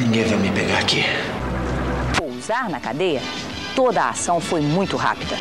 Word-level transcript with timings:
Ninguém 0.00 0.24
vai 0.24 0.38
me 0.38 0.52
pegar 0.52 0.78
aqui. 0.78 1.02
Pousar 2.16 2.70
na 2.70 2.78
cadeia, 2.78 3.20
toda 3.74 4.02
a 4.02 4.10
ação 4.10 4.40
foi 4.40 4.60
muito 4.60 4.96
rápida. 4.96 5.36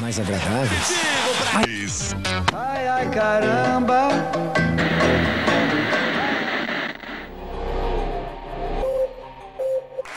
Mais 0.00 0.18
agradável? 0.18 0.78
Ai, 2.52 2.88
ai, 2.88 3.10
caramba. 3.10 4.08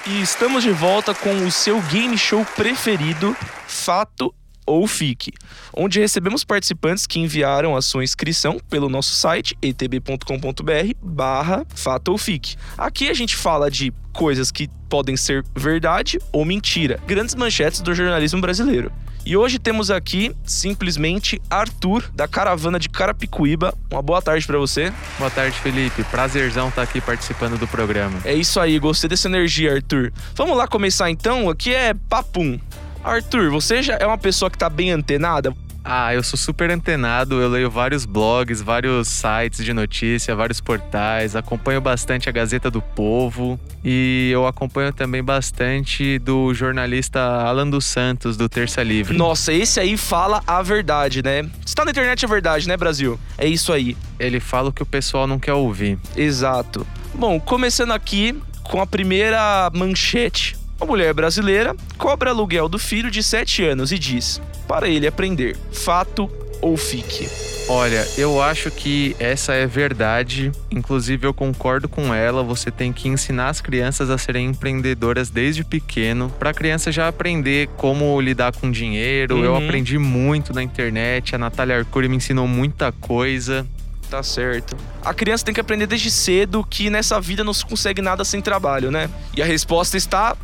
E 0.08 0.22
estamos 0.22 0.64
de 0.64 0.72
volta 0.72 1.14
com 1.14 1.46
o 1.46 1.52
seu 1.52 1.80
game 1.84 2.18
show 2.18 2.44
preferido, 2.56 3.38
Fato 3.68 4.34
ou 4.70 4.86
Fique, 4.86 5.34
onde 5.74 6.00
recebemos 6.00 6.44
participantes 6.44 7.08
que 7.08 7.20
enviaram 7.20 7.76
a 7.76 7.82
sua 7.82 8.04
inscrição 8.04 8.60
pelo 8.70 8.88
nosso 8.88 9.16
site 9.16 9.58
etb.com.br 9.62 10.94
barra 11.02 11.66
Fato 11.74 12.12
ou 12.12 12.18
Fique. 12.18 12.56
Aqui 12.78 13.10
a 13.10 13.14
gente 13.14 13.36
fala 13.36 13.72
de 13.72 13.91
coisas 14.13 14.52
que 14.52 14.70
podem 14.88 15.18
ser 15.18 15.44
verdade 15.55 16.20
ou 16.32 16.46
mentira, 16.46 17.00
grandes 17.08 17.34
manchetes 17.34 17.82
do 17.82 17.96
jornalismo 17.96 18.40
brasileiro. 18.40 18.91
E 19.26 19.36
hoje 19.36 19.60
temos 19.60 19.91
aqui 19.91 20.36
simplesmente 20.46 21.41
Arthur, 21.49 22.10
da 22.13 22.27
caravana 22.27 22.80
de 22.80 22.88
Carapicuíba. 22.90 23.76
Uma 23.91 24.02
boa 24.02 24.22
tarde 24.22 24.46
para 24.46 24.58
você. 24.58 24.94
Boa 25.18 25.30
tarde, 25.30 25.58
Felipe. 25.60 26.04
Prazerzão 26.05 26.70
estar 26.70 26.84
aqui 26.84 27.02
participando 27.02 27.58
do 27.58 27.68
programa. 27.68 28.20
É 28.24 28.34
isso 28.34 28.60
aí, 28.60 28.80
gostei 28.80 29.10
dessa 29.10 29.27
energia, 29.27 29.74
Arthur. 29.76 30.13
Vamos 30.36 30.58
lá 30.58 30.68
começar 30.68 31.12
então? 31.12 31.49
Aqui 31.49 31.74
é 31.74 31.94
Papum. 31.94 32.60
Arthur, 33.09 33.49
você 33.49 33.81
já 33.81 33.98
é 33.99 34.05
uma 34.05 34.18
pessoa 34.18 34.49
que 34.49 34.58
tá 34.58 34.70
bem 34.70 34.91
antenada? 34.91 35.54
Ah, 35.84 36.13
eu 36.13 36.22
sou 36.22 36.38
super 36.38 36.70
antenado, 36.70 37.41
eu 37.41 37.49
leio 37.49 37.70
vários 37.70 38.05
blogs, 38.05 38.62
vários 38.62 39.08
sites 39.08 39.63
de 39.63 39.73
notícia, 39.73 40.35
vários 40.35 40.59
portais, 40.59 41.35
acompanho 41.35 41.82
bastante 41.82 42.30
a 42.30 42.32
Gazeta 42.32 42.70
do 42.70 42.82
Povo 42.82 43.59
e 43.84 44.30
eu 44.32 44.45
acompanho 44.45 44.91
também 44.91 45.23
bastante 45.23 46.20
do 46.20 46.54
jornalista 46.54 47.20
Alan 47.20 47.68
dos 47.68 47.85
Santos, 47.85 48.35
do 48.35 48.49
Terça 48.49 48.84
Livre. 48.84 49.18
Nossa, 49.18 49.54
esse 49.54 49.80
aí 49.80 49.96
fala 49.96 50.43
a 50.46 50.62
verdade, 50.62 51.24
né? 51.24 51.49
Se 51.65 51.74
tá 51.74 51.85
na 51.85 51.91
internet 51.91 52.24
é 52.24 52.27
verdade, 52.27 52.68
né, 52.68 52.76
Brasil? 52.76 53.18
É 53.37 53.48
isso 53.48 53.71
aí. 53.71 53.96
Ele 54.20 54.40
fala 54.40 54.70
o 54.70 54.74
que 54.74 54.84
o 54.84 54.85
pessoal 54.85 55.26
não 55.26 55.40
quer 55.40 55.54
ouvir. 55.54 55.98
Exato. 56.15 56.85
Bom, 57.15 57.40
começando 57.40 57.93
aqui 57.93 58.37
com 58.63 58.82
a 58.82 58.85
primeira 58.85 59.71
manchete. 59.74 60.59
Uma 60.80 60.88
mulher 60.88 61.13
brasileira 61.13 61.76
cobra 61.98 62.30
aluguel 62.30 62.70
do 62.70 62.80
filho 62.80 63.12
de 63.12 63.22
7 63.22 63.66
anos 63.66 63.91
e 63.91 63.99
diz: 63.99 64.41
para 64.68 64.88
ele 64.88 65.08
aprender, 65.08 65.58
fato 65.72 66.30
ou 66.62 66.78
fique. 66.78 67.28
Olha, 67.68 68.08
eu 68.18 68.41
acho 68.41 68.72
que 68.72 69.16
essa 69.19 69.53
é 69.53 69.68
verdade. 69.68 70.52
Inclusive, 70.72 71.28
eu 71.28 71.34
concordo 71.34 71.88
com 71.88 72.13
ela. 72.13 72.44
Você 72.44 72.72
tem 72.72 72.91
que 72.91 73.08
ensinar 73.08 73.50
as 73.50 73.62
crianças 73.62 74.09
a 74.09 74.18
serem 74.18 74.47
empreendedoras 74.47 75.30
desde 75.30 75.63
pequeno, 75.63 76.30
para 76.40 76.50
a 76.50 76.53
criança 76.53 76.91
já 76.91 77.08
aprender 77.08 77.68
como 77.78 78.19
lidar 78.19 78.53
com 78.53 78.72
dinheiro. 78.72 79.36
Uhum. 79.36 79.44
Eu 79.44 79.56
aprendi 79.56 79.97
muito 79.97 80.53
na 80.53 80.64
internet. 80.64 81.36
A 81.36 81.38
Natália 81.38 81.78
Arcuri 81.78 82.08
me 82.08 82.16
ensinou 82.16 82.47
muita 82.47 82.91
coisa. 82.91 83.68
Tá 84.09 84.24
certo. 84.24 84.75
A 85.03 85.14
criança 85.14 85.46
tem 85.46 85.53
que 85.53 85.62
aprender 85.62 85.86
desde 85.86 86.09
cedo 86.09 86.66
que 86.68 86.90
nessa 86.90 87.22
vida 87.22 87.44
não 87.44 87.53
se 87.53 87.64
consegue 87.64 88.02
nada 88.02 88.25
sem 88.25 88.41
trabalho, 88.41 88.90
né? 88.90 89.08
E 89.38 89.44
a 89.44 89.46
resposta 89.46 89.96
está 89.96 90.36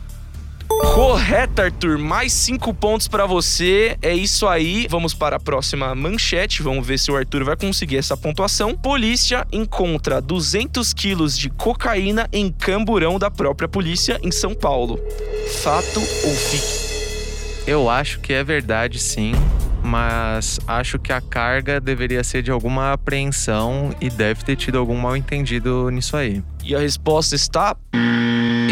Correto, 0.81 1.61
Arthur. 1.61 1.97
Mais 1.97 2.31
cinco 2.33 2.73
pontos 2.73 3.07
para 3.07 3.25
você. 3.25 3.97
É 4.01 4.13
isso 4.13 4.47
aí. 4.47 4.87
Vamos 4.89 5.13
para 5.13 5.37
a 5.37 5.39
próxima 5.39 5.93
manchete. 5.93 6.61
Vamos 6.61 6.85
ver 6.85 6.97
se 6.97 7.11
o 7.11 7.15
Arthur 7.15 7.43
vai 7.43 7.55
conseguir 7.55 7.97
essa 7.97 8.15
pontuação. 8.15 8.75
Polícia 8.75 9.45
encontra 9.51 10.21
200 10.21 10.93
quilos 10.93 11.37
de 11.37 11.49
cocaína 11.49 12.27
em 12.31 12.51
camburão 12.51 13.19
da 13.19 13.29
própria 13.29 13.67
polícia 13.67 14.19
em 14.23 14.31
São 14.31 14.53
Paulo. 14.53 14.99
Fato 15.61 15.99
ou 15.99 16.35
fique? 16.35 16.85
Eu 17.67 17.89
acho 17.89 18.19
que 18.19 18.31
é 18.31 18.43
verdade, 18.43 18.99
sim. 18.99 19.33
Mas 19.83 20.59
acho 20.67 20.97
que 20.97 21.13
a 21.13 21.21
carga 21.21 21.79
deveria 21.79 22.23
ser 22.23 22.41
de 22.41 22.49
alguma 22.49 22.93
apreensão 22.93 23.93
e 24.01 24.09
deve 24.09 24.43
ter 24.43 24.55
tido 24.55 24.77
algum 24.77 24.97
mal 24.97 25.15
entendido 25.15 25.89
nisso 25.89 26.17
aí. 26.17 26.43
E 26.63 26.75
a 26.75 26.79
resposta 26.79 27.35
está 27.35 27.75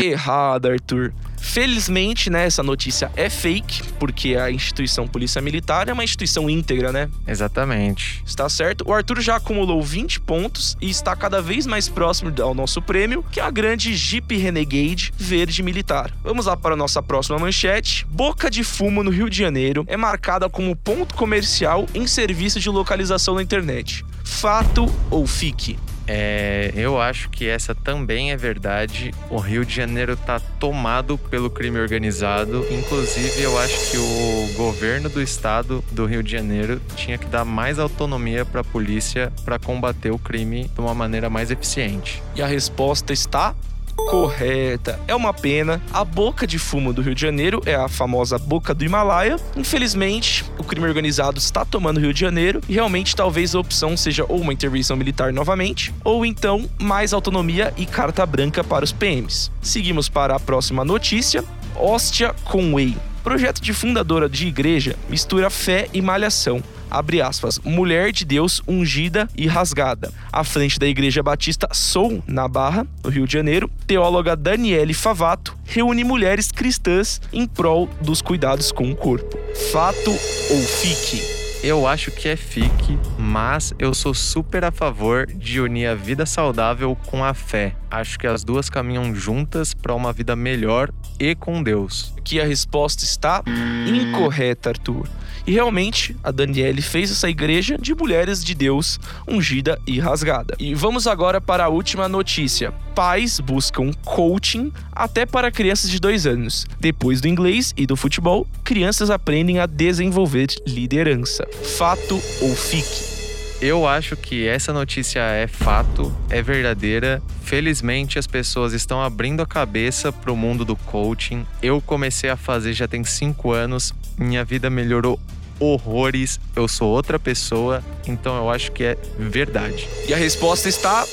errada, 0.04 0.72
Arthur. 0.72 1.14
Felizmente, 1.44 2.30
né, 2.30 2.46
essa 2.46 2.64
notícia 2.64 3.12
é 3.16 3.30
fake, 3.30 3.84
porque 4.00 4.36
a 4.36 4.50
instituição 4.50 5.08
Polícia 5.08 5.42
Militar 5.42 5.90
é 5.90 5.94
uma 5.94 6.04
instituição 6.04 6.50
íntegra, 6.50 6.92
né? 6.92 7.10
Exatamente. 7.28 8.24
Está 8.26 8.48
certo? 8.48 8.86
O 8.88 8.94
Arthur 8.94 9.22
já 9.22 9.36
acumulou 9.36 9.84
20 9.84 10.22
pontos 10.22 10.76
e 10.82 10.90
está 10.90 11.16
cada 11.16 11.42
vez 11.42 11.68
mais 11.68 11.88
próximo 11.90 12.34
ao 12.42 12.56
nosso 12.56 12.82
prêmio, 12.82 13.24
que 13.30 13.40
é 13.40 13.44
a 13.44 13.52
grande 13.52 13.94
Jeep 13.94 14.36
Renegade 14.36 15.14
verde 15.16 15.62
militar. 15.62 16.12
Vamos 16.24 16.46
lá 16.46 16.56
para 16.58 16.74
a 16.74 16.78
nossa 16.78 17.04
próxima 17.04 17.38
manchete. 17.38 18.08
Boca 18.10 18.50
de 18.50 18.64
Fumo 18.64 19.04
no 19.04 19.12
Rio 19.12 19.30
de 19.30 19.38
Janeiro 19.38 19.84
é 19.88 19.98
marcada 19.98 20.50
como 20.50 20.76
ponto 20.76 21.14
comercial 21.14 21.86
em 21.94 22.08
serviço 22.08 22.60
de 22.60 22.70
localização 22.70 23.36
na 23.36 23.44
internet. 23.44 24.04
Fato 24.24 24.92
ou 25.12 25.28
fique? 25.28 25.78
É, 26.08 26.72
eu 26.76 27.00
acho 27.00 27.30
que 27.30 27.48
essa 27.48 27.74
também 27.74 28.32
é 28.32 28.38
verdade. 28.38 29.14
O 29.30 29.38
Rio 29.38 29.66
de 29.66 29.76
Janeiro 29.76 30.18
tá 30.18 30.40
tomado 30.40 31.18
pelo 31.18 31.50
crime 31.50 31.80
organizado. 31.80 32.66
Inclusive, 32.72 33.42
eu 33.42 33.58
acho 33.58 33.92
que 33.92 33.98
o 33.98 34.54
governo 34.56 35.10
do 35.10 35.22
estado 35.22 35.84
do 35.92 36.06
Rio 36.06 36.22
de 36.22 36.32
Janeiro 36.32 36.82
tinha 36.96 37.18
que 37.18 37.26
dar 37.28 37.46
mais 37.46 37.80
autonomia 37.80 38.46
para 38.46 38.62
a 38.62 38.64
polícia 38.64 39.32
para 39.46 39.58
combater 39.58 40.12
o 40.12 40.20
crime 40.20 40.70
de 40.74 40.82
uma 40.82 40.94
maneira 40.94 41.30
mais 41.30 41.52
eficiente. 41.52 42.22
E 42.36 42.42
a 42.42 42.48
resposta 42.48 43.14
está 43.14 43.56
correta. 43.96 45.00
É 45.08 45.16
uma 45.16 45.34
pena. 45.34 45.82
A 45.92 46.04
boca 46.04 46.46
de 46.46 46.60
fumo 46.60 46.94
do 46.94 47.02
Rio 47.02 47.16
de 47.16 47.22
Janeiro 47.22 47.62
é 47.66 47.76
a 47.76 47.88
famosa 47.88 48.38
boca 48.38 48.74
do 48.74 48.84
Himalaia. 48.84 49.38
Infelizmente, 49.56 50.46
o 50.58 50.64
crime 50.64 50.88
organizado 50.88 51.40
está 51.40 51.66
tomando 51.66 51.98
o 51.98 52.00
Rio 52.00 52.14
de 52.14 52.20
Janeiro 52.20 52.62
e 52.68 52.74
realmente 52.74 53.16
talvez 53.16 53.56
a 53.56 53.60
opção 53.60 53.96
seja 53.96 54.26
ou 54.28 54.40
uma 54.42 54.54
intervenção 54.54 54.96
militar 54.96 55.32
novamente, 55.34 55.94
ou 56.04 56.26
então 56.26 56.70
mais 56.80 57.14
autonomia 57.14 57.74
e 57.78 57.86
carta 57.86 58.26
branca 58.26 58.64
para 58.64 58.86
os 58.86 58.92
PMs. 58.92 59.52
Seguimos 59.62 60.10
para 60.10 60.36
a 60.36 60.40
próxima 60.40 60.84
notícia. 60.84 61.44
Hóstia 61.76 62.36
com 62.46 62.76
Whey. 62.76 62.96
Projeto 63.24 63.62
de 63.62 63.74
fundadora 63.74 64.28
de 64.28 64.48
igreja 64.48 64.96
mistura 65.10 65.50
fé 65.50 65.88
e 65.94 66.02
malhação 66.02 66.62
abre 66.94 67.22
aspas, 67.22 67.60
mulher 67.60 68.12
de 68.12 68.24
Deus 68.24 68.62
ungida 68.68 69.28
e 69.36 69.48
rasgada. 69.48 70.14
À 70.32 70.44
frente 70.44 70.78
da 70.78 70.88
Igreja 70.88 71.24
Batista 71.24 71.68
Sou, 71.74 72.24
na 72.28 72.48
Barra, 72.48 72.86
no 73.04 73.10
Rio 73.10 73.26
de 73.26 73.34
Janeiro, 73.34 73.70
teóloga 73.88 74.36
Daniele 74.36 74.94
Favato 74.94 75.58
reúne 75.66 76.04
mulheres 76.04 76.52
cristãs 76.52 77.20
em 77.32 77.48
prol 77.48 77.90
dos 78.00 78.22
cuidados 78.22 78.72
com 78.72 78.92
o 78.92 78.96
corpo. 78.96 79.38
Fato 79.72 80.12
ou 80.12 80.62
fique? 80.62 81.44
Eu 81.64 81.88
acho 81.88 82.12
que 82.12 82.28
é 82.28 82.36
fique, 82.36 83.00
mas 83.18 83.74
eu 83.80 83.94
sou 83.94 84.14
super 84.14 84.66
a 84.66 84.72
favor 84.72 85.26
de 85.26 85.62
unir 85.62 85.88
a 85.88 85.96
vida 85.96 86.26
saudável 86.26 86.94
com 87.06 87.24
a 87.24 87.34
fé. 87.34 87.74
Acho 87.90 88.20
que 88.20 88.28
as 88.28 88.44
duas 88.44 88.70
caminham 88.70 89.16
juntas 89.16 89.74
para 89.74 89.96
uma 89.96 90.12
vida 90.12 90.36
melhor 90.36 90.92
e 91.18 91.34
com 91.34 91.64
Deus. 91.64 92.14
Que 92.22 92.42
a 92.42 92.46
resposta 92.46 93.06
está 93.06 93.42
incorreta, 93.88 94.72
Arthur. 94.72 95.08
E 95.46 95.52
realmente, 95.52 96.16
a 96.24 96.32
Daniele 96.32 96.82
fez 96.82 97.12
essa 97.12 97.30
igreja 97.30 97.78
de 97.78 97.94
mulheres 97.94 98.44
de 98.44 98.56
Deus 98.56 99.00
ungida 99.28 99.80
e 99.86 100.00
rasgada. 100.00 100.56
E 100.60 100.74
vamos 100.74 101.06
agora 101.06 101.42
para 101.42 101.66
a 101.66 101.70
última 101.70 102.08
notícia. 102.08 102.72
Pais 102.96 103.40
buscam 103.40 103.92
coaching 104.06 104.72
até 104.92 105.26
para 105.26 105.52
crianças 105.52 105.90
de 105.90 106.00
dois 106.00 106.26
anos. 106.26 106.66
Depois 106.80 107.20
do 107.20 107.28
inglês 107.28 107.74
e 107.76 107.86
do 107.86 107.96
futebol, 107.96 108.48
crianças 108.64 109.10
aprendem 109.10 109.60
a 109.60 109.66
desenvolver 109.66 110.48
liderança. 110.66 111.46
Fato 111.78 112.22
ou 112.42 112.56
fique? 112.56 113.23
Eu 113.64 113.88
acho 113.88 114.18
que 114.18 114.46
essa 114.46 114.74
notícia 114.74 115.22
é 115.22 115.48
fato, 115.48 116.14
é 116.30 116.42
verdadeira. 116.42 117.24
Felizmente 117.44 118.20
as 118.20 118.28
pessoas 118.28 118.74
estão 118.74 119.02
abrindo 119.02 119.42
a 119.42 119.46
cabeça 119.46 120.12
para 120.12 120.34
o 120.34 120.36
mundo 120.36 120.66
do 120.66 120.76
coaching. 120.76 121.48
Eu 121.62 121.80
comecei 121.80 122.30
a 122.30 122.36
fazer 122.36 122.74
já 122.74 122.90
tem 122.90 123.06
cinco 123.06 123.54
anos. 123.54 123.94
Minha 124.18 124.44
vida 124.44 124.70
melhorou 124.70 125.18
horrores. 125.62 126.42
Eu 126.54 126.68
sou 126.68 126.90
outra 126.90 127.18
pessoa, 127.18 127.82
então 128.06 128.36
eu 128.36 128.50
acho 128.50 128.70
que 128.74 128.84
é 128.84 128.98
verdade. 129.18 129.88
E 130.10 130.14
a 130.14 130.18
resposta 130.18 130.68
está 130.68 131.06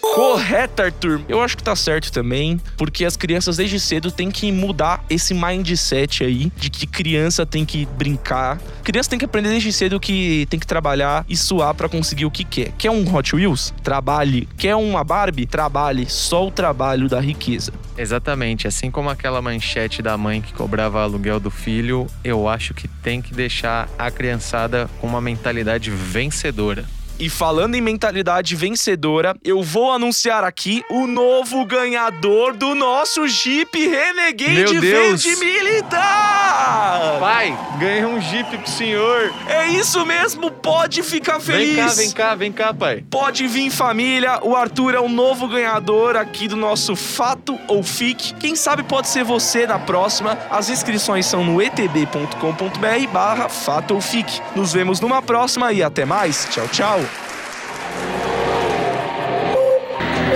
Correto, 0.00 0.82
Arthur. 0.82 1.20
Eu 1.28 1.40
acho 1.42 1.56
que 1.56 1.62
tá 1.62 1.76
certo 1.76 2.10
também, 2.10 2.60
porque 2.76 3.04
as 3.04 3.16
crianças 3.16 3.56
desde 3.56 3.78
cedo 3.78 4.10
têm 4.10 4.30
que 4.30 4.50
mudar 4.50 5.04
esse 5.08 5.34
mindset 5.34 6.24
aí 6.24 6.52
de 6.56 6.70
que 6.70 6.86
criança 6.86 7.46
tem 7.46 7.64
que 7.64 7.86
brincar. 7.86 8.58
Criança 8.82 9.10
tem 9.10 9.18
que 9.18 9.24
aprender 9.24 9.50
desde 9.50 9.72
cedo 9.72 10.00
que 10.00 10.46
tem 10.50 10.58
que 10.58 10.66
trabalhar 10.66 11.24
e 11.28 11.36
suar 11.36 11.74
para 11.74 11.88
conseguir 11.88 12.26
o 12.26 12.30
que 12.30 12.44
quer. 12.44 12.72
Quer 12.78 12.90
um 12.90 13.14
Hot 13.14 13.34
Wheels? 13.34 13.72
Trabalhe. 13.82 14.48
Quer 14.56 14.74
uma 14.76 15.04
Barbie? 15.04 15.46
Trabalhe. 15.46 16.06
Só 16.08 16.46
o 16.46 16.50
trabalho 16.50 17.08
da 17.08 17.20
riqueza. 17.20 17.72
Exatamente, 17.96 18.68
assim 18.68 18.90
como 18.90 19.10
aquela 19.10 19.42
manchete 19.42 20.00
da 20.02 20.16
mãe 20.16 20.40
que 20.40 20.52
cobrava 20.52 21.02
aluguel 21.02 21.40
do 21.40 21.50
filho, 21.50 22.06
eu 22.22 22.48
acho 22.48 22.72
que 22.72 22.86
tem 22.86 23.20
que 23.20 23.34
deixar 23.34 23.88
a 23.98 24.10
criançada 24.10 24.88
com 25.00 25.06
uma 25.06 25.20
mentalidade 25.20 25.90
vencedora. 25.90 26.84
E 27.20 27.28
falando 27.28 27.74
em 27.74 27.80
mentalidade 27.80 28.54
vencedora, 28.54 29.34
eu 29.42 29.60
vou 29.60 29.90
anunciar 29.90 30.44
aqui 30.44 30.84
o 30.88 31.04
novo 31.04 31.64
ganhador 31.64 32.56
do 32.56 32.76
nosso 32.76 33.26
Jeep 33.26 33.76
Renegade 33.76 34.54
Meu 34.54 34.80
Deus. 34.80 35.24
Verde 35.24 35.44
Militar! 35.44 37.18
Pai, 37.18 37.58
ganhei 37.80 38.04
um 38.04 38.20
Jeep 38.20 38.56
pro 38.56 38.70
senhor. 38.70 39.34
É 39.48 39.66
isso 39.66 40.06
mesmo, 40.06 40.48
pode 40.48 41.02
ficar 41.02 41.40
feliz. 41.40 41.74
Vem 41.74 41.76
cá, 41.76 41.92
vem 41.92 42.10
cá, 42.12 42.34
vem 42.36 42.52
cá, 42.52 42.74
pai. 42.74 43.04
Pode 43.10 43.48
vir 43.48 43.68
família, 43.68 44.38
o 44.44 44.54
Arthur 44.54 44.94
é 44.94 45.00
o 45.00 45.08
novo 45.08 45.48
ganhador 45.48 46.14
aqui 46.14 46.46
do 46.46 46.56
nosso 46.56 46.94
Fato 46.94 47.58
ou 47.66 47.82
Fique. 47.82 48.32
Quem 48.34 48.54
sabe 48.54 48.84
pode 48.84 49.08
ser 49.08 49.24
você 49.24 49.66
na 49.66 49.80
próxima. 49.80 50.38
As 50.48 50.68
inscrições 50.68 51.26
são 51.26 51.42
no 51.42 51.60
etb.com.br 51.60 53.12
barra 53.12 53.48
Fato 53.48 53.94
ou 53.94 54.00
Fique. 54.00 54.40
Nos 54.54 54.72
vemos 54.72 55.00
numa 55.00 55.20
próxima 55.20 55.72
e 55.72 55.82
até 55.82 56.04
mais. 56.04 56.46
Tchau, 56.48 56.68
tchau. 56.68 57.07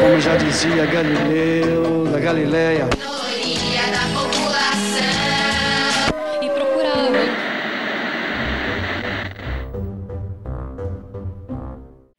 Como 0.03 0.21
já 0.21 0.35
dizia 0.37 0.85
Galileu 0.87 2.07
da 2.11 2.19
Galileia. 2.19 2.89
maioria 2.99 3.83
da 3.93 4.03
população 4.19 5.13
e 6.43 6.51
procurava. 6.51 7.19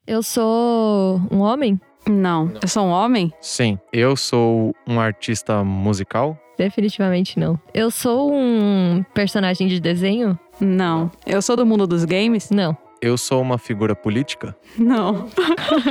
Eu 0.07 0.23
sou 0.23 1.19
um 1.29 1.39
homem? 1.41 1.77
Não. 2.09 2.53
Eu 2.61 2.69
sou 2.69 2.85
um 2.85 2.89
homem? 2.89 3.33
Sim, 3.41 3.77
eu 3.91 4.15
sou 4.15 4.73
um 4.87 4.97
artista 4.97 5.61
musical. 5.61 6.37
Definitivamente 6.57 7.37
não. 7.37 7.59
Eu 7.73 7.91
sou 7.91 8.33
um 8.33 9.03
personagem 9.13 9.67
de 9.67 9.81
desenho? 9.81 10.39
Não. 10.57 11.11
Eu 11.25 11.41
sou 11.41 11.57
do 11.57 11.65
mundo 11.65 11.85
dos 11.85 12.05
games? 12.05 12.49
Não. 12.49 12.77
Eu 13.01 13.17
sou 13.17 13.41
uma 13.41 13.57
figura 13.57 13.93
política. 13.93 14.55
Não. 14.77 15.27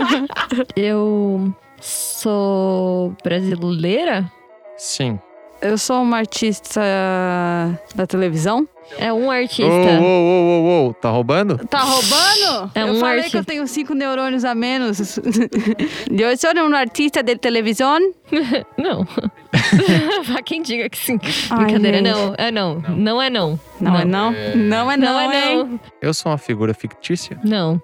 Eu 0.74 1.54
sou 1.82 3.14
brasileira? 3.22 4.30
Sim. 4.76 5.18
Eu 5.62 5.78
sou 5.78 6.02
uma 6.02 6.16
artista 6.18 6.80
da 7.94 8.04
televisão? 8.06 8.66
É 8.98 9.12
um 9.12 9.30
artista. 9.30 9.62
ô, 9.64 10.02
ô, 10.02 10.04
ô, 10.04 10.88
ô, 10.88 10.94
tá 10.94 11.08
roubando? 11.08 11.56
Tá 11.68 11.78
roubando? 11.78 12.70
É 12.74 12.82
eu 12.82 12.86
um 12.88 13.00
falei 13.00 13.20
arti- 13.20 13.30
que 13.30 13.36
eu 13.38 13.44
tenho 13.44 13.66
cinco 13.68 13.94
neurônios 13.94 14.44
a 14.44 14.54
menos. 14.56 15.18
eu 16.10 16.36
sou 16.36 16.50
um 16.68 16.74
artista 16.74 17.22
de 17.22 17.36
televisão? 17.36 17.98
Não. 18.76 19.06
Há 20.36 20.42
quem 20.42 20.62
diga 20.62 20.90
que 20.90 20.98
sim. 20.98 21.18
Ai, 21.50 21.64
Brincadeira, 21.64 21.98
gente. 21.98 22.08
não. 22.10 22.34
É 22.36 22.50
não. 22.50 22.82
Não, 22.88 23.22
é 23.22 23.30
não. 23.30 23.60
Não, 23.80 23.98
é 23.98 24.04
não? 24.04 24.32
Não 24.56 24.90
é 24.90 24.96
não, 24.96 25.12
Não, 25.14 25.20
é 25.32 25.54
não. 25.54 25.80
Eu 26.00 26.12
sou 26.12 26.32
uma 26.32 26.38
figura 26.38 26.74
fictícia. 26.74 27.38
Não. 27.44 27.80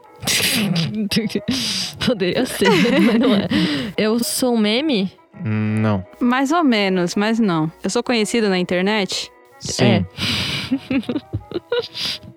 Poderia 2.05 2.45
ser, 2.47 2.69
mas 2.71 3.19
não 3.21 3.35
é. 3.35 3.47
Eu 3.97 4.19
sou 4.23 4.55
um 4.55 4.59
meme? 4.59 5.13
Não. 5.45 6.05
Mais 6.21 6.53
ou 6.53 6.65
menos, 6.65 7.15
mas 7.15 7.39
não. 7.39 7.71
Eu 7.83 7.91
sou 7.91 8.03
conhecida 8.03 8.49
na 8.49 8.59
internet? 8.59 9.31
Sim. 9.59 9.85
É. 9.85 10.07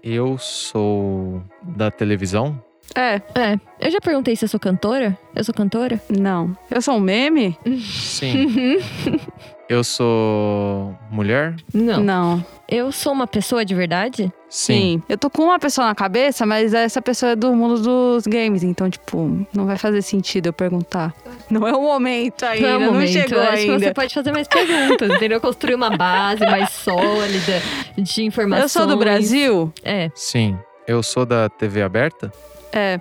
Eu 0.03 0.38
sou 0.38 1.42
da 1.62 1.92
televisão. 1.92 2.62
É. 2.95 3.21
É. 3.36 3.59
Eu 3.80 3.92
já 3.92 4.01
perguntei 4.01 4.36
se 4.36 4.44
eu 4.44 4.50
sou 4.50 4.59
cantora. 4.59 5.18
Eu 5.36 5.44
sou 5.44 5.53
cantora? 5.53 6.01
Não. 6.09 6.56
Eu 6.69 6.81
sou 6.81 6.95
um 6.95 7.00
meme? 7.00 7.57
Sim. 7.80 8.80
eu 9.71 9.83
sou 9.85 10.94
mulher. 11.09 11.56
Não. 11.73 12.03
Não. 12.03 12.45
Eu 12.68 12.91
sou 12.91 13.12
uma 13.13 13.25
pessoa 13.27 13.63
de 13.65 13.73
verdade? 13.73 14.31
Sim. 14.50 15.01
Eu 15.07 15.18
tô 15.18 15.29
com 15.29 15.44
uma 15.44 15.59
pessoa 15.59 15.88
na 15.88 15.95
cabeça, 15.95 16.45
mas 16.45 16.73
essa 16.73 17.01
pessoa 17.01 17.31
é 17.33 17.35
do 17.35 17.53
mundo 17.53 17.81
dos 17.81 18.27
games. 18.27 18.63
Então, 18.63 18.89
tipo, 18.89 19.45
não 19.53 19.65
vai 19.65 19.77
fazer 19.77 20.01
sentido 20.01 20.47
eu 20.47 20.53
perguntar. 20.53 21.13
Não 21.50 21.68
é 21.68 21.73
o 21.73 21.81
momento 21.81 22.44
ainda. 22.44 22.68
Não 22.68 22.73
é 22.73 22.77
o 22.77 22.79
Não, 22.81 22.94
momento. 22.94 23.12
chegou 23.12 23.39
Acho 23.39 23.51
que 23.51 23.57
ainda. 23.71 23.79
você 23.79 23.94
pode 23.94 24.13
fazer 24.13 24.31
mais 24.31 24.47
perguntas, 24.47 25.09
entendeu? 25.12 25.39
Construir 25.41 25.75
uma 25.75 25.89
base 25.95 26.45
mais 26.45 26.69
sólida 26.69 27.62
de 27.97 28.23
informações. 28.23 28.63
Eu 28.63 28.69
sou 28.69 28.88
do 28.88 28.97
Brasil? 28.97 29.73
É. 29.83 30.09
Sim. 30.15 30.57
Eu 30.88 31.01
sou 31.03 31.25
da 31.25 31.47
TV 31.50 31.81
aberta? 31.81 32.31
É. 32.73 33.00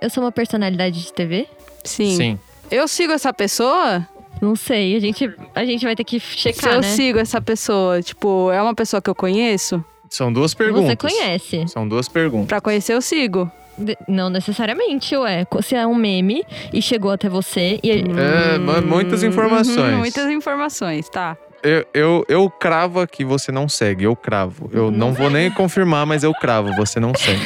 Eu 0.00 0.08
sou 0.10 0.22
uma 0.22 0.32
personalidade 0.32 1.00
de 1.02 1.12
TV? 1.12 1.48
Sim. 1.84 2.16
Sim. 2.16 2.38
Eu 2.70 2.88
sigo 2.88 3.12
essa 3.12 3.32
pessoa? 3.32 4.06
Não 4.42 4.56
sei. 4.56 4.96
A 4.96 5.00
gente, 5.00 5.32
a 5.54 5.64
gente 5.64 5.84
vai 5.84 5.94
ter 5.94 6.02
que 6.04 6.18
Se 6.18 6.36
checar, 6.36 6.74
eu 6.74 6.80
né? 6.80 6.88
sigo 6.88 7.18
essa 7.18 7.40
pessoa, 7.40 8.02
tipo, 8.02 8.50
é 8.50 8.60
uma 8.60 8.74
pessoa 8.74 9.00
que 9.00 9.08
eu 9.08 9.14
conheço? 9.14 9.82
São 10.10 10.32
duas 10.32 10.52
perguntas. 10.52 10.88
Você 10.88 10.96
conhece. 10.96 11.68
São 11.68 11.86
duas 11.88 12.08
perguntas. 12.08 12.48
Pra 12.48 12.60
conhecer, 12.60 12.92
eu 12.92 13.00
sigo. 13.00 13.50
De- 13.78 13.96
Não 14.06 14.28
necessariamente, 14.28 15.16
ué. 15.16 15.46
Se 15.62 15.74
é 15.76 15.86
um 15.86 15.94
meme 15.94 16.44
e 16.72 16.82
chegou 16.82 17.10
até 17.12 17.28
você 17.28 17.78
e. 17.82 17.90
É, 17.90 18.58
mu- 18.58 18.82
muitas 18.82 19.22
informações. 19.22 19.92
Uhum, 19.92 19.98
muitas 19.98 20.28
informações, 20.28 21.08
tá. 21.08 21.36
Eu, 21.62 21.86
eu, 21.94 22.24
eu 22.28 22.50
cravo 22.50 23.00
aqui, 23.00 23.24
você 23.24 23.52
não 23.52 23.68
segue. 23.68 24.04
Eu 24.04 24.16
cravo. 24.16 24.68
Eu 24.72 24.90
não 24.90 25.12
vou 25.14 25.30
nem 25.30 25.48
confirmar, 25.52 26.04
mas 26.04 26.24
eu 26.24 26.34
cravo, 26.34 26.74
você 26.74 26.98
não 26.98 27.14
segue. 27.14 27.40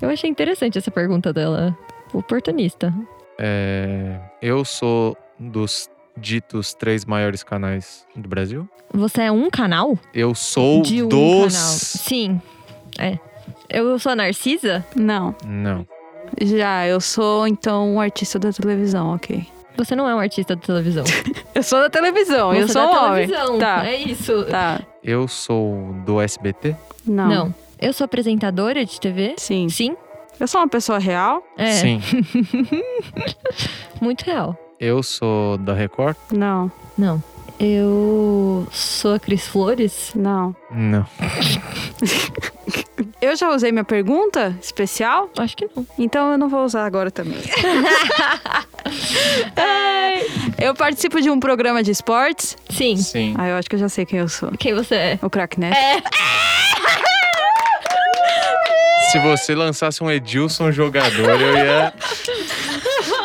Eu 0.00 0.10
achei 0.10 0.30
interessante 0.30 0.78
essa 0.78 0.90
pergunta 0.90 1.32
dela. 1.32 1.76
Oportunista. 2.12 2.94
É, 3.38 4.18
eu 4.42 4.64
sou 4.64 5.16
dos 5.38 5.88
ditos 6.16 6.74
três 6.74 7.04
maiores 7.04 7.42
canais 7.44 8.04
do 8.16 8.28
Brasil. 8.28 8.68
Você 8.92 9.22
é 9.22 9.32
um 9.32 9.48
canal? 9.50 9.96
Eu 10.12 10.34
sou 10.34 10.82
de 10.82 11.02
um 11.02 11.08
dos. 11.08 11.54
canal. 11.54 11.68
Sim. 11.70 12.42
É. 12.98 13.18
Eu 13.70 13.98
sou 13.98 14.12
a 14.12 14.16
Narcisa? 14.16 14.84
Não. 14.96 15.34
Não. 15.46 15.86
Já, 16.42 16.86
eu 16.86 17.00
sou, 17.00 17.46
então, 17.46 17.94
um 17.94 18.00
artista 18.00 18.38
da 18.38 18.52
televisão, 18.52 19.14
ok. 19.14 19.46
Você 19.76 19.94
não 19.94 20.08
é 20.08 20.14
um 20.14 20.18
artista 20.18 20.56
da 20.56 20.60
televisão. 20.62 21.04
Eu 21.54 21.62
sou 21.62 21.80
da 21.80 21.88
televisão, 21.90 22.52
eu 22.54 22.66
Você 22.66 22.72
sou 22.72 22.82
é 22.82 22.86
um 22.86 22.90
da 22.92 23.02
homem. 23.04 23.26
televisão. 23.28 23.58
Tá, 23.58 23.86
É 23.86 23.96
isso. 23.96 24.44
tá. 24.44 24.80
Eu 25.02 25.26
sou 25.28 25.92
do 26.04 26.20
SBT. 26.20 26.76
Não. 27.06 27.28
Não. 27.28 27.54
Eu 27.80 27.92
sou 27.92 28.04
apresentadora 28.04 28.84
de 28.84 29.00
TV? 29.00 29.34
Sim. 29.38 29.68
Sim. 29.68 29.96
Eu 30.40 30.46
sou 30.46 30.60
uma 30.60 30.68
pessoa 30.68 30.98
real? 30.98 31.42
É. 31.56 31.72
Sim. 31.72 32.00
Muito 34.00 34.22
real. 34.22 34.56
Eu 34.78 35.02
sou 35.02 35.58
da 35.58 35.74
Record. 35.74 36.16
Não. 36.32 36.70
Não. 36.96 37.22
Eu 37.58 38.66
sou 38.70 39.14
a 39.14 39.18
Cris 39.18 39.48
Flores? 39.48 40.12
Não. 40.14 40.54
Não. 40.70 41.04
Eu 43.20 43.34
já 43.34 43.50
usei 43.50 43.72
minha 43.72 43.82
pergunta 43.84 44.56
especial? 44.62 45.28
Acho 45.36 45.56
que 45.56 45.68
não. 45.74 45.84
Então 45.98 46.32
eu 46.32 46.38
não 46.38 46.48
vou 46.48 46.64
usar 46.64 46.84
agora 46.84 47.10
também. 47.10 47.38
É, 49.54 50.66
eu 50.66 50.74
participo 50.74 51.20
de 51.20 51.28
um 51.28 51.38
programa 51.38 51.82
de 51.82 51.90
esportes. 51.90 52.56
Sim. 52.70 52.96
Sim. 52.96 53.34
Ah, 53.36 53.48
eu 53.48 53.56
acho 53.56 53.68
que 53.68 53.74
eu 53.74 53.78
já 53.78 53.88
sei 53.88 54.06
quem 54.06 54.18
eu 54.18 54.28
sou. 54.28 54.50
Quem 54.52 54.72
você 54.74 54.94
é? 54.94 55.18
O 55.20 55.28
Crack 55.28 55.60
Neto. 55.60 55.76
Se 59.12 59.18
você 59.20 59.54
lançasse 59.54 60.02
um 60.02 60.10
Edilson 60.10 60.70
jogador, 60.72 61.40
eu 61.40 61.56
ia. 61.56 61.92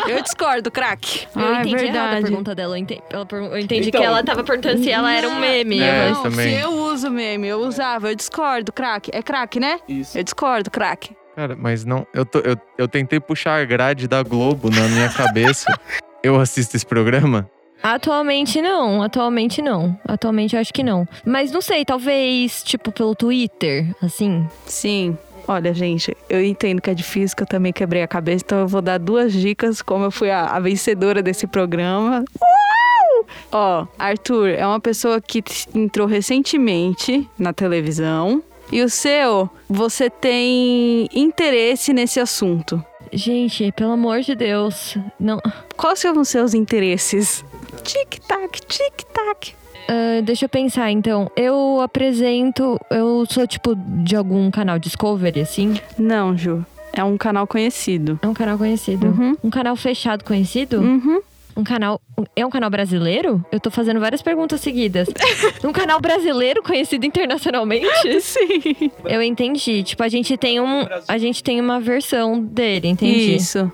Eu 0.08 0.22
discordo, 0.22 0.70
Crack. 0.72 1.28
Eu 1.36 1.42
ah, 1.42 1.62
entendi 1.62 1.76
é 1.76 1.88
errado 1.88 1.98
a 1.98 2.02
verdade. 2.04 2.24
pergunta 2.26 2.56
dela. 2.56 2.74
Eu 2.74 2.78
entendi, 2.82 3.02
ela 3.10 3.26
per- 3.26 3.40
eu 3.40 3.58
entendi 3.60 3.88
Então- 3.90 4.02
que 4.02 4.08
ela 4.08 4.24
tava 4.24 4.44
perguntando 4.44 4.84
se 4.84 4.90
ela 4.92 5.12
era 5.14 5.28
um 5.28 5.40
meme. 5.40 5.80
É, 5.82 6.08
mas- 6.10 6.18
Não, 6.18 6.24
também. 6.24 6.56
se 6.58 6.62
eu 6.64 6.72
uso 6.72 7.10
meme, 7.10 7.48
eu 7.48 7.60
usava, 7.62 8.10
eu 8.12 8.16
discordo, 8.16 8.72
crack. 8.72 9.10
É 9.14 9.22
crack, 9.22 9.60
né? 9.60 9.80
Isso. 9.88 10.18
Eu 10.18 10.24
discordo, 10.24 10.70
crack. 10.70 11.12
Cara, 11.36 11.56
mas 11.58 11.84
não. 11.84 12.06
Eu, 12.14 12.26
tô- 12.26 12.40
eu, 12.40 12.56
eu 12.78 12.88
tentei 12.88 13.20
puxar 13.20 13.62
a 13.62 13.66
grade 13.66 14.08
da 14.08 14.22
Globo 14.24 14.70
na 14.70 14.88
minha 14.88 15.10
cabeça. 15.10 15.66
Eu 16.24 16.40
assisto 16.40 16.78
esse 16.78 16.86
programa? 16.86 17.50
Atualmente 17.82 18.62
não, 18.62 19.02
atualmente 19.04 19.62
não. 19.62 20.00
Atualmente 20.08 20.56
eu 20.56 20.62
acho 20.62 20.74
que 20.74 20.82
não. 20.82 21.06
Mas 21.26 21.52
não 21.52 21.60
sei, 21.60 21.84
talvez, 21.84 22.64
tipo, 22.64 22.94
pelo 22.94 23.14
Twitter, 23.14 23.94
assim. 24.02 24.48
Sim. 24.66 25.18
Olha, 25.48 25.74
gente, 25.74 26.16
eu 26.30 26.44
entendo 26.44 26.82
que 26.82 26.90
é 26.90 26.94
difícil, 26.94 27.36
que 27.36 27.44
eu 27.44 27.48
também 27.48 27.74
quebrei 27.74 28.02
a 28.02 28.08
cabeça, 28.08 28.44
então 28.46 28.60
eu 28.60 28.68
vou 28.68 28.82
dar 28.82 28.98
duas 28.98 29.34
dicas, 29.34 29.82
como 29.82 30.06
eu 30.06 30.12
fui 30.12 30.30
a, 30.30 30.46
a 30.48 30.60
vencedora 30.60 31.22
desse 31.22 31.46
programa. 31.48 32.24
Uau! 32.42 33.26
Ó, 33.52 33.88
Arthur 34.00 34.50
é 34.50 34.66
uma 34.66 34.80
pessoa 34.80 35.20
que 35.22 35.44
entrou 35.76 36.08
recentemente 36.08 37.30
na 37.38 37.54
televisão. 37.54 38.42
E 38.72 38.82
o 38.82 38.90
seu, 38.90 39.50
você 39.70 40.10
tem 40.10 41.08
interesse 41.14 41.94
nesse 41.94 42.20
assunto. 42.20 42.84
Gente, 43.12 43.72
pelo 43.74 43.92
amor 43.92 44.22
de 44.22 44.34
Deus. 44.34 44.98
Não. 45.20 45.40
Quais 45.78 46.00
são 46.00 46.20
os 46.20 46.30
seus 46.30 46.54
interesses? 46.54 47.46
Tic-tac, 47.84 48.62
tic-tac. 48.66 49.54
Ah, 49.88 50.22
deixa 50.24 50.46
eu 50.46 50.50
pensar, 50.50 50.92
então. 50.92 51.30
Eu 51.36 51.80
apresento. 51.82 52.80
Eu 52.90 53.26
sou, 53.30 53.46
tipo, 53.48 53.76
de 53.76 54.16
algum 54.16 54.50
canal 54.52 54.80
Discovery, 54.80 55.42
assim. 55.42 55.74
Não, 55.98 56.38
Ju. 56.38 56.66
É 56.96 57.04
um 57.04 57.18
canal 57.18 57.48
conhecido. 57.48 58.20
É 58.22 58.28
um 58.28 58.34
canal 58.34 58.58
conhecido. 58.58 59.08
Uhum. 59.08 59.36
Um 59.44 59.50
canal 59.50 59.76
fechado 59.76 60.24
conhecido? 60.24 60.80
Uhum. 60.80 61.22
Um 61.56 61.64
canal. 61.64 62.00
É 62.36 62.46
um 62.46 62.50
canal 62.50 62.70
brasileiro? 62.70 63.44
Eu 63.52 63.60
tô 63.60 63.70
fazendo 63.72 64.00
várias 64.00 64.22
perguntas 64.22 64.62
seguidas. 64.62 65.08
um 65.64 65.72
canal 65.72 66.00
brasileiro 66.00 66.62
conhecido 66.64 67.06
internacionalmente? 67.06 67.88
Sim. 68.22 68.92
Eu 69.06 69.22
entendi. 69.22 69.84
Tipo, 69.84 70.04
a 70.04 70.08
gente 70.08 70.38
tem 70.38 70.60
um. 70.62 70.86
A 71.08 71.18
gente 71.18 71.44
tem 71.44 71.60
uma 71.60 71.80
versão 71.80 72.40
dele, 72.42 72.88
entendi. 72.88 73.36
Isso, 73.36 73.72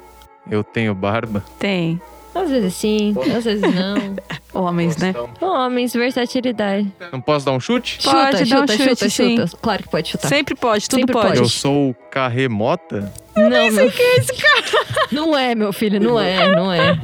Eu 0.49 0.63
tenho 0.63 0.93
barba. 0.95 1.43
tem. 1.57 2.01
Às 2.41 2.49
vezes 2.49 2.73
sim, 2.73 3.15
às 3.35 3.43
vezes 3.43 3.61
não. 3.61 4.15
Homens, 4.53 4.97
né? 4.97 5.13
Homens, 5.41 5.93
versatilidade. 5.93 6.91
Não 7.11 7.21
posso 7.21 7.45
dar 7.45 7.51
um 7.51 7.59
chute? 7.59 7.99
Pode 8.03 8.37
chuta, 8.37 8.45
dar 8.45 8.55
um 8.55 8.61
chuta, 8.61 8.73
chute, 8.73 8.89
chuta, 8.89 9.09
sim. 9.09 9.37
chuta. 9.37 9.57
Claro 9.61 9.83
que 9.83 9.89
pode 9.89 10.09
chutar. 10.09 10.27
Sempre 10.27 10.55
pode, 10.55 10.89
tudo 10.89 10.99
Sempre 10.99 11.13
pode. 11.13 11.27
pode. 11.27 11.39
Eu 11.39 11.49
sou 11.49 11.91
o 11.91 11.93
Carremota? 12.09 13.13
não, 13.35 13.49
nem 13.49 13.71
sei 13.71 13.91
quem 13.91 14.05
é 14.05 14.15
esse 14.17 14.33
cara. 14.33 14.85
Não 15.11 15.37
é, 15.37 15.55
meu 15.55 15.73
filho, 15.73 15.99
não 15.99 16.19
é, 16.19 16.55
não 16.55 16.71
é. 16.71 16.95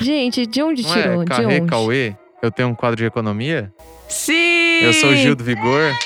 Gente, 0.00 0.44
de 0.46 0.60
onde 0.60 0.82
Não 0.82 0.92
tirou? 0.92 1.22
é 1.22 1.24
de 1.24 1.30
Carré 1.30 1.60
onde? 1.60 1.66
Cauê? 1.70 2.16
Eu 2.42 2.50
tenho 2.50 2.70
um 2.70 2.74
quadro 2.74 2.96
de 2.96 3.04
economia? 3.04 3.72
Sim! 4.08 4.80
Eu 4.82 4.92
sou 4.94 5.10
o 5.10 5.14
Gil 5.14 5.36
do 5.36 5.44
Vigor? 5.44 5.96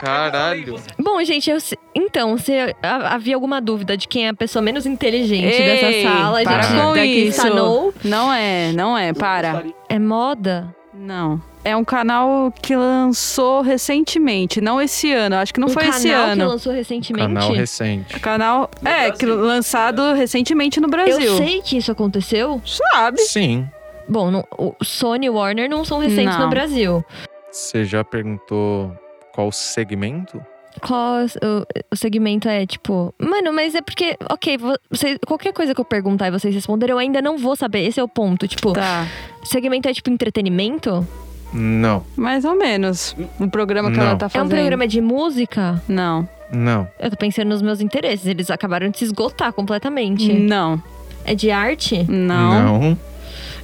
Caralho. 0.00 0.74
Bom, 1.14 1.22
gente, 1.24 1.48
eu 1.48 1.58
então, 1.94 2.36
se 2.36 2.52
ha- 2.82 3.14
havia 3.14 3.36
alguma 3.36 3.60
dúvida 3.60 3.96
de 3.96 4.08
quem 4.08 4.26
é 4.26 4.30
a 4.30 4.34
pessoa 4.34 4.60
menos 4.60 4.84
inteligente 4.84 5.44
Ei, 5.46 6.02
dessa 6.02 6.08
sala, 6.12 6.40
a 6.40 6.42
para 6.42 6.62
gente 6.62 6.74
com 7.22 7.28
isso. 7.28 7.40
sanou. 7.40 7.94
Não 8.02 8.32
é, 8.32 8.72
não 8.72 8.98
é, 8.98 9.12
para. 9.12 9.64
É 9.88 9.96
moda? 9.96 10.74
Não. 10.92 11.40
É 11.64 11.76
um 11.76 11.84
canal 11.84 12.52
que 12.60 12.74
lançou 12.74 13.62
recentemente, 13.62 14.60
não 14.60 14.80
esse 14.80 15.12
ano. 15.12 15.36
Acho 15.36 15.54
que 15.54 15.60
não 15.60 15.68
um 15.68 15.70
foi 15.70 15.84
canal 15.84 15.98
esse 15.98 16.08
que 16.08 16.14
ano. 16.14 16.46
lançou 16.48 16.72
recentemente? 16.72 17.26
Canal 17.28 17.52
recente. 17.52 18.20
Canal, 18.20 18.70
é, 18.84 19.10
que 19.12 19.24
lançado 19.24 20.14
recentemente 20.14 20.80
no 20.80 20.88
Brasil. 20.88 21.20
Eu 21.20 21.36
sei 21.36 21.62
que 21.62 21.76
isso 21.76 21.92
aconteceu. 21.92 22.60
Sabe? 22.66 23.20
Sim. 23.20 23.68
Bom, 24.08 24.32
não- 24.32 24.44
o 24.58 24.74
Sony 24.82 25.26
e 25.26 25.30
Warner 25.30 25.70
não 25.70 25.84
são 25.84 26.00
recentes 26.00 26.34
Não. 26.36 26.44
no 26.46 26.50
Brasil. 26.50 27.04
Você 27.52 27.84
já 27.84 28.02
perguntou 28.04 28.92
qual 29.32 29.50
segmento? 29.52 30.44
Qual 30.80 31.24
o, 31.24 31.66
o 31.92 31.96
segmento 31.96 32.48
é, 32.48 32.66
tipo... 32.66 33.14
Mano, 33.18 33.52
mas 33.52 33.74
é 33.74 33.80
porque... 33.80 34.16
Ok, 34.30 34.58
vo- 34.58 34.78
você, 34.90 35.18
qualquer 35.26 35.52
coisa 35.52 35.74
que 35.74 35.80
eu 35.80 35.84
perguntar 35.84 36.28
e 36.28 36.30
vocês 36.30 36.54
responderem, 36.54 36.92
eu 36.92 36.98
ainda 36.98 37.22
não 37.22 37.38
vou 37.38 37.54
saber. 37.56 37.86
Esse 37.86 38.00
é 38.00 38.02
o 38.02 38.08
ponto. 38.08 38.46
Tipo, 38.48 38.72
Tá. 38.72 39.06
segmento 39.44 39.88
é 39.88 39.92
tipo 39.94 40.10
entretenimento? 40.10 41.06
Não, 41.52 42.04
Mais 42.16 42.44
ou 42.44 42.56
menos. 42.56 43.14
O 43.38 43.48
programa 43.48 43.90
que 43.92 43.98
ela 44.00 44.10
Não. 44.10 44.18
tá 44.18 44.26
É 44.26 44.28
fazendo. 44.28 44.46
um 44.48 44.50
programa 44.56 44.88
de 44.88 45.00
música? 45.00 45.80
Não. 45.88 46.28
não. 46.52 46.88
Eu 46.98 47.10
tô 47.10 47.16
pensando 47.16 47.48
nos 47.48 47.62
meus 47.62 47.80
interesses. 47.80 48.26
Eles 48.26 48.50
acabaram 48.50 48.88
de 48.90 48.98
se 48.98 49.04
esgotar 49.04 49.52
completamente. 49.52 50.32
Não. 50.32 50.82
É 51.24 51.34
de 51.34 51.50
arte? 51.52 52.04
Não. 52.10 52.80
Não. 52.80 52.98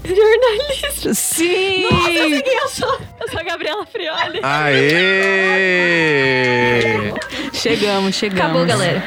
Jornalista. 0.04 1.14
Sim! 1.14 1.86
Nossa, 1.90 2.10
eu 2.10 2.28
sei 2.30 2.42
quem 2.42 2.58
eu 2.58 2.68
sou. 2.68 3.00
Eu 3.20 3.28
sou 3.28 3.40
a 3.40 3.42
Gabriela 3.42 3.84
Frioli. 3.86 4.40
Aê! 4.42 4.82
Chegamos, 7.52 8.14
chegamos. 8.14 8.44
Acabou, 8.44 8.66
galera. 8.66 9.02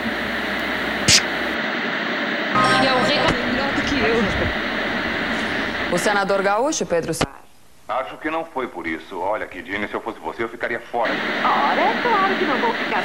E 2.81 2.85
é 2.85 2.93
o 2.93 3.03
recado 3.03 3.33
melhor 3.47 3.71
do 3.73 3.81
que 3.81 3.95
eu. 3.95 5.95
O 5.95 5.97
senador 5.97 6.41
gaúcho, 6.41 6.85
Pedro 6.85 7.13
Sá. 7.13 7.27
Acho 7.87 8.17
que 8.17 8.29
não 8.29 8.45
foi 8.45 8.67
por 8.67 8.87
isso. 8.87 9.19
Olha, 9.19 9.45
Kidine, 9.45 9.87
se 9.87 9.93
eu 9.93 10.01
fosse 10.01 10.19
você, 10.19 10.43
eu 10.43 10.49
ficaria 10.49 10.79
fora. 10.79 11.11
Ora, 11.11 11.81
é 11.81 12.01
claro 12.01 12.35
que 12.35 12.45
não 12.45 12.57
vou 12.59 12.73
ficar. 12.73 13.03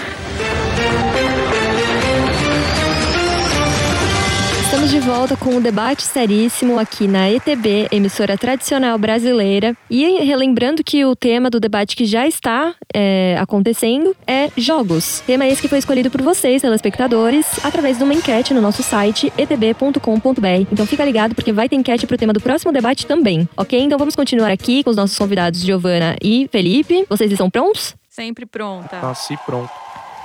Estamos 4.69 4.91
de 4.91 5.01
volta 5.01 5.35
com 5.35 5.49
um 5.49 5.63
debate 5.63 6.03
seríssimo 6.03 6.79
aqui 6.79 7.09
na 7.09 7.31
ETB, 7.31 7.89
emissora 7.91 8.37
tradicional 8.37 8.99
brasileira. 8.99 9.75
E 9.89 10.23
relembrando 10.23 10.85
que 10.85 11.07
o 11.07 11.17
tema 11.17 11.49
do 11.49 11.59
debate 11.59 11.97
que 11.97 12.05
já 12.05 12.29
está 12.29 12.75
é, 12.93 13.35
acontecendo 13.41 14.15
é 14.27 14.51
jogos. 14.59 15.23
Tema 15.27 15.47
esse 15.47 15.63
que 15.63 15.69
foi 15.69 15.79
escolhido 15.79 16.11
por 16.11 16.21
vocês, 16.21 16.61
telespectadores, 16.61 17.47
através 17.65 17.97
de 17.97 18.05
uma 18.05 18.13
enquete 18.13 18.53
no 18.53 18.61
nosso 18.61 18.83
site 18.83 19.33
etb.com.br. 19.39 20.67
Então 20.71 20.85
fica 20.85 21.03
ligado 21.03 21.35
porque 21.35 21.51
vai 21.51 21.67
ter 21.67 21.77
enquete 21.77 22.07
pro 22.07 22.19
tema 22.19 22.35
do 22.35 22.41
próximo 22.41 22.71
debate 22.71 23.07
também, 23.07 23.49
ok? 23.57 23.81
Então 23.81 23.97
vamos 23.97 24.15
continuar 24.15 24.51
aqui 24.51 24.85
com 24.85 24.91
os 24.91 24.97
nossos 24.97 25.17
convidados 25.17 25.63
Giovana 25.63 26.15
e 26.23 26.47
Felipe. 26.53 27.07
Vocês 27.09 27.33
estão 27.33 27.49
prontos? 27.49 27.97
Sempre 28.11 28.45
pronta. 28.45 29.01
Nasci 29.01 29.35
pronto. 29.47 29.71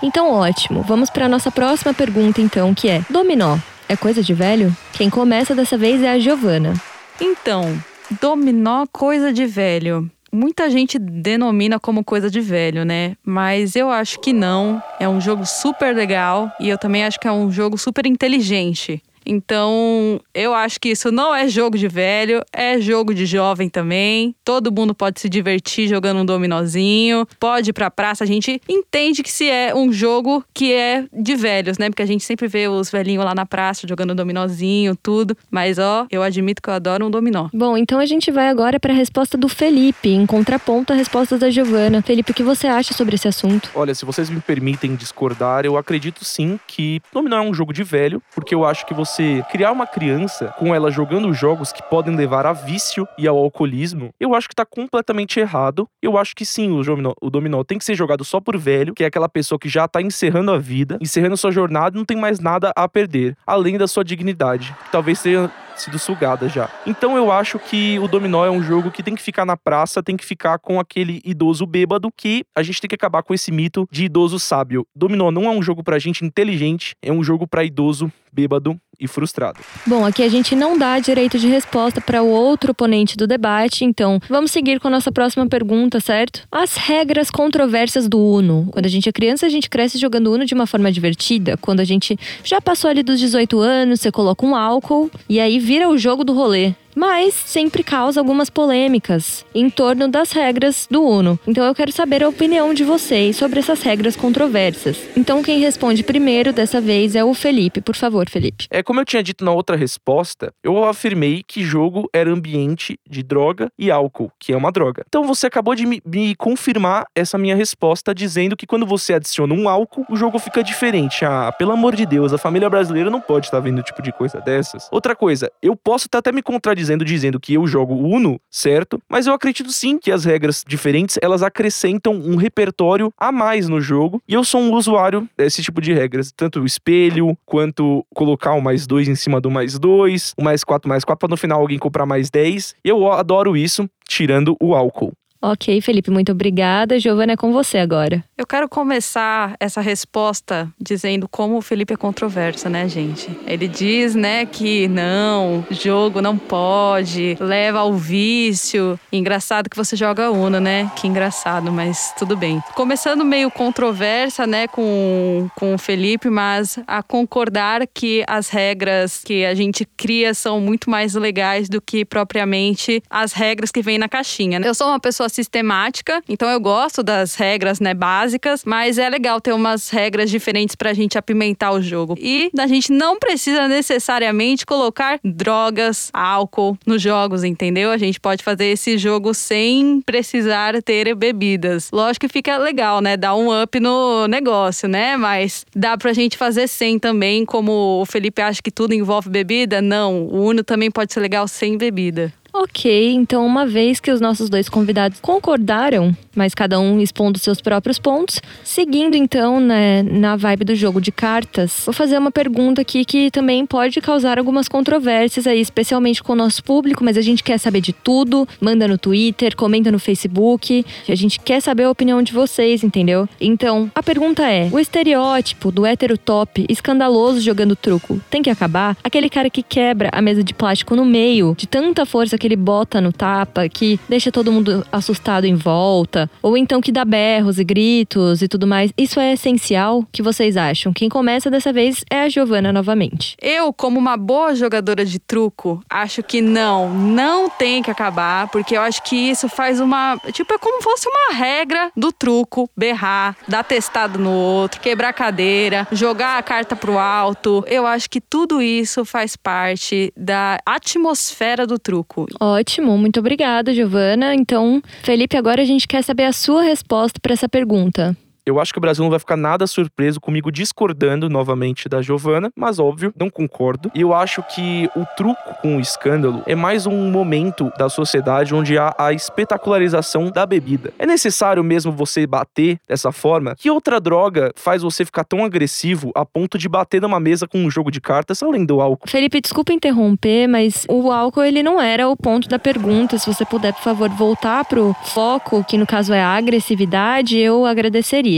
Então, 0.03 0.33
ótimo. 0.33 0.81
Vamos 0.81 1.09
para 1.09 1.27
a 1.27 1.29
nossa 1.29 1.49
próxima 1.49 1.93
pergunta, 1.93 2.41
então, 2.41 2.73
que 2.73 2.89
é: 2.89 3.01
dominó 3.09 3.57
é 3.87 3.95
coisa 3.95 4.21
de 4.21 4.33
velho? 4.33 4.75
Quem 4.93 5.09
começa 5.09 5.53
dessa 5.53 5.77
vez 5.77 6.01
é 6.01 6.09
a 6.09 6.19
Giovana. 6.19 6.73
Então, 7.19 7.77
dominó 8.21 8.85
coisa 8.91 9.31
de 9.31 9.45
velho. 9.45 10.09
Muita 10.31 10.69
gente 10.69 10.97
denomina 10.97 11.79
como 11.79 12.03
coisa 12.03 12.29
de 12.29 12.41
velho, 12.41 12.83
né? 12.83 13.15
Mas 13.23 13.75
eu 13.75 13.91
acho 13.91 14.19
que 14.19 14.33
não. 14.33 14.81
É 14.99 15.07
um 15.07 15.21
jogo 15.21 15.45
super 15.45 15.95
legal 15.95 16.51
e 16.59 16.69
eu 16.69 16.77
também 16.77 17.03
acho 17.05 17.19
que 17.19 17.27
é 17.27 17.31
um 17.31 17.51
jogo 17.51 17.77
super 17.77 18.05
inteligente. 18.07 19.01
Então, 19.25 20.19
eu 20.33 20.53
acho 20.53 20.79
que 20.79 20.89
isso 20.89 21.11
não 21.11 21.33
é 21.33 21.47
jogo 21.47 21.77
de 21.77 21.87
velho, 21.87 22.41
é 22.51 22.79
jogo 22.79 23.13
de 23.13 23.25
jovem 23.25 23.69
também. 23.69 24.35
Todo 24.43 24.71
mundo 24.71 24.93
pode 24.93 25.19
se 25.19 25.29
divertir 25.29 25.87
jogando 25.87 26.19
um 26.21 26.25
dominozinho, 26.25 27.27
pode 27.39 27.69
ir 27.69 27.73
pra 27.73 27.89
praça. 27.89 28.23
A 28.23 28.27
gente 28.27 28.61
entende 28.67 29.23
que 29.23 29.31
se 29.31 29.49
é 29.49 29.73
um 29.75 29.91
jogo 29.91 30.43
que 30.53 30.73
é 30.73 31.05
de 31.13 31.35
velhos, 31.35 31.77
né? 31.77 31.89
Porque 31.89 32.01
a 32.01 32.05
gente 32.05 32.23
sempre 32.23 32.47
vê 32.47 32.67
os 32.67 32.89
velhinhos 32.89 33.23
lá 33.23 33.33
na 33.33 33.45
praça 33.45 33.87
jogando 33.87 34.15
dominozinho, 34.15 34.95
tudo. 34.95 35.35
Mas, 35.49 35.79
ó, 35.79 36.05
eu 36.11 36.23
admito 36.23 36.61
que 36.61 36.69
eu 36.69 36.73
adoro 36.73 37.05
um 37.05 37.11
dominó. 37.11 37.49
Bom, 37.53 37.77
então 37.77 37.99
a 37.99 38.05
gente 38.05 38.31
vai 38.31 38.49
agora 38.49 38.79
para 38.79 38.93
a 38.93 38.95
resposta 38.95 39.37
do 39.37 39.47
Felipe, 39.47 40.09
em 40.09 40.25
contraponto 40.25 40.93
à 40.93 40.95
resposta 40.95 41.37
da 41.37 41.49
Giovana. 41.49 42.01
Felipe, 42.01 42.31
o 42.31 42.35
que 42.35 42.43
você 42.43 42.67
acha 42.67 42.93
sobre 42.93 43.15
esse 43.15 43.27
assunto? 43.27 43.69
Olha, 43.75 43.93
se 43.93 44.05
vocês 44.05 44.29
me 44.29 44.41
permitem 44.41 44.95
discordar, 44.95 45.65
eu 45.65 45.77
acredito 45.77 46.25
sim 46.25 46.59
que 46.67 47.01
Dominó 47.11 47.37
é 47.37 47.41
um 47.41 47.53
jogo 47.53 47.73
de 47.73 47.83
velho, 47.83 48.21
porque 48.33 48.53
eu 48.53 48.65
acho 48.65 48.85
que 48.85 48.93
você 49.13 49.45
criar 49.51 49.71
uma 49.71 49.85
criança 49.85 50.47
com 50.57 50.73
ela 50.73 50.89
jogando 50.89 51.31
jogos 51.33 51.71
que 51.71 51.83
podem 51.83 52.15
levar 52.15 52.47
a 52.47 52.53
vício 52.53 53.07
e 53.15 53.27
ao 53.27 53.37
alcoolismo, 53.37 54.09
eu 54.19 54.33
acho 54.33 54.49
que 54.49 54.55
tá 54.55 54.65
completamente 54.65 55.39
errado. 55.39 55.87
Eu 56.01 56.17
acho 56.17 56.35
que 56.35 56.43
sim, 56.43 56.71
o 56.71 56.81
dominó, 56.81 57.13
o 57.21 57.29
dominó 57.29 57.63
tem 57.63 57.77
que 57.77 57.85
ser 57.85 57.93
jogado 57.93 58.25
só 58.25 58.39
por 58.39 58.57
velho, 58.57 58.95
que 58.95 59.03
é 59.03 59.07
aquela 59.07 59.29
pessoa 59.29 59.59
que 59.59 59.69
já 59.69 59.87
tá 59.87 60.01
encerrando 60.01 60.51
a 60.51 60.57
vida, 60.57 60.97
encerrando 60.99 61.37
sua 61.37 61.51
jornada 61.51 61.95
e 61.95 61.99
não 61.99 62.05
tem 62.05 62.17
mais 62.17 62.39
nada 62.39 62.73
a 62.75 62.89
perder, 62.89 63.37
além 63.45 63.77
da 63.77 63.87
sua 63.87 64.03
dignidade, 64.03 64.75
que 64.85 64.91
talvez 64.91 65.21
tenha 65.21 65.51
sido 65.75 65.99
sugada 65.99 66.49
já. 66.49 66.69
Então 66.85 67.17
eu 67.17 67.31
acho 67.31 67.59
que 67.59 67.99
o 67.99 68.07
dominó 68.07 68.45
é 68.45 68.49
um 68.49 68.61
jogo 68.61 68.91
que 68.91 69.03
tem 69.03 69.15
que 69.15 69.21
ficar 69.21 69.45
na 69.45 69.57
praça, 69.57 70.03
tem 70.03 70.17
que 70.17 70.25
ficar 70.25 70.59
com 70.59 70.79
aquele 70.79 71.21
idoso 71.23 71.65
bêbado 71.65 72.11
que 72.15 72.43
a 72.55 72.63
gente 72.63 72.81
tem 72.81 72.87
que 72.87 72.95
acabar 72.95 73.23
com 73.23 73.33
esse 73.33 73.51
mito 73.51 73.87
de 73.91 74.05
idoso 74.05 74.39
sábio. 74.39 74.85
Dominó 74.95 75.31
não 75.31 75.45
é 75.45 75.49
um 75.49 75.61
jogo 75.61 75.83
pra 75.83 75.99
gente 75.99 76.25
inteligente, 76.25 76.95
é 77.01 77.11
um 77.11 77.23
jogo 77.23 77.47
pra 77.47 77.63
idoso 77.63 78.11
bêbado 78.31 78.79
e 78.99 79.07
frustrado. 79.07 79.59
Bom, 79.85 80.05
aqui 80.05 80.23
a 80.23 80.29
gente 80.29 80.55
não 80.55 80.77
dá 80.77 80.99
direito 80.99 81.37
de 81.37 81.47
resposta 81.47 81.99
para 81.99 82.21
o 82.21 82.29
outro 82.29 82.71
oponente 82.71 83.17
do 83.17 83.27
debate, 83.27 83.85
então 83.85 84.19
vamos 84.29 84.51
seguir 84.51 84.79
com 84.79 84.87
a 84.87 84.91
nossa 84.91 85.11
próxima 85.11 85.47
pergunta, 85.47 85.99
certo? 85.99 86.47
As 86.51 86.75
regras 86.75 87.29
controversas 87.29 88.07
do 88.07 88.19
Uno. 88.19 88.67
Quando 88.71 88.85
a 88.85 88.89
gente 88.89 89.09
é 89.09 89.11
criança, 89.11 89.45
a 89.45 89.49
gente 89.49 89.69
cresce 89.69 89.97
jogando 89.97 90.31
Uno 90.31 90.45
de 90.45 90.53
uma 90.53 90.67
forma 90.67 90.91
divertida. 90.91 91.57
Quando 91.57 91.79
a 91.79 91.85
gente 91.85 92.17
já 92.43 92.61
passou 92.61 92.89
ali 92.89 93.03
dos 93.03 93.19
18 93.19 93.59
anos, 93.59 94.01
você 94.01 94.11
coloca 94.11 94.45
um 94.45 94.55
álcool 94.55 95.09
e 95.27 95.39
aí 95.39 95.59
vira 95.59 95.89
o 95.89 95.97
jogo 95.97 96.23
do 96.23 96.33
rolê. 96.33 96.73
Mas 96.95 97.33
sempre 97.33 97.83
causa 97.83 98.19
algumas 98.19 98.49
polêmicas 98.49 99.45
em 99.53 99.69
torno 99.69 100.07
das 100.07 100.31
regras 100.31 100.87
do 100.89 101.03
Uno. 101.03 101.39
Então 101.47 101.65
eu 101.65 101.73
quero 101.73 101.91
saber 101.91 102.23
a 102.23 102.29
opinião 102.29 102.73
de 102.73 102.83
vocês 102.83 103.35
sobre 103.35 103.59
essas 103.59 103.81
regras 103.81 104.15
controversas. 104.15 104.97
Então 105.17 105.41
quem 105.41 105.59
responde 105.59 106.03
primeiro 106.03 106.53
dessa 106.53 106.79
vez 106.79 107.15
é 107.15 107.23
o 107.23 107.33
Felipe. 107.33 107.81
Por 107.81 107.95
favor, 107.95 108.29
Felipe. 108.29 108.67
É 108.69 108.83
como 108.83 108.99
eu 108.99 109.05
tinha 109.05 109.23
dito 109.23 109.43
na 109.43 109.51
outra 109.51 109.75
resposta, 109.75 110.53
eu 110.63 110.83
afirmei 110.83 111.43
que 111.45 111.63
jogo 111.63 112.09
era 112.13 112.31
ambiente 112.31 112.99
de 113.09 113.23
droga 113.23 113.71
e 113.77 113.89
álcool, 113.89 114.31
que 114.39 114.53
é 114.53 114.57
uma 114.57 114.71
droga. 114.71 115.03
Então 115.07 115.23
você 115.23 115.47
acabou 115.47 115.75
de 115.75 115.85
me, 115.85 116.01
me 116.05 116.35
confirmar 116.35 117.05
essa 117.15 117.37
minha 117.37 117.55
resposta 117.55 118.13
dizendo 118.13 118.55
que 118.55 118.67
quando 118.67 118.85
você 118.85 119.13
adiciona 119.13 119.53
um 119.53 119.67
álcool, 119.67 120.05
o 120.09 120.15
jogo 120.15 120.37
fica 120.39 120.63
diferente. 120.63 121.25
Ah, 121.25 121.51
pelo 121.51 121.71
amor 121.71 121.95
de 121.95 122.05
Deus, 122.05 122.33
a 122.33 122.37
família 122.37 122.69
brasileira 122.69 123.09
não 123.09 123.21
pode 123.21 123.47
estar 123.47 123.59
vendo 123.59 123.81
tipo 123.81 124.01
de 124.01 124.11
coisa 124.11 124.39
dessas. 124.41 124.87
Outra 124.91 125.15
coisa, 125.15 125.51
eu 125.61 125.75
posso 125.75 126.05
estar 126.05 126.19
até 126.19 126.31
me 126.31 126.41
contradizendo 126.41 126.82
dizendo 127.03 127.39
que 127.39 127.53
eu 127.53 127.65
jogo 127.67 127.95
Uno, 127.95 128.39
certo? 128.49 128.99
Mas 129.09 129.27
eu 129.27 129.33
acredito 129.33 129.71
sim 129.71 129.97
que 129.97 130.11
as 130.11 130.25
regras 130.25 130.63
diferentes, 130.67 131.17
elas 131.21 131.43
acrescentam 131.43 132.13
um 132.13 132.35
repertório 132.35 133.11
a 133.17 133.31
mais 133.31 133.67
no 133.67 133.81
jogo. 133.81 134.21
E 134.27 134.33
eu 134.33 134.43
sou 134.43 134.61
um 134.61 134.73
usuário 134.73 135.27
desse 135.37 135.61
tipo 135.61 135.81
de 135.81 135.93
regras, 135.93 136.31
tanto 136.35 136.61
o 136.61 136.65
espelho, 136.65 137.37
quanto 137.45 138.05
colocar 138.13 138.53
o 138.53 138.61
mais 138.61 138.87
dois 138.87 139.07
em 139.07 139.15
cima 139.15 139.39
do 139.39 139.51
mais 139.51 139.77
dois, 139.77 140.33
o 140.37 140.43
mais 140.43 140.63
quatro 140.63 140.89
mais 140.89 141.03
quatro, 141.03 141.19
pra 141.19 141.29
no 141.29 141.37
final 141.37 141.59
alguém 141.59 141.79
comprar 141.79 142.05
mais 142.05 142.29
10. 142.29 142.75
Eu 142.83 143.11
adoro 143.11 143.55
isso, 143.55 143.89
tirando 144.07 144.55
o 144.61 144.75
álcool. 144.75 145.13
Ok, 145.45 145.81
Felipe, 145.81 146.09
muito 146.09 146.31
obrigada. 146.31 146.97
Giovana, 146.97 147.33
é 147.33 147.35
com 147.35 147.51
você 147.51 147.77
agora. 147.77 148.23
Eu 148.37 148.47
quero 148.47 148.69
começar 148.69 149.57
essa 149.59 149.81
resposta 149.81 150.71
dizendo 150.79 151.27
como 151.27 151.57
o 151.57 151.61
Felipe 151.61 151.93
é 151.93 151.97
controverso, 151.97 152.69
né, 152.69 152.87
gente? 152.87 153.29
Ele 153.45 153.67
diz, 153.67 154.15
né, 154.15 154.45
que 154.45 154.87
não, 154.87 155.65
jogo 155.69 156.21
não 156.21 156.37
pode, 156.37 157.35
leva 157.41 157.79
ao 157.79 157.93
vício. 157.93 158.97
Engraçado 159.11 159.69
que 159.69 159.75
você 159.75 159.97
joga 159.97 160.31
Uno, 160.31 160.61
né? 160.61 160.89
Que 160.95 161.07
engraçado, 161.07 161.73
mas 161.73 162.13
tudo 162.17 162.37
bem. 162.37 162.63
Começando 162.73 163.25
meio 163.25 163.51
controversa, 163.51 164.47
né, 164.47 164.65
com, 164.69 165.49
com 165.57 165.73
o 165.73 165.77
Felipe, 165.77 166.29
mas 166.29 166.79
a 166.87 167.03
concordar 167.03 167.85
que 167.93 168.23
as 168.29 168.47
regras 168.47 169.21
que 169.25 169.43
a 169.43 169.53
gente 169.53 169.85
cria 169.97 170.33
são 170.33 170.61
muito 170.61 170.89
mais 170.89 171.15
legais 171.15 171.67
do 171.67 171.81
que 171.81 172.05
propriamente 172.05 173.03
as 173.09 173.33
regras 173.33 173.71
que 173.71 173.81
vêm 173.81 173.97
na 173.97 174.07
caixinha. 174.07 174.57
né? 174.57 174.69
Eu 174.69 174.73
sou 174.73 174.87
uma 174.87 175.01
pessoa 175.01 175.32
sistemática, 175.33 176.21
então 176.27 176.49
eu 176.49 176.59
gosto 176.59 177.03
das 177.03 177.35
regras, 177.35 177.79
né, 177.79 177.93
básicas, 177.93 178.63
mas 178.65 178.97
é 178.97 179.09
legal 179.09 179.39
ter 179.39 179.53
umas 179.53 179.89
regras 179.89 180.29
diferentes 180.29 180.75
pra 180.75 180.93
gente 180.93 181.17
apimentar 181.17 181.71
o 181.71 181.81
jogo. 181.81 182.15
E 182.19 182.49
a 182.57 182.67
gente 182.67 182.91
não 182.91 183.19
precisa 183.19 183.67
necessariamente 183.67 184.65
colocar 184.65 185.19
drogas, 185.23 186.09
álcool 186.13 186.77
nos 186.85 187.01
jogos, 187.01 187.43
entendeu? 187.43 187.91
A 187.91 187.97
gente 187.97 188.19
pode 188.19 188.43
fazer 188.43 188.65
esse 188.65 188.97
jogo 188.97 189.33
sem 189.33 190.01
precisar 190.01 190.81
ter 190.81 191.13
bebidas. 191.15 191.89
Lógico 191.91 192.25
que 192.27 192.31
fica 192.31 192.57
legal, 192.57 193.01
né? 193.01 193.17
Dá 193.17 193.35
um 193.35 193.61
up 193.61 193.79
no 193.79 194.27
negócio, 194.27 194.87
né? 194.87 195.17
Mas 195.17 195.65
dá 195.75 195.97
pra 195.97 196.13
gente 196.13 196.37
fazer 196.37 196.67
sem 196.67 196.97
também, 196.97 197.45
como 197.45 198.01
o 198.01 198.05
Felipe 198.05 198.41
acha 198.41 198.61
que 198.61 198.71
tudo 198.71 198.93
envolve 198.93 199.29
bebida. 199.29 199.81
Não, 199.81 200.23
o 200.23 200.45
Uno 200.45 200.63
também 200.63 200.89
pode 200.89 201.13
ser 201.13 201.19
legal 201.19 201.47
sem 201.47 201.77
bebida. 201.77 202.31
Ok, 202.55 203.11
então 203.13 203.43
uma 203.43 203.65
vez 203.65 203.99
que 203.99 204.11
os 204.11 204.21
nossos 204.21 204.47
dois 204.47 204.69
convidados 204.69 205.19
concordaram, 205.19 206.15
mas 206.35 206.53
cada 206.53 206.79
um 206.79 207.01
expondo 207.01 207.39
seus 207.39 207.59
próprios 207.59 207.97
pontos, 207.97 208.39
seguindo 208.63 209.15
então 209.15 209.59
né, 209.59 210.03
na 210.03 210.35
vibe 210.35 210.65
do 210.65 210.75
jogo 210.75 211.01
de 211.01 211.11
cartas, 211.11 211.81
vou 211.83 211.93
fazer 211.93 212.15
uma 212.15 212.29
pergunta 212.29 212.79
aqui 212.79 213.03
que 213.05 213.31
também 213.31 213.65
pode 213.65 213.99
causar 214.01 214.37
algumas 214.37 214.67
controvérsias 214.67 215.47
aí, 215.47 215.59
especialmente 215.59 216.21
com 216.21 216.33
o 216.33 216.35
nosso 216.35 216.63
público, 216.63 217.03
mas 217.03 217.17
a 217.17 217.21
gente 217.21 217.43
quer 217.43 217.57
saber 217.57 217.81
de 217.81 217.91
tudo, 217.91 218.47
manda 218.61 218.87
no 218.87 218.99
Twitter, 218.99 219.55
comenta 219.55 219.91
no 219.91 219.97
Facebook, 219.97 220.85
a 221.09 221.15
gente 221.15 221.39
quer 221.39 221.59
saber 221.59 221.85
a 221.85 221.89
opinião 221.89 222.21
de 222.21 222.33
vocês, 222.33 222.83
entendeu? 222.83 223.27
Então, 223.41 223.89
a 223.95 224.03
pergunta 224.03 224.47
é: 224.47 224.69
o 224.71 224.77
estereótipo 224.77 225.71
do 225.71 225.87
hétero 225.87 226.19
top 226.19 226.67
escandaloso 226.69 227.41
jogando 227.41 227.75
truco 227.75 228.21
tem 228.29 228.43
que 228.43 228.49
acabar? 228.51 228.95
Aquele 229.03 229.27
cara 229.27 229.49
que 229.49 229.63
quebra 229.63 230.09
a 230.11 230.21
mesa 230.21 230.43
de 230.43 230.53
plástico 230.53 230.95
no 230.95 231.03
meio, 231.03 231.55
de 231.57 231.65
tanta 231.65 232.05
força 232.05 232.37
que 232.43 232.47
ele 232.47 232.57
bota 232.57 232.99
no 232.99 233.13
tapa, 233.13 233.69
que 233.69 233.97
deixa 234.09 234.29
todo 234.29 234.51
mundo 234.51 234.85
assustado 234.91 235.45
em 235.45 235.55
volta, 235.55 236.29
ou 236.41 236.57
então 236.57 236.81
que 236.81 236.91
dá 236.91 237.05
berros 237.05 237.57
e 237.57 237.63
gritos 237.63 238.41
e 238.41 238.49
tudo 238.49 238.67
mais. 238.67 238.91
Isso 238.97 239.17
é 239.17 239.31
essencial? 239.31 239.99
O 239.99 240.05
que 240.11 240.21
vocês 240.21 240.57
acham? 240.57 240.91
Quem 240.91 241.07
começa 241.07 241.49
dessa 241.49 241.71
vez 241.71 242.03
é 242.11 242.23
a 242.23 242.27
Giovana 242.27 242.73
novamente. 242.73 243.37
Eu, 243.41 243.71
como 243.71 243.97
uma 243.97 244.17
boa 244.17 244.53
jogadora 244.55 245.05
de 245.05 245.19
truco, 245.19 245.81
acho 245.89 246.21
que 246.21 246.41
não, 246.41 246.93
não 246.93 247.49
tem 247.49 247.81
que 247.81 247.89
acabar, 247.89 248.49
porque 248.49 248.75
eu 248.75 248.81
acho 248.81 249.01
que 249.03 249.15
isso 249.15 249.47
faz 249.47 249.79
uma. 249.79 250.19
Tipo, 250.33 250.55
é 250.55 250.57
como 250.57 250.79
se 250.79 250.83
fosse 250.83 251.07
uma 251.07 251.37
regra 251.37 251.93
do 251.95 252.11
truco: 252.11 252.69
berrar, 252.75 253.37
dar 253.47 253.63
testado 253.63 254.19
no 254.19 254.31
outro, 254.31 254.81
quebrar 254.81 255.09
a 255.09 255.13
cadeira, 255.13 255.87
jogar 255.93 256.37
a 256.37 256.43
carta 256.43 256.75
pro 256.75 256.97
alto. 256.97 257.63
Eu 257.67 257.87
acho 257.87 258.09
que 258.09 258.19
tudo 258.19 258.61
isso 258.61 259.05
faz 259.05 259.37
parte 259.37 260.11
da 260.17 260.59
atmosfera 260.65 261.65
do 261.65 261.79
truco. 261.79 262.27
Ótimo, 262.39 262.97
muito 262.97 263.19
obrigada, 263.19 263.73
Giovana. 263.73 264.33
Então, 264.33 264.81
Felipe, 265.03 265.37
agora 265.37 265.61
a 265.61 265.65
gente 265.65 265.87
quer 265.87 266.03
saber 266.03 266.23
a 266.23 266.31
sua 266.31 266.63
resposta 266.63 267.19
para 267.21 267.33
essa 267.33 267.49
pergunta. 267.49 268.15
Eu 268.45 268.59
acho 268.59 268.73
que 268.73 268.77
o 268.77 268.81
Brasil 268.81 269.03
não 269.03 269.09
vai 269.09 269.19
ficar 269.19 269.37
nada 269.37 269.65
surpreso 269.65 270.19
comigo 270.19 270.51
discordando 270.51 271.29
novamente 271.29 271.87
da 271.87 272.01
Giovana, 272.01 272.51
mas 272.55 272.77
óbvio, 272.77 273.13
não 273.17 273.29
concordo. 273.29 273.89
E 273.95 274.01
eu 274.01 274.13
acho 274.13 274.43
que 274.43 274.89
o 274.97 275.05
truco 275.15 275.55
com 275.61 275.77
o 275.77 275.79
escândalo 275.79 276.43
é 276.45 276.53
mais 276.53 276.85
um 276.85 277.09
momento 277.09 277.71
da 277.77 277.87
sociedade 277.87 278.53
onde 278.53 278.77
há 278.77 278.93
a 278.97 279.13
espetacularização 279.13 280.29
da 280.29 280.45
bebida. 280.45 280.91
É 280.99 281.05
necessário 281.05 281.63
mesmo 281.63 281.93
você 281.93 282.27
bater 282.27 282.77
dessa 282.85 283.13
forma? 283.13 283.55
Que 283.55 283.69
outra 283.69 284.01
droga 284.01 284.51
faz 284.57 284.81
você 284.81 285.05
ficar 285.05 285.23
tão 285.23 285.45
agressivo 285.45 286.11
a 286.13 286.25
ponto 286.25 286.57
de 286.57 286.67
bater 286.67 287.01
numa 287.01 287.21
mesa 287.21 287.47
com 287.47 287.59
um 287.59 287.71
jogo 287.71 287.89
de 287.89 288.01
cartas 288.01 288.43
além 288.43 288.65
do 288.65 288.81
álcool? 288.81 289.09
Felipe, 289.09 289.39
desculpa 289.39 289.71
interromper, 289.71 290.47
mas 290.47 290.85
o 290.89 291.11
álcool 291.11 291.43
ele 291.43 291.63
não 291.63 291.81
era 291.81 292.09
o 292.09 292.17
ponto 292.17 292.49
da 292.49 292.59
pergunta. 292.59 293.17
Se 293.17 293.33
você 293.33 293.45
puder, 293.45 293.73
por 293.73 293.83
favor, 293.83 294.09
voltar 294.09 294.65
pro 294.65 294.93
foco, 295.05 295.63
que 295.63 295.77
no 295.77 295.87
caso 295.87 296.13
é 296.13 296.21
a 296.21 296.35
agressividade, 296.35 297.37
eu 297.37 297.65
agradeceria. 297.65 298.32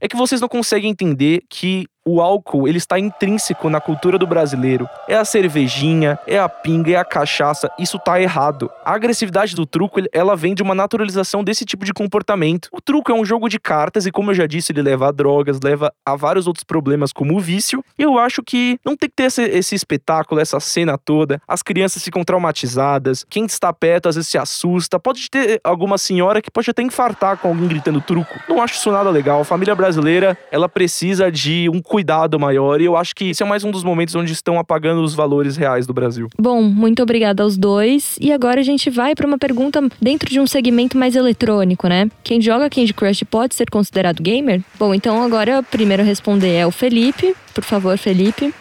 É 0.00 0.08
que 0.08 0.16
vocês 0.16 0.40
não 0.40 0.48
conseguem 0.48 0.90
entender 0.90 1.42
que 1.48 1.86
o 2.06 2.20
álcool 2.20 2.68
ele 2.68 2.78
está 2.78 2.98
intrínseco 2.98 3.68
na 3.68 3.80
cultura 3.80 4.16
do 4.16 4.26
brasileiro. 4.26 4.88
É 5.08 5.16
a 5.16 5.24
cervejinha, 5.24 6.18
é 6.26 6.38
a 6.38 6.48
pinga, 6.48 6.92
é 6.92 6.96
a 6.96 7.04
cachaça. 7.04 7.68
Isso 7.78 7.98
tá 7.98 8.20
errado. 8.20 8.70
A 8.84 8.94
agressividade 8.94 9.56
do 9.56 9.66
truco 9.66 10.00
ela 10.12 10.36
vem 10.36 10.54
de 10.54 10.62
uma 10.62 10.74
naturalização 10.74 11.42
desse 11.42 11.64
tipo 11.64 11.84
de 11.84 11.92
comportamento. 11.92 12.68
O 12.72 12.80
truco 12.80 13.10
é 13.10 13.14
um 13.14 13.24
jogo 13.24 13.48
de 13.48 13.58
cartas 13.58 14.06
e, 14.06 14.12
como 14.12 14.30
eu 14.30 14.34
já 14.34 14.46
disse, 14.46 14.70
ele 14.70 14.82
leva 14.82 15.08
a 15.08 15.12
drogas, 15.12 15.58
leva 15.60 15.92
a 16.04 16.14
vários 16.14 16.46
outros 16.46 16.62
problemas 16.62 17.12
como 17.12 17.36
o 17.36 17.40
vício. 17.40 17.84
Eu 17.98 18.18
acho 18.18 18.42
que 18.42 18.78
não 18.84 18.96
tem 18.96 19.08
que 19.08 19.16
ter 19.16 19.24
esse, 19.24 19.42
esse 19.42 19.74
espetáculo, 19.74 20.40
essa 20.40 20.60
cena 20.60 20.96
toda. 20.96 21.40
As 21.48 21.62
crianças 21.62 22.04
ficam 22.04 22.22
traumatizadas. 22.22 23.24
Quem 23.28 23.46
está 23.46 23.72
perto 23.72 24.08
às 24.08 24.14
vezes 24.14 24.30
se 24.30 24.38
assusta. 24.38 25.00
Pode 25.00 25.28
ter 25.28 25.60
alguma 25.64 25.98
senhora 25.98 26.40
que 26.40 26.50
pode 26.50 26.70
até 26.70 26.82
infartar 26.82 27.38
com 27.38 27.48
alguém 27.48 27.66
gritando 27.66 28.00
truco. 28.00 28.38
Não 28.48 28.62
acho 28.62 28.74
isso 28.74 28.92
nada 28.92 29.10
legal. 29.10 29.40
A 29.40 29.44
família 29.44 29.74
brasileira 29.74 30.38
ela 30.52 30.68
precisa 30.68 31.32
de 31.32 31.68
um 31.68 31.82
cuidado 31.96 32.38
maior. 32.38 32.78
E 32.78 32.84
eu 32.84 32.94
acho 32.94 33.14
que 33.14 33.30
esse 33.30 33.42
é 33.42 33.46
mais 33.46 33.64
um 33.64 33.70
dos 33.70 33.82
momentos 33.82 34.14
onde 34.14 34.30
estão 34.30 34.58
apagando 34.58 35.00
os 35.00 35.14
valores 35.14 35.56
reais 35.56 35.86
do 35.86 35.94
Brasil. 35.94 36.28
Bom, 36.38 36.60
muito 36.60 37.02
obrigada 37.02 37.42
aos 37.42 37.56
dois. 37.56 38.18
E 38.20 38.30
agora 38.30 38.60
a 38.60 38.62
gente 38.62 38.90
vai 38.90 39.14
para 39.14 39.26
uma 39.26 39.38
pergunta 39.38 39.80
dentro 39.98 40.28
de 40.28 40.38
um 40.38 40.46
segmento 40.46 40.98
mais 40.98 41.16
eletrônico, 41.16 41.88
né? 41.88 42.10
Quem 42.22 42.38
joga 42.38 42.68
Candy 42.68 42.92
Crush 42.92 43.24
pode 43.24 43.54
ser 43.54 43.70
considerado 43.70 44.22
gamer? 44.22 44.60
Bom, 44.78 44.94
então 44.94 45.22
agora 45.22 45.60
o 45.60 45.62
primeiro 45.62 46.02
a 46.02 46.06
responder 46.06 46.54
é 46.54 46.66
o 46.66 46.70
Felipe. 46.70 47.34
Por 47.54 47.64
favor, 47.64 47.96
Felipe. 47.96 48.52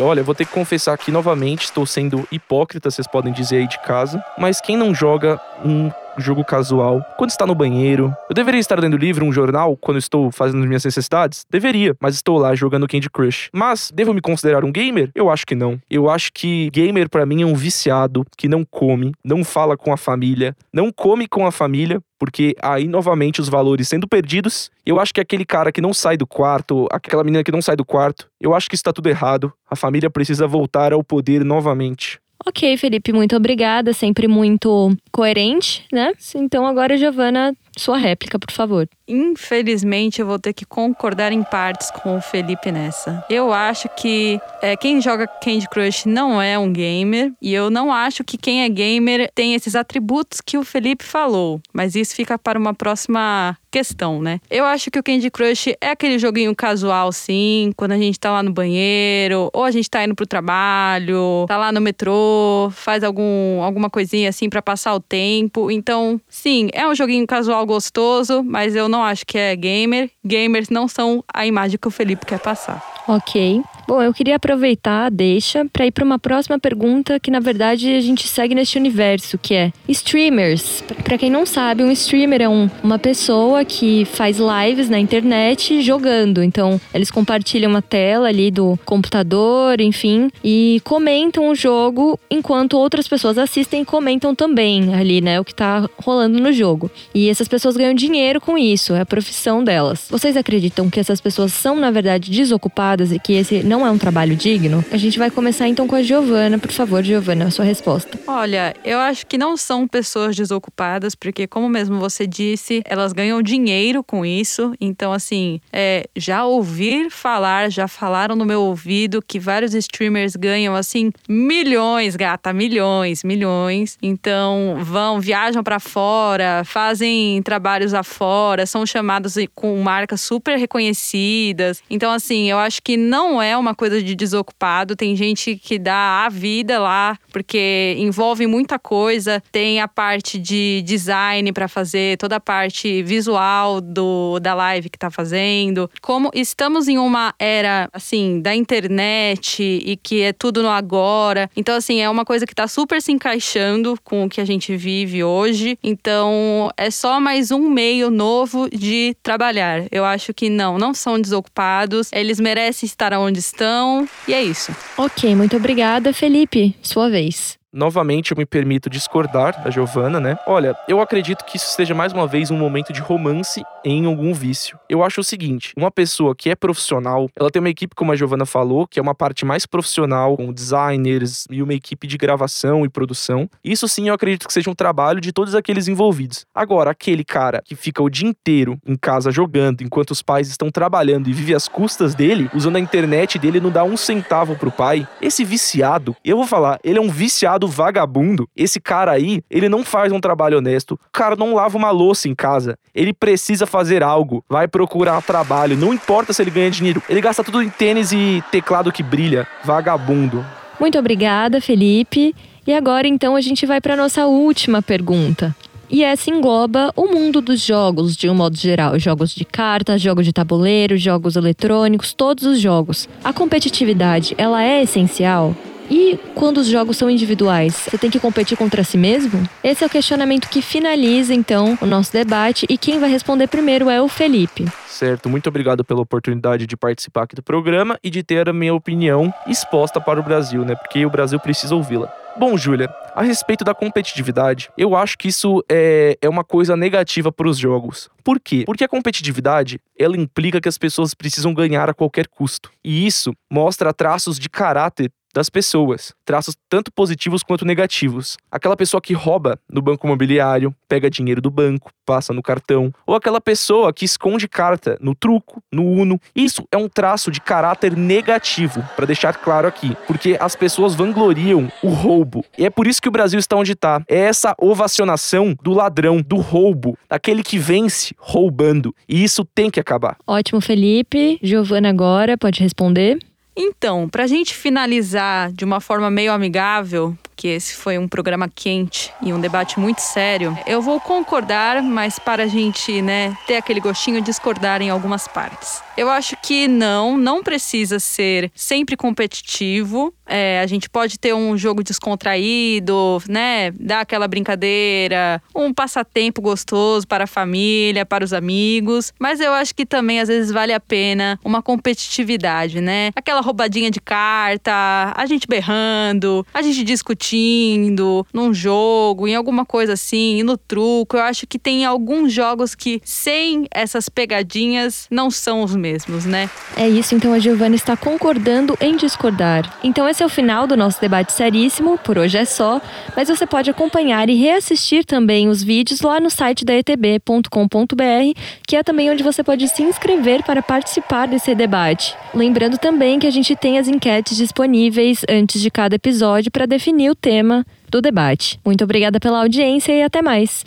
Olha, 0.00 0.20
eu 0.20 0.24
vou 0.24 0.34
ter 0.34 0.44
que 0.44 0.52
confessar 0.52 0.94
aqui 0.94 1.12
novamente, 1.12 1.66
estou 1.66 1.86
sendo 1.86 2.26
hipócrita, 2.32 2.90
vocês 2.90 3.06
podem 3.06 3.32
dizer 3.32 3.58
aí 3.58 3.68
de 3.68 3.78
casa, 3.82 4.20
mas 4.36 4.60
quem 4.60 4.76
não 4.76 4.92
joga 4.92 5.40
um 5.64 5.90
jogo 6.18 6.44
casual, 6.44 7.04
quando 7.16 7.30
está 7.30 7.46
no 7.46 7.54
banheiro. 7.54 8.14
Eu 8.28 8.34
deveria 8.34 8.60
estar 8.60 8.78
lendo 8.78 8.96
livro, 8.96 9.24
um 9.24 9.32
jornal, 9.32 9.76
quando 9.76 9.98
estou 9.98 10.30
fazendo 10.30 10.66
minhas 10.66 10.84
necessidades? 10.84 11.44
Deveria, 11.50 11.96
mas 12.00 12.14
estou 12.14 12.38
lá 12.38 12.54
jogando 12.54 12.88
Candy 12.88 13.10
Crush. 13.10 13.48
Mas, 13.52 13.90
devo 13.94 14.14
me 14.14 14.20
considerar 14.20 14.64
um 14.64 14.72
gamer? 14.72 15.10
Eu 15.14 15.30
acho 15.30 15.46
que 15.46 15.54
não. 15.54 15.80
Eu 15.90 16.10
acho 16.10 16.32
que 16.32 16.70
gamer 16.70 17.08
para 17.08 17.26
mim 17.26 17.42
é 17.42 17.46
um 17.46 17.54
viciado 17.54 18.24
que 18.36 18.48
não 18.48 18.64
come, 18.64 19.12
não 19.24 19.44
fala 19.44 19.76
com 19.76 19.92
a 19.92 19.96
família, 19.96 20.56
não 20.72 20.92
come 20.92 21.26
com 21.26 21.46
a 21.46 21.52
família, 21.52 22.00
porque 22.18 22.54
aí 22.60 22.86
novamente 22.86 23.40
os 23.40 23.48
valores 23.48 23.88
sendo 23.88 24.06
perdidos. 24.06 24.70
Eu 24.84 25.00
acho 25.00 25.12
que 25.14 25.20
aquele 25.20 25.44
cara 25.44 25.72
que 25.72 25.80
não 25.80 25.94
sai 25.94 26.16
do 26.16 26.26
quarto, 26.26 26.86
aquela 26.92 27.24
menina 27.24 27.42
que 27.42 27.50
não 27.50 27.62
sai 27.62 27.76
do 27.76 27.84
quarto, 27.84 28.28
eu 28.38 28.54
acho 28.54 28.68
que 28.68 28.74
está 28.74 28.92
tudo 28.92 29.08
errado. 29.08 29.52
A 29.68 29.74
família 29.74 30.10
precisa 30.10 30.46
voltar 30.46 30.92
ao 30.92 31.02
poder 31.02 31.44
novamente. 31.44 32.20
Ok, 32.46 32.76
Felipe, 32.76 33.12
muito 33.12 33.36
obrigada. 33.36 33.92
Sempre 33.92 34.26
muito 34.26 34.96
coerente, 35.12 35.84
né? 35.92 36.12
Então 36.34 36.66
agora, 36.66 36.96
Giovana, 36.96 37.54
sua 37.80 37.96
réplica, 37.96 38.38
por 38.38 38.52
favor. 38.52 38.88
Infelizmente, 39.08 40.20
eu 40.20 40.26
vou 40.26 40.38
ter 40.38 40.52
que 40.52 40.64
concordar 40.64 41.32
em 41.32 41.42
partes 41.42 41.90
com 41.90 42.16
o 42.16 42.20
Felipe 42.20 42.70
nessa. 42.70 43.24
Eu 43.28 43.52
acho 43.52 43.88
que 43.96 44.40
é, 44.62 44.76
quem 44.76 45.00
joga 45.00 45.26
Candy 45.26 45.68
Crush 45.68 46.06
não 46.06 46.40
é 46.40 46.58
um 46.58 46.72
gamer. 46.72 47.32
E 47.42 47.52
eu 47.52 47.70
não 47.70 47.92
acho 47.92 48.22
que 48.22 48.36
quem 48.36 48.62
é 48.62 48.68
gamer 48.68 49.30
tem 49.34 49.54
esses 49.54 49.74
atributos 49.74 50.40
que 50.40 50.56
o 50.56 50.64
Felipe 50.64 51.04
falou. 51.04 51.60
Mas 51.72 51.94
isso 51.94 52.14
fica 52.14 52.38
para 52.38 52.58
uma 52.58 52.74
próxima 52.74 53.56
questão, 53.70 54.20
né? 54.20 54.40
Eu 54.50 54.64
acho 54.64 54.90
que 54.90 54.98
o 54.98 55.02
Candy 55.02 55.30
Crush 55.30 55.76
é 55.80 55.90
aquele 55.90 56.18
joguinho 56.18 56.54
casual, 56.54 57.12
sim, 57.12 57.72
quando 57.76 57.92
a 57.92 57.98
gente 57.98 58.18
tá 58.18 58.32
lá 58.32 58.42
no 58.42 58.52
banheiro, 58.52 59.48
ou 59.52 59.64
a 59.64 59.70
gente 59.70 59.88
tá 59.88 60.04
indo 60.04 60.14
pro 60.14 60.26
trabalho, 60.26 61.44
tá 61.46 61.56
lá 61.56 61.70
no 61.70 61.80
metrô, 61.80 62.68
faz 62.72 63.04
algum, 63.04 63.62
alguma 63.62 63.88
coisinha 63.88 64.28
assim 64.28 64.48
para 64.50 64.60
passar 64.60 64.94
o 64.94 65.00
tempo. 65.00 65.70
Então, 65.70 66.20
sim, 66.28 66.68
é 66.72 66.86
um 66.86 66.94
joguinho 66.94 67.26
casual 67.26 67.64
gostoso, 67.70 68.42
mas 68.42 68.74
eu 68.74 68.88
não 68.88 69.04
acho 69.04 69.24
que 69.24 69.38
é 69.38 69.54
gamer. 69.54 70.10
Gamers 70.24 70.68
não 70.68 70.88
são 70.88 71.22
a 71.32 71.46
imagem 71.46 71.78
que 71.80 71.86
o 71.86 71.90
Felipe 71.90 72.26
quer 72.26 72.40
passar. 72.40 72.82
Ok. 73.06 73.62
Bom, 73.90 74.00
eu 74.00 74.14
queria 74.14 74.36
aproveitar 74.36 75.06
a 75.06 75.08
deixa 75.08 75.64
para 75.64 75.84
ir 75.84 75.90
para 75.90 76.04
uma 76.04 76.16
próxima 76.16 76.60
pergunta 76.60 77.18
que 77.18 77.28
na 77.28 77.40
verdade 77.40 77.92
a 77.92 78.00
gente 78.00 78.28
segue 78.28 78.54
neste 78.54 78.78
universo, 78.78 79.36
que 79.36 79.52
é 79.52 79.72
streamers. 79.88 80.80
Para 81.02 81.18
quem 81.18 81.28
não 81.28 81.44
sabe, 81.44 81.82
um 81.82 81.90
streamer 81.90 82.42
é 82.42 82.48
um, 82.48 82.70
uma 82.84 83.00
pessoa 83.00 83.64
que 83.64 84.04
faz 84.04 84.38
lives 84.38 84.88
na 84.88 84.96
internet 84.96 85.82
jogando. 85.82 86.40
Então, 86.40 86.80
eles 86.94 87.10
compartilham 87.10 87.68
uma 87.68 87.82
tela 87.82 88.28
ali 88.28 88.52
do 88.52 88.78
computador, 88.84 89.80
enfim, 89.80 90.30
e 90.44 90.80
comentam 90.84 91.48
o 91.48 91.54
jogo 91.56 92.16
enquanto 92.30 92.74
outras 92.74 93.08
pessoas 93.08 93.38
assistem 93.38 93.82
e 93.82 93.84
comentam 93.84 94.36
também 94.36 94.94
ali, 94.94 95.20
né, 95.20 95.40
o 95.40 95.44
que 95.44 95.52
tá 95.52 95.90
rolando 95.96 96.38
no 96.38 96.52
jogo. 96.52 96.88
E 97.12 97.28
essas 97.28 97.48
pessoas 97.48 97.76
ganham 97.76 97.94
dinheiro 97.94 98.40
com 98.40 98.56
isso, 98.56 98.94
é 98.94 99.00
a 99.00 99.06
profissão 99.06 99.64
delas. 99.64 100.06
Vocês 100.08 100.36
acreditam 100.36 100.88
que 100.88 101.00
essas 101.00 101.20
pessoas 101.20 101.52
são 101.52 101.74
na 101.74 101.90
verdade 101.90 102.30
desocupadas 102.30 103.10
e 103.10 103.18
que 103.18 103.32
esse 103.32 103.64
não 103.64 103.79
é 103.86 103.90
um 103.90 103.98
trabalho 103.98 104.36
digno? 104.36 104.84
A 104.90 104.96
gente 104.96 105.18
vai 105.18 105.30
começar 105.30 105.68
então 105.68 105.86
com 105.86 105.94
a 105.94 106.02
Giovana, 106.02 106.58
por 106.58 106.70
favor, 106.70 107.02
Giovana, 107.02 107.46
a 107.46 107.50
sua 107.50 107.64
resposta. 107.64 108.18
Olha, 108.26 108.74
eu 108.84 108.98
acho 108.98 109.26
que 109.26 109.38
não 109.38 109.56
são 109.56 109.86
pessoas 109.86 110.36
desocupadas, 110.36 111.14
porque 111.14 111.46
como 111.46 111.68
mesmo 111.68 111.98
você 111.98 112.26
disse, 112.26 112.82
elas 112.84 113.12
ganham 113.12 113.42
dinheiro 113.42 114.02
com 114.02 114.24
isso. 114.24 114.72
Então, 114.80 115.12
assim, 115.12 115.60
é, 115.72 116.08
já 116.16 116.44
ouvir 116.44 117.10
falar, 117.10 117.70
já 117.70 117.88
falaram 117.88 118.36
no 118.36 118.44
meu 118.44 118.62
ouvido 118.62 119.22
que 119.26 119.38
vários 119.38 119.74
streamers 119.74 120.36
ganham 120.36 120.74
assim 120.74 121.10
milhões, 121.28 122.16
gata, 122.16 122.52
milhões, 122.52 123.22
milhões. 123.24 123.98
Então, 124.02 124.78
vão, 124.82 125.20
viajam 125.20 125.62
para 125.62 125.80
fora, 125.80 126.62
fazem 126.64 127.42
trabalhos 127.42 127.94
afora, 127.94 128.66
são 128.66 128.84
chamados 128.84 129.34
com 129.54 129.80
marcas 129.80 130.20
super 130.20 130.58
reconhecidas. 130.58 131.82
Então, 131.90 132.12
assim, 132.12 132.50
eu 132.50 132.58
acho 132.58 132.82
que 132.82 132.96
não 132.96 133.40
é 133.40 133.56
uma 133.56 133.69
coisa 133.74 134.02
de 134.02 134.14
desocupado. 134.14 134.96
Tem 134.96 135.14
gente 135.16 135.56
que 135.56 135.78
dá 135.78 136.24
a 136.24 136.28
vida 136.28 136.78
lá, 136.78 137.18
porque 137.32 137.94
envolve 137.98 138.46
muita 138.46 138.78
coisa. 138.78 139.42
Tem 139.52 139.80
a 139.80 139.88
parte 139.88 140.38
de 140.38 140.82
design 140.84 141.52
para 141.52 141.68
fazer, 141.68 142.16
toda 142.18 142.36
a 142.36 142.40
parte 142.40 143.02
visual 143.02 143.80
do, 143.80 144.38
da 144.40 144.54
live 144.54 144.88
que 144.88 144.98
tá 144.98 145.10
fazendo. 145.10 145.90
Como 146.00 146.30
estamos 146.34 146.88
em 146.88 146.98
uma 146.98 147.34
era, 147.38 147.88
assim, 147.92 148.40
da 148.40 148.54
internet 148.54 149.62
e 149.62 149.96
que 149.96 150.22
é 150.22 150.32
tudo 150.32 150.62
no 150.62 150.68
agora. 150.68 151.50
Então, 151.56 151.76
assim, 151.76 152.00
é 152.00 152.08
uma 152.08 152.24
coisa 152.24 152.46
que 152.46 152.54
tá 152.54 152.66
super 152.66 153.00
se 153.02 153.12
encaixando 153.12 153.98
com 154.04 154.24
o 154.24 154.28
que 154.28 154.40
a 154.40 154.44
gente 154.44 154.76
vive 154.76 155.22
hoje. 155.22 155.78
Então, 155.82 156.70
é 156.76 156.90
só 156.90 157.20
mais 157.20 157.50
um 157.50 157.68
meio 157.68 158.10
novo 158.10 158.68
de 158.70 159.16
trabalhar. 159.22 159.84
Eu 159.90 160.04
acho 160.04 160.32
que 160.32 160.48
não, 160.48 160.78
não 160.78 160.94
são 160.94 161.20
desocupados. 161.20 162.10
Eles 162.12 162.40
merecem 162.40 162.86
estar 162.86 163.12
onde 163.14 163.40
estão. 163.50 164.08
E 164.26 164.34
é 164.34 164.42
isso. 164.42 164.74
Ok, 164.96 165.34
muito 165.36 165.56
obrigada, 165.56 166.12
Felipe. 166.12 166.74
Sua 166.82 167.10
vez. 167.10 167.59
Novamente, 167.72 168.32
eu 168.32 168.36
me 168.36 168.44
permito 168.44 168.90
discordar 168.90 169.62
da 169.62 169.70
Giovana, 169.70 170.18
né? 170.18 170.36
Olha, 170.44 170.76
eu 170.88 171.00
acredito 171.00 171.44
que 171.44 171.56
isso 171.56 171.70
seja 171.72 171.94
mais 171.94 172.12
uma 172.12 172.26
vez 172.26 172.50
um 172.50 172.56
momento 172.56 172.92
de 172.92 173.00
romance 173.00 173.62
em 173.84 174.06
algum 174.06 174.34
vício. 174.34 174.76
Eu 174.88 175.04
acho 175.04 175.20
o 175.20 175.24
seguinte: 175.24 175.72
uma 175.76 175.90
pessoa 175.90 176.34
que 176.34 176.50
é 176.50 176.56
profissional, 176.56 177.30
ela 177.38 177.48
tem 177.48 177.60
uma 177.60 177.70
equipe, 177.70 177.94
como 177.94 178.10
a 178.10 178.16
Giovana 178.16 178.44
falou, 178.44 178.88
que 178.88 178.98
é 178.98 179.02
uma 179.02 179.14
parte 179.14 179.44
mais 179.44 179.66
profissional, 179.66 180.36
com 180.36 180.52
designers 180.52 181.46
e 181.48 181.62
uma 181.62 181.72
equipe 181.72 182.08
de 182.08 182.18
gravação 182.18 182.84
e 182.84 182.88
produção. 182.88 183.48
Isso 183.62 183.86
sim 183.86 184.08
eu 184.08 184.14
acredito 184.14 184.48
que 184.48 184.52
seja 184.52 184.68
um 184.68 184.74
trabalho 184.74 185.20
de 185.20 185.32
todos 185.32 185.54
aqueles 185.54 185.86
envolvidos. 185.86 186.44
Agora, 186.52 186.90
aquele 186.90 187.22
cara 187.22 187.62
que 187.64 187.76
fica 187.76 188.02
o 188.02 188.10
dia 188.10 188.28
inteiro 188.28 188.78
em 188.84 188.96
casa 188.96 189.30
jogando, 189.30 189.82
enquanto 189.82 190.10
os 190.10 190.22
pais 190.22 190.48
estão 190.48 190.70
trabalhando 190.70 191.28
e 191.28 191.32
vive 191.32 191.54
às 191.54 191.68
custas 191.68 192.16
dele, 192.16 192.50
usando 192.52 192.76
a 192.76 192.80
internet 192.80 193.38
dele 193.38 193.60
não 193.60 193.70
dá 193.70 193.84
um 193.84 193.96
centavo 193.96 194.56
pro 194.56 194.72
pai, 194.72 195.06
esse 195.22 195.44
viciado, 195.44 196.16
eu 196.24 196.36
vou 196.36 196.46
falar, 196.46 196.80
ele 196.82 196.98
é 196.98 197.00
um 197.00 197.08
viciado 197.08 197.59
vagabundo. 197.68 198.48
Esse 198.56 198.80
cara 198.80 199.12
aí, 199.12 199.42
ele 199.50 199.68
não 199.68 199.84
faz 199.84 200.12
um 200.12 200.20
trabalho 200.20 200.58
honesto. 200.58 200.94
O 200.94 200.98
cara 201.12 201.36
não 201.36 201.54
lava 201.54 201.76
uma 201.76 201.90
louça 201.90 202.28
em 202.28 202.34
casa. 202.34 202.78
Ele 202.94 203.12
precisa 203.12 203.66
fazer 203.66 204.02
algo. 204.02 204.44
Vai 204.48 204.68
procurar 204.68 205.22
trabalho. 205.22 205.76
Não 205.76 205.94
importa 205.94 206.32
se 206.32 206.42
ele 206.42 206.50
ganha 206.50 206.70
dinheiro. 206.70 207.02
Ele 207.08 207.20
gasta 207.20 207.44
tudo 207.44 207.62
em 207.62 207.70
tênis 207.70 208.12
e 208.12 208.42
teclado 208.50 208.92
que 208.92 209.02
brilha. 209.02 209.46
Vagabundo. 209.64 210.44
Muito 210.78 210.98
obrigada, 210.98 211.60
Felipe. 211.60 212.34
E 212.66 212.72
agora 212.72 213.06
então 213.06 213.36
a 213.36 213.40
gente 213.40 213.66
vai 213.66 213.80
para 213.80 213.96
nossa 213.96 214.26
última 214.26 214.80
pergunta. 214.80 215.54
E 215.90 216.04
essa 216.04 216.30
engloba 216.30 216.92
o 216.94 217.06
mundo 217.06 217.40
dos 217.40 217.60
jogos 217.60 218.16
de 218.16 218.30
um 218.30 218.34
modo 218.34 218.56
geral, 218.56 218.96
jogos 218.96 219.34
de 219.34 219.44
cartas, 219.44 220.00
jogos 220.00 220.24
de 220.24 220.32
tabuleiro, 220.32 220.96
jogos 220.96 221.34
eletrônicos, 221.34 222.12
todos 222.12 222.44
os 222.44 222.60
jogos. 222.60 223.08
A 223.24 223.32
competitividade, 223.32 224.34
ela 224.38 224.62
é 224.62 224.82
essencial? 224.82 225.52
E 225.90 226.16
quando 226.36 226.58
os 226.58 226.68
jogos 226.68 226.96
são 226.96 227.10
individuais, 227.10 227.74
você 227.74 227.98
tem 227.98 228.08
que 228.08 228.20
competir 228.20 228.56
contra 228.56 228.84
si 228.84 228.96
mesmo? 228.96 229.42
Esse 229.62 229.82
é 229.82 229.86
o 229.88 229.90
questionamento 229.90 230.48
que 230.48 230.62
finaliza 230.62 231.34
então 231.34 231.76
o 231.80 231.86
nosso 231.86 232.12
debate 232.12 232.64
e 232.68 232.78
quem 232.78 233.00
vai 233.00 233.10
responder 233.10 233.48
primeiro 233.48 233.90
é 233.90 234.00
o 234.00 234.06
Felipe. 234.06 234.66
Certo, 234.86 235.28
muito 235.28 235.48
obrigado 235.48 235.84
pela 235.84 236.00
oportunidade 236.00 236.64
de 236.64 236.76
participar 236.76 237.24
aqui 237.24 237.34
do 237.34 237.42
programa 237.42 237.98
e 238.04 238.10
de 238.10 238.22
ter 238.22 238.48
a 238.48 238.52
minha 238.52 238.72
opinião 238.72 239.34
exposta 239.48 240.00
para 240.00 240.20
o 240.20 240.22
Brasil, 240.22 240.64
né? 240.64 240.76
Porque 240.76 241.04
o 241.04 241.10
Brasil 241.10 241.40
precisa 241.40 241.74
ouvi-la. 241.74 242.12
Bom, 242.36 242.56
Júlia, 242.56 242.88
a 243.14 243.22
respeito 243.22 243.64
da 243.64 243.74
competitividade, 243.74 244.70
eu 244.78 244.94
acho 244.94 245.18
que 245.18 245.28
isso 245.28 245.64
é, 245.68 246.16
é 246.22 246.28
uma 246.28 246.44
coisa 246.44 246.76
negativa 246.76 247.32
para 247.32 247.48
os 247.48 247.58
jogos. 247.58 248.08
Por 248.22 248.38
quê? 248.38 248.62
Porque 248.64 248.84
a 248.84 248.88
competitividade, 248.88 249.80
ela 249.98 250.16
implica 250.16 250.60
que 250.60 250.68
as 250.68 250.78
pessoas 250.78 251.12
precisam 251.12 251.52
ganhar 251.52 251.90
a 251.90 251.94
qualquer 251.94 252.28
custo. 252.28 252.70
E 252.84 253.06
isso 253.06 253.34
mostra 253.50 253.92
traços 253.92 254.38
de 254.38 254.48
caráter 254.48 255.10
das 255.34 255.48
pessoas, 255.48 256.12
traços 256.24 256.56
tanto 256.68 256.92
positivos 256.92 257.42
quanto 257.42 257.64
negativos. 257.64 258.36
Aquela 258.50 258.76
pessoa 258.76 259.00
que 259.00 259.14
rouba 259.14 259.58
no 259.68 259.80
banco 259.82 260.06
imobiliário, 260.06 260.74
pega 260.88 261.10
dinheiro 261.10 261.40
do 261.40 261.50
banco, 261.50 261.92
passa 262.04 262.32
no 262.32 262.42
cartão, 262.42 262.92
ou 263.06 263.14
aquela 263.14 263.40
pessoa 263.40 263.92
que 263.92 264.04
esconde 264.04 264.48
carta 264.48 264.98
no 265.00 265.14
truco, 265.14 265.62
no 265.72 265.84
Uno. 265.84 266.20
Isso 266.34 266.66
é 266.72 266.76
um 266.76 266.88
traço 266.88 267.30
de 267.30 267.40
caráter 267.40 267.96
negativo, 267.96 268.82
para 268.96 269.06
deixar 269.06 269.34
claro 269.34 269.68
aqui, 269.68 269.96
porque 270.06 270.36
as 270.40 270.56
pessoas 270.56 270.94
vangloriam 270.94 271.70
o 271.82 271.88
roubo. 271.88 272.44
E 272.58 272.66
é 272.66 272.70
por 272.70 272.86
isso 272.86 273.00
que 273.00 273.08
o 273.08 273.12
Brasil 273.12 273.38
está 273.38 273.56
onde 273.56 273.72
está. 273.72 274.02
É 274.08 274.18
essa 274.18 274.54
ovacionação 274.58 275.54
do 275.62 275.72
ladrão, 275.72 276.20
do 276.20 276.36
roubo, 276.36 276.98
daquele 277.08 277.42
que 277.42 277.58
vence 277.58 278.14
roubando. 278.18 278.94
E 279.08 279.22
isso 279.22 279.44
tem 279.44 279.70
que 279.70 279.78
acabar. 279.78 280.16
Ótimo, 280.26 280.60
Felipe. 280.60 281.38
Giovana 281.42 281.88
agora 281.90 282.36
pode 282.36 282.60
responder. 282.60 283.18
Então, 283.62 284.08
para 284.08 284.24
a 284.24 284.26
gente 284.26 284.54
finalizar 284.54 285.52
de 285.52 285.66
uma 285.66 285.82
forma 285.82 286.10
meio 286.10 286.32
amigável, 286.32 287.14
que 287.36 287.46
esse 287.48 287.74
foi 287.74 287.98
um 287.98 288.08
programa 288.08 288.48
quente 288.48 289.12
e 289.20 289.34
um 289.34 289.40
debate 289.40 289.78
muito 289.78 290.00
sério, 290.00 290.56
eu 290.66 290.80
vou 290.80 290.98
concordar, 290.98 291.82
mas 291.82 292.18
para 292.18 292.44
a 292.44 292.46
gente 292.46 293.02
né, 293.02 293.36
ter 293.46 293.56
aquele 293.56 293.80
gostinho, 293.80 294.22
discordar 294.22 294.80
em 294.80 294.88
algumas 294.88 295.28
partes. 295.28 295.82
Eu 296.00 296.08
acho 296.08 296.34
que 296.42 296.66
não, 296.66 297.18
não 297.18 297.42
precisa 297.42 297.98
ser 297.98 298.50
sempre 298.54 298.96
competitivo. 298.96 300.14
É, 300.26 300.60
a 300.60 300.66
gente 300.66 300.88
pode 300.88 301.18
ter 301.18 301.34
um 301.34 301.58
jogo 301.58 301.82
descontraído, 301.82 303.22
né? 303.28 303.70
Dar 303.72 304.00
aquela 304.00 304.26
brincadeira, 304.26 305.42
um 305.54 305.74
passatempo 305.74 306.40
gostoso 306.40 307.06
para 307.06 307.24
a 307.24 307.26
família, 307.26 308.06
para 308.06 308.24
os 308.24 308.32
amigos. 308.32 309.12
Mas 309.18 309.40
eu 309.40 309.52
acho 309.52 309.74
que 309.74 309.84
também 309.84 310.20
às 310.20 310.28
vezes 310.28 310.50
vale 310.50 310.72
a 310.72 310.80
pena 310.80 311.38
uma 311.44 311.60
competitividade, 311.60 312.80
né? 312.80 313.10
Aquela 313.14 313.42
roubadinha 313.50 313.90
de 313.90 314.00
carta, 314.00 314.72
a 315.14 315.26
gente 315.26 315.46
berrando, 315.46 316.46
a 316.54 316.62
gente 316.62 316.84
discutindo 316.84 318.26
num 318.32 318.54
jogo, 318.54 319.26
em 319.26 319.34
alguma 319.34 319.64
coisa 319.64 319.94
assim, 319.94 320.42
no 320.42 320.56
truco. 320.56 321.16
Eu 321.16 321.22
acho 321.22 321.46
que 321.46 321.58
tem 321.58 321.84
alguns 321.84 322.32
jogos 322.32 322.74
que 322.74 323.00
sem 323.04 323.66
essas 323.72 324.08
pegadinhas 324.08 325.06
não 325.10 325.30
são 325.30 325.62
os 325.62 325.74
mesmos, 325.74 326.24
né? 326.24 326.48
É 326.76 326.88
isso, 326.88 327.14
então 327.14 327.32
a 327.32 327.38
Giovana 327.38 327.74
está 327.74 327.96
concordando 327.96 328.76
em 328.80 328.96
discordar. 328.96 329.78
Então 329.82 330.08
esse 330.08 330.22
é 330.22 330.26
o 330.26 330.28
final 330.28 330.66
do 330.66 330.76
nosso 330.76 331.00
debate 331.00 331.32
seríssimo, 331.32 331.98
por 331.98 332.18
hoje 332.18 332.38
é 332.38 332.44
só, 332.44 332.80
mas 333.16 333.28
você 333.28 333.46
pode 333.46 333.68
acompanhar 333.68 334.28
e 334.30 334.34
reassistir 334.34 335.04
também 335.04 335.48
os 335.48 335.62
vídeos 335.62 336.00
lá 336.00 336.20
no 336.20 336.30
site 336.30 336.64
da 336.64 336.74
etb.com.br, 336.74 338.40
que 338.66 338.76
é 338.76 338.82
também 338.82 339.10
onde 339.10 339.24
você 339.24 339.42
pode 339.42 339.66
se 339.68 339.82
inscrever 339.82 340.44
para 340.44 340.62
participar 340.62 341.26
desse 341.26 341.54
debate. 341.54 342.14
Lembrando 342.32 342.78
também 342.78 343.18
que 343.18 343.26
a 343.26 343.29
gente 343.30 343.56
tem 343.56 343.78
as 343.78 343.88
enquetes 343.88 344.36
disponíveis 344.36 345.22
antes 345.28 345.60
de 345.60 345.70
cada 345.70 345.96
episódio 345.96 346.50
para 346.50 346.66
definir 346.66 347.10
o 347.10 347.14
tema 347.14 347.64
do 347.88 348.00
debate. 348.00 348.60
Muito 348.64 348.84
obrigada 348.84 349.18
pela 349.18 349.40
audiência 349.40 349.92
e 349.92 350.02
até 350.02 350.22
mais. 350.22 350.64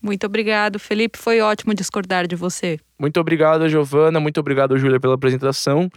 Muito 0.00 0.24
obrigado, 0.24 0.78
Felipe. 0.78 1.18
Foi 1.18 1.40
ótimo 1.40 1.74
discordar 1.74 2.26
de 2.26 2.36
você. 2.36 2.78
Muito 2.98 3.18
obrigado, 3.18 3.68
Giovana. 3.68 4.20
Muito 4.20 4.38
obrigado, 4.38 4.78
Júlia, 4.78 5.00
pela 5.00 5.14
apresentação. 5.14 5.90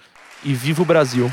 E 0.43 0.53
viva 0.53 0.82
o 0.82 0.86
Brasil! 0.86 1.29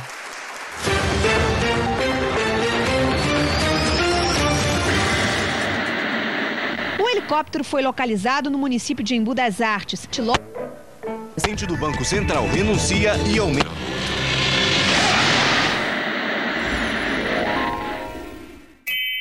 O 6.99 7.09
helicóptero 7.09 7.64
foi 7.64 7.83
localizado 7.83 8.51
no 8.51 8.59
município 8.59 9.05
de 9.05 9.14
Embu 9.14 9.35
das 9.35 9.61
Artes. 9.61 10.05
O 10.05 11.33
presidente 11.35 11.66
do 11.66 11.77
Banco 11.77 12.05
Central 12.05 12.46
renuncia 12.49 13.14
e 13.33 13.38
aumenta. 13.38 13.70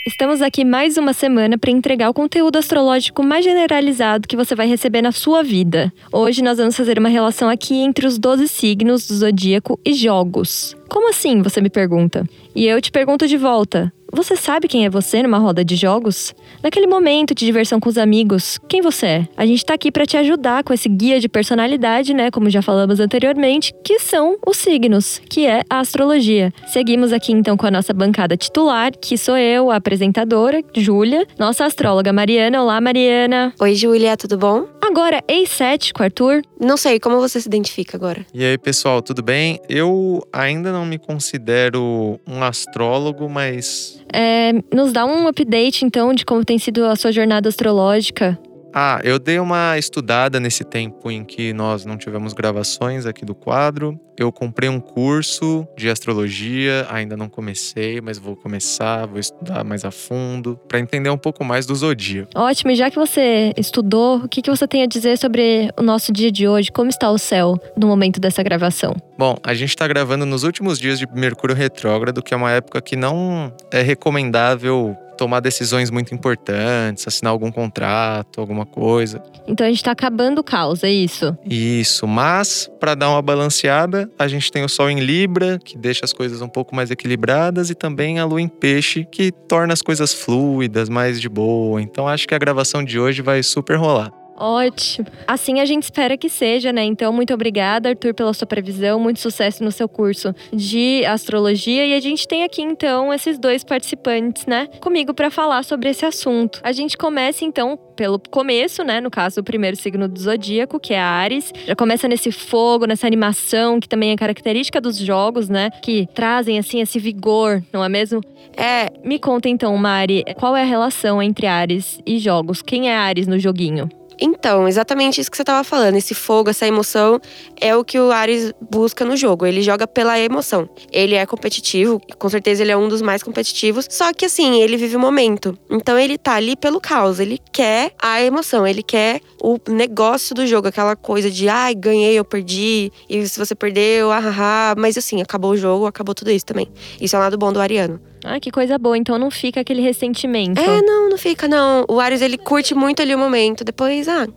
Estamos 0.07 0.39
aqui 0.39 0.63
mais 0.63 0.97
uma 0.97 1.13
semana 1.13 1.57
para 1.57 1.71
entregar 1.71 2.11
o 2.11 2.13
conteúdo 2.13 2.59
astrológico 2.59 3.23
mais 3.23 3.43
generalizado 3.43 4.27
que 4.27 4.35
você 4.35 4.53
vai 4.53 4.67
receber 4.67 5.01
na 5.01 5.11
sua 5.11 5.41
vida. 5.41 5.91
Hoje 6.13 6.43
nós 6.43 6.59
vamos 6.59 6.77
fazer 6.77 6.99
uma 6.99 7.09
relação 7.09 7.49
aqui 7.49 7.73
entre 7.77 8.05
os 8.05 8.19
12 8.19 8.47
signos 8.47 9.07
do 9.07 9.15
zodíaco 9.15 9.79
e 9.83 9.95
jogos. 9.95 10.77
Como 10.87 11.09
assim? 11.09 11.41
Você 11.41 11.59
me 11.59 11.71
pergunta. 11.71 12.23
E 12.55 12.67
eu 12.67 12.79
te 12.79 12.91
pergunto 12.91 13.27
de 13.27 13.35
volta. 13.35 13.91
Você 14.15 14.37
sabe 14.37 14.69
quem 14.69 14.85
é 14.85 14.89
você 14.89 15.21
numa 15.21 15.37
roda 15.37 15.63
de 15.65 15.75
jogos? 15.75 16.33
Naquele 16.63 16.87
momento 16.87 17.35
de 17.35 17.45
diversão 17.45 17.81
com 17.81 17.89
os 17.89 17.97
amigos, 17.97 18.57
quem 18.65 18.81
você 18.81 19.05
é? 19.05 19.27
A 19.35 19.45
gente 19.45 19.65
tá 19.65 19.73
aqui 19.73 19.91
para 19.91 20.05
te 20.05 20.15
ajudar 20.15 20.63
com 20.63 20.73
esse 20.73 20.87
guia 20.87 21.19
de 21.19 21.27
personalidade, 21.27 22.13
né, 22.13 22.31
como 22.31 22.49
já 22.49 22.61
falamos 22.61 23.01
anteriormente, 23.01 23.73
que 23.83 23.99
são 23.99 24.37
os 24.47 24.55
signos, 24.55 25.19
que 25.29 25.45
é 25.45 25.63
a 25.69 25.81
astrologia. 25.81 26.53
Seguimos 26.67 27.11
aqui 27.11 27.33
então 27.33 27.57
com 27.57 27.65
a 27.65 27.71
nossa 27.71 27.91
bancada 27.91 28.37
titular, 28.37 28.93
que 28.97 29.17
sou 29.17 29.35
eu, 29.35 29.69
a 29.69 29.75
apresentadora, 29.75 30.63
Júlia, 30.73 31.27
nossa 31.37 31.65
astróloga 31.65 32.13
Mariana. 32.13 32.63
Olá, 32.63 32.79
Mariana. 32.79 33.53
Oi, 33.59 33.75
Júlia, 33.75 34.15
tudo 34.15 34.37
bom? 34.37 34.65
Agora, 34.81 35.21
ex-cético, 35.27 36.01
Arthur. 36.01 36.41
Não 36.57 36.77
sei, 36.77 37.01
como 37.01 37.19
você 37.19 37.41
se 37.41 37.49
identifica 37.49 37.97
agora? 37.97 38.25
E 38.33 38.45
aí, 38.45 38.57
pessoal, 38.57 39.01
tudo 39.01 39.21
bem? 39.21 39.59
Eu 39.67 40.25
ainda 40.31 40.71
não 40.71 40.85
me 40.85 40.97
considero 40.97 42.17
um 42.25 42.41
astrólogo, 42.41 43.27
mas 43.27 44.04
É, 44.13 44.53
nos 44.73 44.93
dá 44.93 45.05
um 45.05 45.27
update 45.27 45.83
então 45.83 46.13
de 46.13 46.25
como 46.25 46.43
tem 46.43 46.57
sido 46.57 46.85
a 46.85 46.95
sua 46.95 47.11
jornada 47.11 47.49
astrológica. 47.49 48.39
Ah, 48.77 48.99
eu 49.05 49.17
dei 49.17 49.39
uma 49.39 49.77
estudada 49.77 50.37
nesse 50.37 50.65
tempo 50.65 51.09
em 51.09 51.23
que 51.23 51.53
nós 51.53 51.85
não 51.85 51.95
tivemos 51.97 52.33
gravações 52.33 53.05
aqui 53.05 53.23
do 53.23 53.33
quadro. 53.33 53.97
Eu 54.17 54.33
comprei 54.33 54.67
um 54.67 54.81
curso 54.81 55.65
de 55.77 55.89
astrologia, 55.89 56.85
ainda 56.89 57.15
não 57.15 57.29
comecei, 57.29 58.01
mas 58.01 58.17
vou 58.17 58.35
começar, 58.35 59.05
vou 59.05 59.17
estudar 59.17 59.63
mais 59.63 59.85
a 59.85 59.91
fundo 59.91 60.59
para 60.67 60.77
entender 60.77 61.09
um 61.09 61.17
pouco 61.17 61.41
mais 61.45 61.65
do 61.65 61.73
zodíaco. 61.73 62.29
Ótimo, 62.35 62.71
e 62.71 62.75
já 62.75 62.91
que 62.91 62.97
você 62.97 63.53
estudou, 63.55 64.17
o 64.17 64.27
que, 64.27 64.41
que 64.41 64.49
você 64.49 64.67
tem 64.67 64.83
a 64.83 64.87
dizer 64.87 65.17
sobre 65.17 65.69
o 65.77 65.81
nosso 65.81 66.11
dia 66.11 66.29
de 66.29 66.45
hoje? 66.45 66.69
Como 66.69 66.89
está 66.89 67.09
o 67.09 67.17
céu 67.17 67.57
no 67.77 67.87
momento 67.87 68.19
dessa 68.19 68.43
gravação? 68.43 68.93
Bom, 69.17 69.37
a 69.41 69.53
gente 69.53 69.73
tá 69.73 69.87
gravando 69.87 70.25
nos 70.25 70.43
últimos 70.43 70.77
dias 70.77 70.99
de 70.99 71.07
Mercúrio 71.13 71.55
retrógrado, 71.55 72.21
que 72.21 72.33
é 72.33 72.37
uma 72.37 72.51
época 72.51 72.81
que 72.81 72.97
não 72.97 73.53
é 73.71 73.81
recomendável 73.81 74.97
tomar 75.15 75.39
decisões 75.39 75.89
muito 75.89 76.13
importantes, 76.13 77.07
assinar 77.07 77.31
algum 77.31 77.51
contrato, 77.51 78.39
alguma 78.39 78.65
coisa. 78.65 79.23
Então 79.47 79.65
a 79.65 79.69
gente 79.69 79.83
tá 79.83 79.91
acabando 79.91 80.39
o 80.39 80.43
caos, 80.43 80.83
é 80.83 80.91
isso? 80.91 81.37
Isso, 81.45 82.07
mas 82.07 82.69
para 82.79 82.95
dar 82.95 83.09
uma 83.09 83.21
balanceada, 83.21 84.09
a 84.17 84.27
gente 84.27 84.51
tem 84.51 84.63
o 84.63 84.69
Sol 84.69 84.89
em 84.89 84.99
Libra, 84.99 85.59
que 85.63 85.77
deixa 85.77 86.01
as 86.03 86.13
coisas 86.13 86.41
um 86.41 86.49
pouco 86.49 86.75
mais 86.75 86.91
equilibradas, 86.91 87.69
e 87.69 87.75
também 87.75 88.19
a 88.19 88.25
Lua 88.25 88.41
em 88.41 88.47
Peixe, 88.47 89.07
que 89.11 89.31
torna 89.31 89.73
as 89.73 89.81
coisas 89.81 90.13
fluidas, 90.13 90.89
mais 90.89 91.19
de 91.19 91.29
boa. 91.29 91.81
Então 91.81 92.07
acho 92.07 92.27
que 92.27 92.35
a 92.35 92.39
gravação 92.39 92.83
de 92.83 92.99
hoje 92.99 93.21
vai 93.21 93.41
super 93.43 93.77
rolar. 93.77 94.11
Ótimo. 94.37 95.07
Assim 95.27 95.59
a 95.59 95.65
gente 95.65 95.83
espera 95.83 96.17
que 96.17 96.29
seja, 96.29 96.73
né? 96.73 96.83
Então, 96.83 97.13
muito 97.13 97.33
obrigada, 97.33 97.89
Arthur, 97.89 98.13
pela 98.13 98.33
sua 98.33 98.45
previsão. 98.45 98.99
Muito 98.99 99.19
sucesso 99.19 99.63
no 99.63 99.71
seu 99.71 99.87
curso 99.87 100.35
de 100.51 101.05
astrologia. 101.05 101.85
E 101.85 101.93
a 101.93 101.99
gente 101.99 102.27
tem 102.27 102.43
aqui, 102.43 102.61
então, 102.61 103.13
esses 103.13 103.39
dois 103.39 103.63
participantes, 103.63 104.45
né? 104.45 104.67
Comigo 104.81 105.13
para 105.13 105.31
falar 105.31 105.63
sobre 105.63 105.89
esse 105.89 106.05
assunto. 106.05 106.59
A 106.63 106.71
gente 106.71 106.97
começa, 106.97 107.45
então, 107.45 107.77
pelo 107.95 108.19
começo, 108.29 108.83
né? 108.83 108.99
No 108.99 109.09
caso, 109.09 109.39
o 109.39 109.43
primeiro 109.43 109.77
signo 109.77 110.07
do 110.07 110.19
zodíaco, 110.19 110.79
que 110.79 110.93
é 110.93 110.99
Ares. 110.99 111.53
Já 111.65 111.75
começa 111.75 112.07
nesse 112.07 112.31
fogo, 112.31 112.85
nessa 112.85 113.07
animação, 113.07 113.79
que 113.79 113.87
também 113.87 114.11
é 114.11 114.15
característica 114.17 114.81
dos 114.81 114.97
jogos, 114.97 115.47
né? 115.47 115.69
Que 115.81 116.07
trazem, 116.13 116.59
assim, 116.59 116.81
esse 116.81 116.99
vigor, 116.99 117.63
não 117.71 117.83
é 117.83 117.89
mesmo? 117.89 118.21
É, 118.57 118.91
Me 119.03 119.19
conta, 119.19 119.47
então, 119.47 119.75
Mari, 119.77 120.23
qual 120.35 120.55
é 120.55 120.61
a 120.61 120.65
relação 120.65 121.21
entre 121.21 121.47
Ares 121.47 121.99
e 122.05 122.17
jogos? 122.19 122.61
Quem 122.61 122.89
é 122.89 122.95
Ares 122.95 123.27
no 123.27 123.39
joguinho? 123.39 123.89
Então, 124.19 124.67
exatamente 124.67 125.19
isso 125.19 125.29
que 125.29 125.37
você 125.37 125.43
tava 125.43 125.63
falando. 125.63 125.95
Esse 125.95 126.13
fogo, 126.13 126.49
essa 126.49 126.65
emoção 126.65 127.19
é 127.59 127.75
o 127.75 127.83
que 127.83 127.99
o 127.99 128.11
Ares 128.11 128.53
busca 128.69 129.03
no 129.05 129.15
jogo. 129.15 129.45
Ele 129.45 129.61
joga 129.61 129.87
pela 129.87 130.19
emoção. 130.19 130.69
Ele 130.91 131.15
é 131.15 131.25
competitivo, 131.25 132.01
com 132.17 132.29
certeza 132.29 132.63
ele 132.63 132.71
é 132.71 132.77
um 132.77 132.87
dos 132.87 133.01
mais 133.01 133.23
competitivos. 133.23 133.87
Só 133.89 134.13
que 134.13 134.25
assim, 134.25 134.61
ele 134.61 134.77
vive 134.77 134.95
o 134.95 134.99
momento. 134.99 135.57
Então 135.69 135.97
ele 135.97 136.17
tá 136.17 136.35
ali 136.35 136.55
pelo 136.55 136.79
caos. 136.79 137.19
Ele 137.19 137.39
quer 137.51 137.91
a 138.01 138.21
emoção, 138.21 138.65
ele 138.65 138.83
quer 138.83 139.21
o 139.45 139.59
negócio 139.69 140.33
do 140.33 140.47
jogo, 140.47 140.67
aquela 140.67 140.95
coisa 140.95 141.29
de 141.29 141.47
ai, 141.47 141.75
ganhei, 141.75 142.17
eu 142.17 142.25
perdi. 142.25 142.91
E 143.07 143.27
se 143.27 143.37
você 143.37 143.53
perdeu, 143.53 144.11
ah, 144.11 144.17
ah, 144.17 144.71
ah. 144.71 144.75
Mas 144.75 144.97
assim, 144.97 145.21
acabou 145.21 145.51
o 145.51 145.57
jogo, 145.57 145.85
acabou 145.85 146.15
tudo 146.15 146.31
isso 146.31 146.45
também. 146.45 146.67
Isso 146.99 147.15
é 147.15 147.19
o 147.19 147.21
lado 147.21 147.37
bom 147.37 147.53
do 147.53 147.61
ariano. 147.61 148.01
Ah, 148.23 148.39
que 148.39 148.49
coisa 148.49 148.79
boa. 148.79 148.97
Então 148.97 149.19
não 149.19 149.29
fica 149.29 149.61
aquele 149.61 149.83
ressentimento. 149.83 150.59
É, 150.59 150.81
não, 150.81 151.09
não 151.09 151.17
fica, 151.17 151.47
não. 151.47 151.85
O 151.87 151.99
Ares, 151.99 152.23
ele 152.23 152.39
curte 152.39 152.73
muito 152.73 153.03
ali 153.03 153.13
o 153.13 153.19
momento. 153.19 153.63
Depois, 153.63 154.07
ah, 154.07 154.27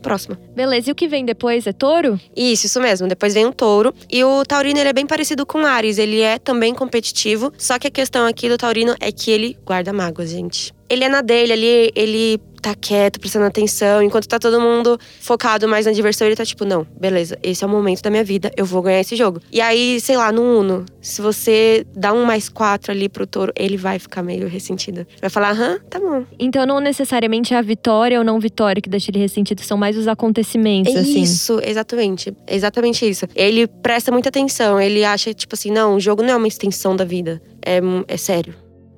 próxima. 0.00 0.38
Beleza, 0.54 0.88
e 0.88 0.92
o 0.92 0.94
que 0.94 1.08
vem 1.08 1.26
depois 1.26 1.66
é 1.66 1.72
touro? 1.72 2.18
Isso, 2.34 2.64
isso 2.64 2.80
mesmo. 2.80 3.06
Depois 3.06 3.34
vem 3.34 3.44
o 3.44 3.52
touro. 3.52 3.94
E 4.10 4.24
o 4.24 4.44
taurino, 4.46 4.78
ele 4.78 4.88
é 4.88 4.92
bem 4.94 5.06
parecido 5.06 5.44
com 5.44 5.60
o 5.60 5.66
Ares. 5.66 5.98
Ele 5.98 6.22
é 6.22 6.38
também 6.38 6.74
competitivo. 6.74 7.52
Só 7.58 7.78
que 7.78 7.88
a 7.88 7.90
questão 7.90 8.26
aqui 8.26 8.48
do 8.48 8.56
taurino 8.56 8.94
é 8.98 9.12
que 9.12 9.30
ele 9.30 9.58
guarda 9.62 9.92
mágoas, 9.92 10.30
gente. 10.30 10.72
Ele 10.88 11.04
é 11.04 11.08
na 11.08 11.20
dele 11.20 11.52
ali, 11.52 11.90
ele 11.94 12.38
tá 12.64 12.74
quieto, 12.74 13.20
prestando 13.20 13.44
atenção. 13.44 14.02
Enquanto 14.02 14.26
tá 14.26 14.38
todo 14.38 14.58
mundo 14.58 14.98
focado 15.20 15.68
mais 15.68 15.84
na 15.84 15.92
diversão, 15.92 16.26
ele 16.26 16.34
tá 16.34 16.44
tipo, 16.46 16.64
não, 16.64 16.86
beleza, 16.98 17.38
esse 17.42 17.62
é 17.62 17.66
o 17.66 17.70
momento 17.70 18.00
da 18.02 18.10
minha 18.10 18.24
vida, 18.24 18.50
eu 18.56 18.64
vou 18.64 18.80
ganhar 18.80 19.00
esse 19.00 19.14
jogo. 19.16 19.38
E 19.52 19.60
aí, 19.60 20.00
sei 20.00 20.16
lá, 20.16 20.32
no 20.32 20.42
Uno, 20.42 20.86
se 21.00 21.20
você 21.20 21.86
dá 21.94 22.12
um 22.14 22.24
mais 22.24 22.48
quatro 22.48 22.90
ali 22.90 23.06
pro 23.08 23.26
touro, 23.26 23.52
ele 23.54 23.76
vai 23.76 23.98
ficar 23.98 24.22
meio 24.22 24.48
ressentido. 24.48 25.06
Vai 25.20 25.28
falar, 25.28 25.50
aham, 25.50 25.78
tá 25.90 26.00
bom. 26.00 26.24
Então 26.38 26.64
não 26.64 26.80
necessariamente 26.80 27.52
é 27.52 27.58
a 27.58 27.62
vitória 27.62 28.18
ou 28.18 28.24
não 28.24 28.40
vitória 28.40 28.80
que 28.80 28.88
deixa 28.88 29.10
ele 29.10 29.18
ressentido, 29.18 29.60
são 29.60 29.76
mais 29.76 29.96
os 29.98 30.08
acontecimentos, 30.08 30.94
É 30.94 31.00
assim. 31.00 31.20
isso, 31.20 31.60
exatamente. 31.62 32.34
Exatamente 32.48 33.06
isso. 33.08 33.26
Ele 33.36 33.66
presta 33.66 34.10
muita 34.10 34.30
atenção, 34.30 34.80
ele 34.80 35.04
acha, 35.04 35.34
tipo 35.34 35.54
assim, 35.54 35.70
não, 35.70 35.96
o 35.96 36.00
jogo 36.00 36.22
não 36.22 36.30
é 36.30 36.36
uma 36.36 36.48
extensão 36.48 36.96
da 36.96 37.04
vida. 37.04 37.42
É, 37.64 37.80
é 38.08 38.16
sério. 38.16 38.54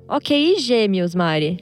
Ok, 0.07 0.55
e 0.55 0.59
gêmeos, 0.59 1.13
Mari? 1.13 1.59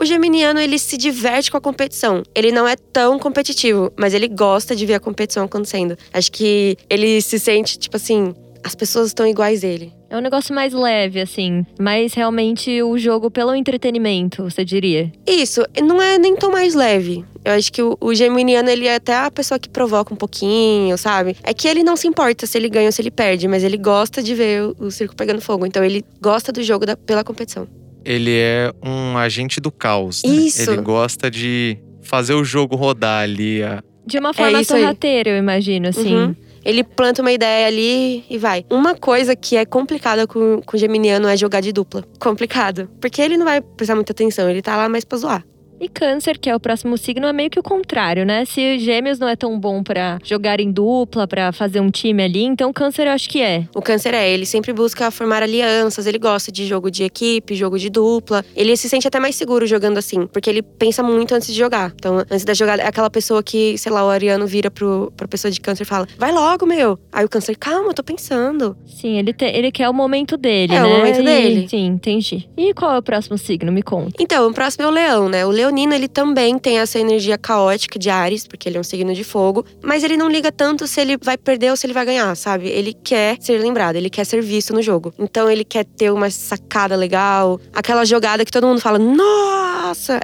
O 0.00 0.04
geminiano, 0.04 0.58
ele 0.60 0.78
se 0.78 0.96
diverte 0.96 1.50
com 1.50 1.56
a 1.56 1.60
competição. 1.60 2.22
Ele 2.34 2.50
não 2.52 2.66
é 2.66 2.76
tão 2.76 3.18
competitivo, 3.18 3.92
mas 3.96 4.12
ele 4.12 4.28
gosta 4.28 4.74
de 4.74 4.84
ver 4.84 4.94
a 4.94 5.00
competição 5.00 5.44
acontecendo. 5.44 5.96
Acho 6.12 6.30
que 6.32 6.76
ele 6.90 7.20
se 7.22 7.38
sente, 7.38 7.78
tipo 7.78 7.96
assim, 7.96 8.34
as 8.62 8.74
pessoas 8.74 9.08
estão 9.08 9.26
iguais 9.26 9.62
a 9.62 9.68
ele. 9.68 9.92
É 10.10 10.16
um 10.16 10.20
negócio 10.20 10.54
mais 10.54 10.72
leve, 10.72 11.20
assim. 11.20 11.64
Mas 11.78 12.12
realmente 12.14 12.82
o 12.82 12.96
jogo 12.98 13.30
pelo 13.30 13.54
entretenimento, 13.54 14.42
você 14.44 14.64
diria. 14.64 15.12
Isso, 15.26 15.62
não 15.82 16.00
é 16.00 16.18
nem 16.18 16.34
tão 16.36 16.50
mais 16.50 16.74
leve. 16.74 17.24
Eu 17.44 17.52
acho 17.52 17.72
que 17.72 17.82
o, 17.82 17.96
o 18.00 18.14
geminiano, 18.14 18.70
ele 18.70 18.86
é 18.86 18.94
até 18.96 19.14
a 19.14 19.30
pessoa 19.30 19.58
que 19.58 19.68
provoca 19.68 20.12
um 20.14 20.16
pouquinho, 20.16 20.96
sabe? 20.96 21.36
É 21.42 21.52
que 21.52 21.68
ele 21.68 21.82
não 21.82 21.96
se 21.96 22.06
importa 22.08 22.46
se 22.46 22.56
ele 22.56 22.68
ganha 22.68 22.86
ou 22.88 22.92
se 22.92 23.02
ele 23.02 23.10
perde, 23.10 23.46
mas 23.48 23.62
ele 23.62 23.76
gosta 23.76 24.22
de 24.22 24.34
ver 24.34 24.62
o, 24.62 24.86
o 24.86 24.90
circo 24.90 25.14
pegando 25.14 25.40
fogo. 25.40 25.66
Então 25.66 25.84
ele 25.84 26.04
gosta 26.20 26.50
do 26.50 26.62
jogo 26.62 26.86
da- 26.86 26.96
pela 26.96 27.22
competição. 27.22 27.66
Ele 28.04 28.32
é 28.36 28.72
um 28.84 29.16
agente 29.16 29.60
do 29.60 29.70
caos. 29.72 30.22
né? 30.24 30.30
Isso. 30.34 30.70
Ele 30.70 30.82
gosta 30.82 31.30
de 31.30 31.78
fazer 32.02 32.34
o 32.34 32.44
jogo 32.44 32.76
rodar 32.76 33.22
ali. 33.22 33.62
a- 33.62 33.82
De 34.06 34.18
uma 34.18 34.34
forma 34.34 34.58
aí. 34.58 34.64
sorrateira, 34.64 35.30
eu 35.30 35.36
imagino, 35.38 35.88
assim. 35.88 36.14
Uhum. 36.14 36.36
Ele 36.64 36.82
planta 36.82 37.20
uma 37.22 37.32
ideia 37.32 37.66
ali 37.66 38.24
e 38.28 38.38
vai. 38.38 38.64
Uma 38.70 38.94
coisa 38.94 39.36
que 39.36 39.54
é 39.56 39.64
complicada 39.66 40.26
com, 40.26 40.60
com 40.64 40.76
o 40.76 40.80
geminiano 40.80 41.28
é 41.28 41.36
jogar 41.36 41.60
de 41.60 41.72
dupla. 41.72 42.02
Complicado. 42.18 42.88
Porque 43.00 43.20
ele 43.20 43.36
não 43.36 43.44
vai 43.44 43.60
prestar 43.60 43.94
muita 43.94 44.12
atenção, 44.12 44.48
ele 44.48 44.62
tá 44.62 44.74
lá 44.76 44.88
mais 44.88 45.04
pra 45.04 45.18
zoar. 45.18 45.44
E 45.84 45.88
câncer, 45.90 46.38
que 46.38 46.48
é 46.48 46.56
o 46.56 46.58
próximo 46.60 46.96
signo, 46.96 47.26
é 47.26 47.32
meio 47.32 47.50
que 47.50 47.58
o 47.60 47.62
contrário, 47.62 48.24
né? 48.24 48.46
Se 48.46 48.78
gêmeos 48.78 49.18
não 49.18 49.28
é 49.28 49.36
tão 49.36 49.58
bom 49.60 49.82
pra 49.82 50.18
jogar 50.24 50.58
em 50.58 50.72
dupla, 50.72 51.26
pra 51.28 51.52
fazer 51.52 51.78
um 51.78 51.90
time 51.90 52.22
ali, 52.22 52.42
então 52.42 52.72
câncer 52.72 53.06
eu 53.06 53.12
acho 53.12 53.28
que 53.28 53.42
é. 53.42 53.64
O 53.74 53.82
câncer 53.82 54.14
é, 54.14 54.30
ele 54.30 54.46
sempre 54.46 54.72
busca 54.72 55.10
formar 55.10 55.42
alianças, 55.42 56.06
ele 56.06 56.18
gosta 56.18 56.50
de 56.50 56.64
jogo 56.66 56.90
de 56.90 57.04
equipe, 57.04 57.54
jogo 57.54 57.78
de 57.78 57.90
dupla. 57.90 58.42
Ele 58.56 58.74
se 58.78 58.88
sente 58.88 59.06
até 59.06 59.20
mais 59.20 59.36
seguro 59.36 59.66
jogando 59.66 59.98
assim, 59.98 60.26
porque 60.26 60.48
ele 60.48 60.62
pensa 60.62 61.02
muito 61.02 61.34
antes 61.34 61.48
de 61.48 61.54
jogar. 61.58 61.92
Então, 61.96 62.16
antes 62.18 62.46
da 62.46 62.54
jogada, 62.54 62.80
é 62.82 62.86
aquela 62.88 63.10
pessoa 63.10 63.42
que, 63.42 63.76
sei 63.76 63.92
lá, 63.92 64.06
o 64.06 64.08
ariano 64.08 64.46
vira 64.46 64.70
pro, 64.70 65.12
pra 65.14 65.28
pessoa 65.28 65.50
de 65.50 65.60
câncer 65.60 65.82
e 65.82 65.86
fala: 65.86 66.08
vai 66.16 66.32
logo, 66.32 66.64
meu. 66.64 66.98
Aí 67.12 67.26
o 67.26 67.28
câncer, 67.28 67.56
calma, 67.58 67.90
eu 67.90 67.94
tô 67.94 68.02
pensando. 68.02 68.74
Sim, 68.86 69.18
ele, 69.18 69.34
te- 69.34 69.44
ele 69.44 69.70
quer 69.70 69.90
o 69.90 69.92
momento 69.92 70.38
dele, 70.38 70.74
É, 70.74 70.80
né? 70.80 70.86
o 70.86 70.96
momento 70.98 71.20
E- 71.20 71.24
dele. 71.24 71.68
Sim, 71.68 71.84
entendi. 71.88 72.48
E 72.56 72.72
qual 72.72 72.94
é 72.94 72.98
o 72.98 73.02
próximo 73.02 73.36
signo? 73.36 73.70
Me 73.70 73.82
conta. 73.82 74.14
Então, 74.18 74.48
o 74.48 74.54
próximo 74.54 74.84
é 74.84 74.88
o 74.88 74.90
leão, 74.90 75.28
né? 75.28 75.44
O 75.44 75.50
leonino, 75.74 75.92
ele 75.92 76.06
também 76.06 76.56
tem 76.56 76.78
essa 76.78 76.98
energia 76.98 77.36
caótica 77.36 77.98
de 77.98 78.08
Ares, 78.08 78.46
porque 78.46 78.68
ele 78.68 78.76
é 78.76 78.80
um 78.80 78.84
signo 78.84 79.12
de 79.12 79.24
fogo. 79.24 79.64
Mas 79.82 80.04
ele 80.04 80.16
não 80.16 80.30
liga 80.30 80.52
tanto 80.52 80.86
se 80.86 81.00
ele 81.00 81.16
vai 81.16 81.36
perder 81.36 81.70
ou 81.70 81.76
se 81.76 81.86
ele 81.86 81.92
vai 81.92 82.06
ganhar, 82.06 82.34
sabe? 82.36 82.68
Ele 82.68 82.94
quer 82.94 83.36
ser 83.40 83.58
lembrado, 83.58 83.96
ele 83.96 84.08
quer 84.08 84.24
ser 84.24 84.40
visto 84.40 84.72
no 84.72 84.80
jogo. 84.80 85.12
Então, 85.18 85.50
ele 85.50 85.64
quer 85.64 85.84
ter 85.84 86.12
uma 86.12 86.30
sacada 86.30 86.94
legal. 86.94 87.60
Aquela 87.72 88.04
jogada 88.04 88.44
que 88.44 88.52
todo 88.52 88.66
mundo 88.66 88.80
fala, 88.80 88.98
nossa, 88.98 89.73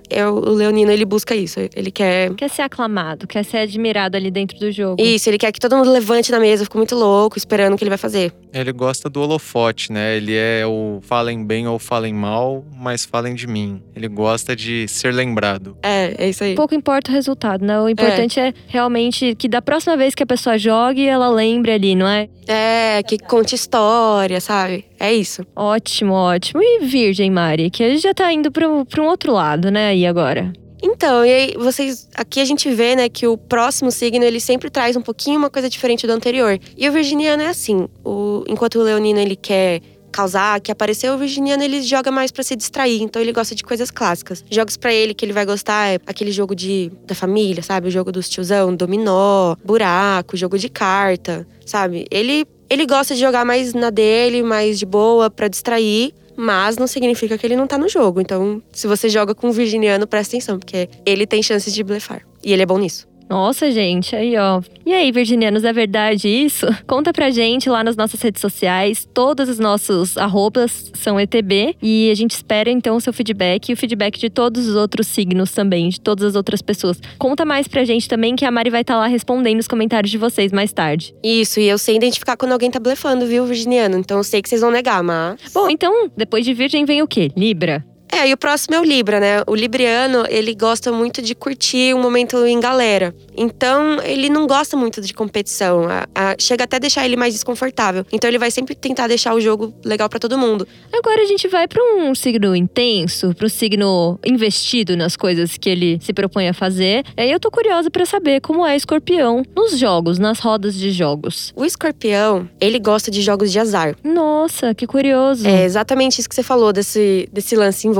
é 0.08 0.26
o 0.26 0.38
leonino, 0.38 0.90
ele 0.90 1.04
busca 1.04 1.34
isso. 1.34 1.60
Ele 1.74 1.90
quer 1.90 2.32
Quer 2.34 2.48
ser 2.48 2.62
aclamado, 2.62 3.26
quer 3.26 3.44
ser 3.44 3.58
admirado 3.58 4.16
ali 4.16 4.30
dentro 4.30 4.58
do 4.58 4.70
jogo. 4.70 5.00
isso, 5.02 5.28
ele 5.28 5.38
quer 5.38 5.52
que 5.52 5.60
todo 5.60 5.76
mundo 5.76 5.90
levante 5.90 6.30
na 6.30 6.40
mesa, 6.40 6.64
fica 6.64 6.78
muito 6.78 6.94
louco, 6.94 7.36
esperando 7.36 7.74
o 7.74 7.76
que 7.76 7.84
ele 7.84 7.90
vai 7.90 7.98
fazer. 7.98 8.32
Ele 8.52 8.72
gosta 8.72 9.08
do 9.08 9.20
holofote, 9.20 9.92
né? 9.92 10.16
Ele 10.16 10.34
é 10.34 10.64
o 10.66 11.00
falem 11.02 11.44
bem 11.44 11.68
ou 11.68 11.78
falem 11.78 12.12
mal, 12.12 12.64
mas 12.74 13.04
falem 13.04 13.34
de 13.34 13.46
mim. 13.46 13.82
Ele 13.94 14.08
gosta 14.08 14.56
de 14.56 14.88
ser 14.88 15.12
lembrado. 15.12 15.76
É, 15.82 16.14
é 16.18 16.28
isso 16.28 16.42
aí. 16.42 16.54
Pouco 16.54 16.74
importa 16.74 17.10
o 17.10 17.14
resultado, 17.14 17.64
né? 17.64 17.80
O 17.80 17.88
importante 17.88 18.40
é. 18.40 18.52
realmente 18.66 19.34
que 19.36 19.48
da 19.48 19.62
próxima 19.62 19.96
vez 19.96 20.14
que 20.14 20.22
a 20.22 20.26
pessoa 20.26 20.58
jogue, 20.58 21.06
ela 21.06 21.28
lembre 21.28 21.72
ali, 21.72 21.94
não 21.94 22.08
é? 22.08 22.28
É, 22.46 23.02
que 23.02 23.18
conte 23.18 23.54
história, 23.54 24.40
sabe? 24.40 24.84
É 25.00 25.12
isso. 25.14 25.42
Ótimo, 25.56 26.12
ótimo. 26.12 26.62
E 26.62 26.84
Virgem, 26.84 27.30
Mari, 27.30 27.70
que 27.70 27.82
a 27.82 27.88
gente 27.88 28.02
já 28.02 28.12
tá 28.12 28.30
indo 28.30 28.52
pro, 28.52 28.84
pra 28.84 29.02
um 29.02 29.06
outro 29.06 29.32
lado, 29.32 29.70
né? 29.70 29.88
Aí 29.88 30.04
agora. 30.06 30.52
Então, 30.82 31.24
e 31.24 31.32
aí 31.32 31.54
vocês. 31.58 32.06
Aqui 32.14 32.38
a 32.38 32.44
gente 32.44 32.70
vê, 32.70 32.94
né, 32.94 33.08
que 33.08 33.26
o 33.26 33.36
próximo 33.36 33.90
signo 33.90 34.22
ele 34.24 34.38
sempre 34.38 34.68
traz 34.68 34.96
um 34.96 35.02
pouquinho 35.02 35.38
uma 35.38 35.48
coisa 35.48 35.70
diferente 35.70 36.06
do 36.06 36.12
anterior. 36.12 36.58
E 36.76 36.86
o 36.86 36.92
virginiano 36.92 37.42
é 37.42 37.48
assim. 37.48 37.88
O, 38.04 38.44
enquanto 38.46 38.78
o 38.78 38.82
leonino 38.82 39.18
ele 39.18 39.36
quer 39.36 39.80
causar, 40.10 40.60
quer 40.60 40.72
aparecer, 40.72 41.10
o 41.10 41.16
virginiano 41.16 41.62
ele 41.62 41.80
joga 41.82 42.10
mais 42.10 42.30
pra 42.30 42.42
se 42.42 42.54
distrair. 42.54 43.00
Então 43.00 43.22
ele 43.22 43.32
gosta 43.32 43.54
de 43.54 43.62
coisas 43.62 43.90
clássicas. 43.90 44.44
Jogos 44.50 44.76
pra 44.76 44.92
ele 44.92 45.14
que 45.14 45.24
ele 45.24 45.32
vai 45.32 45.46
gostar 45.46 45.94
é 45.94 45.98
aquele 46.06 46.30
jogo 46.30 46.54
de 46.54 46.92
da 47.06 47.14
família, 47.14 47.62
sabe? 47.62 47.88
O 47.88 47.90
jogo 47.90 48.12
dos 48.12 48.28
tiozão, 48.28 48.74
dominó, 48.74 49.54
buraco, 49.64 50.36
jogo 50.36 50.58
de 50.58 50.68
carta, 50.68 51.46
sabe? 51.64 52.06
Ele 52.10 52.46
ele 52.70 52.86
gosta 52.86 53.14
de 53.14 53.20
jogar 53.20 53.44
mais 53.44 53.74
na 53.74 53.90
dele, 53.90 54.42
mais 54.42 54.78
de 54.78 54.86
boa, 54.86 55.28
pra 55.28 55.48
distrair. 55.48 56.14
Mas 56.36 56.78
não 56.78 56.86
significa 56.86 57.36
que 57.36 57.46
ele 57.46 57.56
não 57.56 57.66
tá 57.66 57.76
no 57.76 57.88
jogo. 57.88 58.20
Então, 58.20 58.62
se 58.72 58.86
você 58.86 59.08
joga 59.10 59.34
com 59.34 59.48
um 59.48 59.50
virginiano, 59.50 60.06
presta 60.06 60.36
atenção, 60.36 60.58
porque 60.58 60.88
ele 61.04 61.26
tem 61.26 61.42
chances 61.42 61.74
de 61.74 61.82
blefar. 61.82 62.22
E 62.42 62.52
ele 62.52 62.62
é 62.62 62.66
bom 62.66 62.78
nisso. 62.78 63.09
Nossa, 63.30 63.70
gente, 63.70 64.16
aí 64.16 64.36
ó. 64.36 64.60
E 64.84 64.92
aí, 64.92 65.12
virginianos, 65.12 65.62
é 65.62 65.72
verdade 65.72 66.28
isso? 66.28 66.66
Conta 66.84 67.12
pra 67.12 67.30
gente 67.30 67.70
lá 67.70 67.84
nas 67.84 67.94
nossas 67.94 68.20
redes 68.20 68.40
sociais. 68.40 69.08
Todos 69.14 69.48
os 69.48 69.60
nossos 69.60 70.18
arrobas 70.18 70.90
são 70.94 71.20
ETB. 71.20 71.76
E 71.80 72.10
a 72.10 72.14
gente 72.16 72.32
espera 72.32 72.68
então 72.68 72.96
o 72.96 73.00
seu 73.00 73.12
feedback 73.12 73.68
e 73.68 73.72
o 73.72 73.76
feedback 73.76 74.18
de 74.18 74.28
todos 74.28 74.66
os 74.66 74.74
outros 74.74 75.06
signos 75.06 75.52
também, 75.52 75.90
de 75.90 76.00
todas 76.00 76.24
as 76.24 76.34
outras 76.34 76.60
pessoas. 76.60 77.00
Conta 77.18 77.44
mais 77.44 77.68
pra 77.68 77.84
gente 77.84 78.08
também 78.08 78.34
que 78.34 78.44
a 78.44 78.50
Mari 78.50 78.68
vai 78.68 78.80
estar 78.80 78.96
lá 78.96 79.06
respondendo 79.06 79.60
os 79.60 79.68
comentários 79.68 80.10
de 80.10 80.18
vocês 80.18 80.50
mais 80.50 80.72
tarde. 80.72 81.14
Isso, 81.22 81.60
e 81.60 81.68
eu 81.68 81.78
sei 81.78 81.94
identificar 81.94 82.36
quando 82.36 82.50
alguém 82.50 82.68
tá 82.68 82.80
blefando, 82.80 83.26
viu, 83.26 83.46
virginiano? 83.46 83.96
Então 83.96 84.16
eu 84.16 84.24
sei 84.24 84.42
que 84.42 84.48
vocês 84.48 84.60
vão 84.60 84.72
negar, 84.72 85.04
mas. 85.04 85.38
Bom, 85.54 85.70
então, 85.70 86.10
depois 86.16 86.44
de 86.44 86.52
Virgem 86.52 86.84
vem 86.84 87.00
o 87.00 87.06
quê? 87.06 87.30
Libra. 87.36 87.84
É, 88.12 88.28
e 88.28 88.32
o 88.32 88.36
próximo 88.36 88.74
é 88.74 88.80
o 88.80 88.84
Libra, 88.84 89.20
né? 89.20 89.42
O 89.46 89.54
Libriano, 89.54 90.24
ele 90.28 90.54
gosta 90.54 90.90
muito 90.90 91.22
de 91.22 91.34
curtir 91.34 91.94
um 91.94 92.00
momento 92.02 92.44
em 92.46 92.58
galera. 92.58 93.14
Então, 93.36 94.00
ele 94.02 94.28
não 94.28 94.46
gosta 94.46 94.76
muito 94.76 95.00
de 95.00 95.14
competição. 95.14 95.84
A- 95.88 96.06
a- 96.14 96.34
chega 96.38 96.64
até 96.64 96.76
a 96.76 96.78
deixar 96.80 97.04
ele 97.04 97.16
mais 97.16 97.34
desconfortável. 97.34 98.04
Então, 98.12 98.28
ele 98.28 98.38
vai 98.38 98.50
sempre 98.50 98.74
tentar 98.74 99.06
deixar 99.06 99.34
o 99.34 99.40
jogo 99.40 99.72
legal 99.84 100.08
pra 100.08 100.18
todo 100.18 100.36
mundo. 100.36 100.66
Agora 100.92 101.22
a 101.22 101.24
gente 101.24 101.46
vai 101.48 101.68
pra 101.68 101.82
um 101.82 102.14
signo 102.14 102.54
intenso, 102.54 103.32
pra 103.34 103.46
um 103.46 103.48
signo 103.48 104.18
investido 104.26 104.96
nas 104.96 105.16
coisas 105.16 105.56
que 105.56 105.70
ele 105.70 105.98
se 106.02 106.12
propõe 106.12 106.48
a 106.48 106.54
fazer. 106.54 107.04
E 107.16 107.20
aí 107.22 107.30
eu 107.30 107.38
tô 107.40 107.50
curiosa 107.50 107.90
pra 107.90 108.04
saber 108.04 108.40
como 108.40 108.66
é 108.66 108.74
escorpião 108.76 109.42
nos 109.56 109.78
jogos, 109.78 110.18
nas 110.18 110.40
rodas 110.40 110.74
de 110.74 110.90
jogos. 110.90 111.52
O 111.56 111.64
escorpião, 111.64 112.48
ele 112.60 112.78
gosta 112.78 113.10
de 113.10 113.22
jogos 113.22 113.52
de 113.52 113.58
azar. 113.58 113.94
Nossa, 114.02 114.74
que 114.74 114.86
curioso. 114.86 115.46
É 115.46 115.64
exatamente 115.64 116.18
isso 116.18 116.28
que 116.28 116.34
você 116.34 116.42
falou 116.42 116.72
desse, 116.72 117.28
desse 117.32 117.54
lance 117.56 117.86
envolvido. 117.86 117.99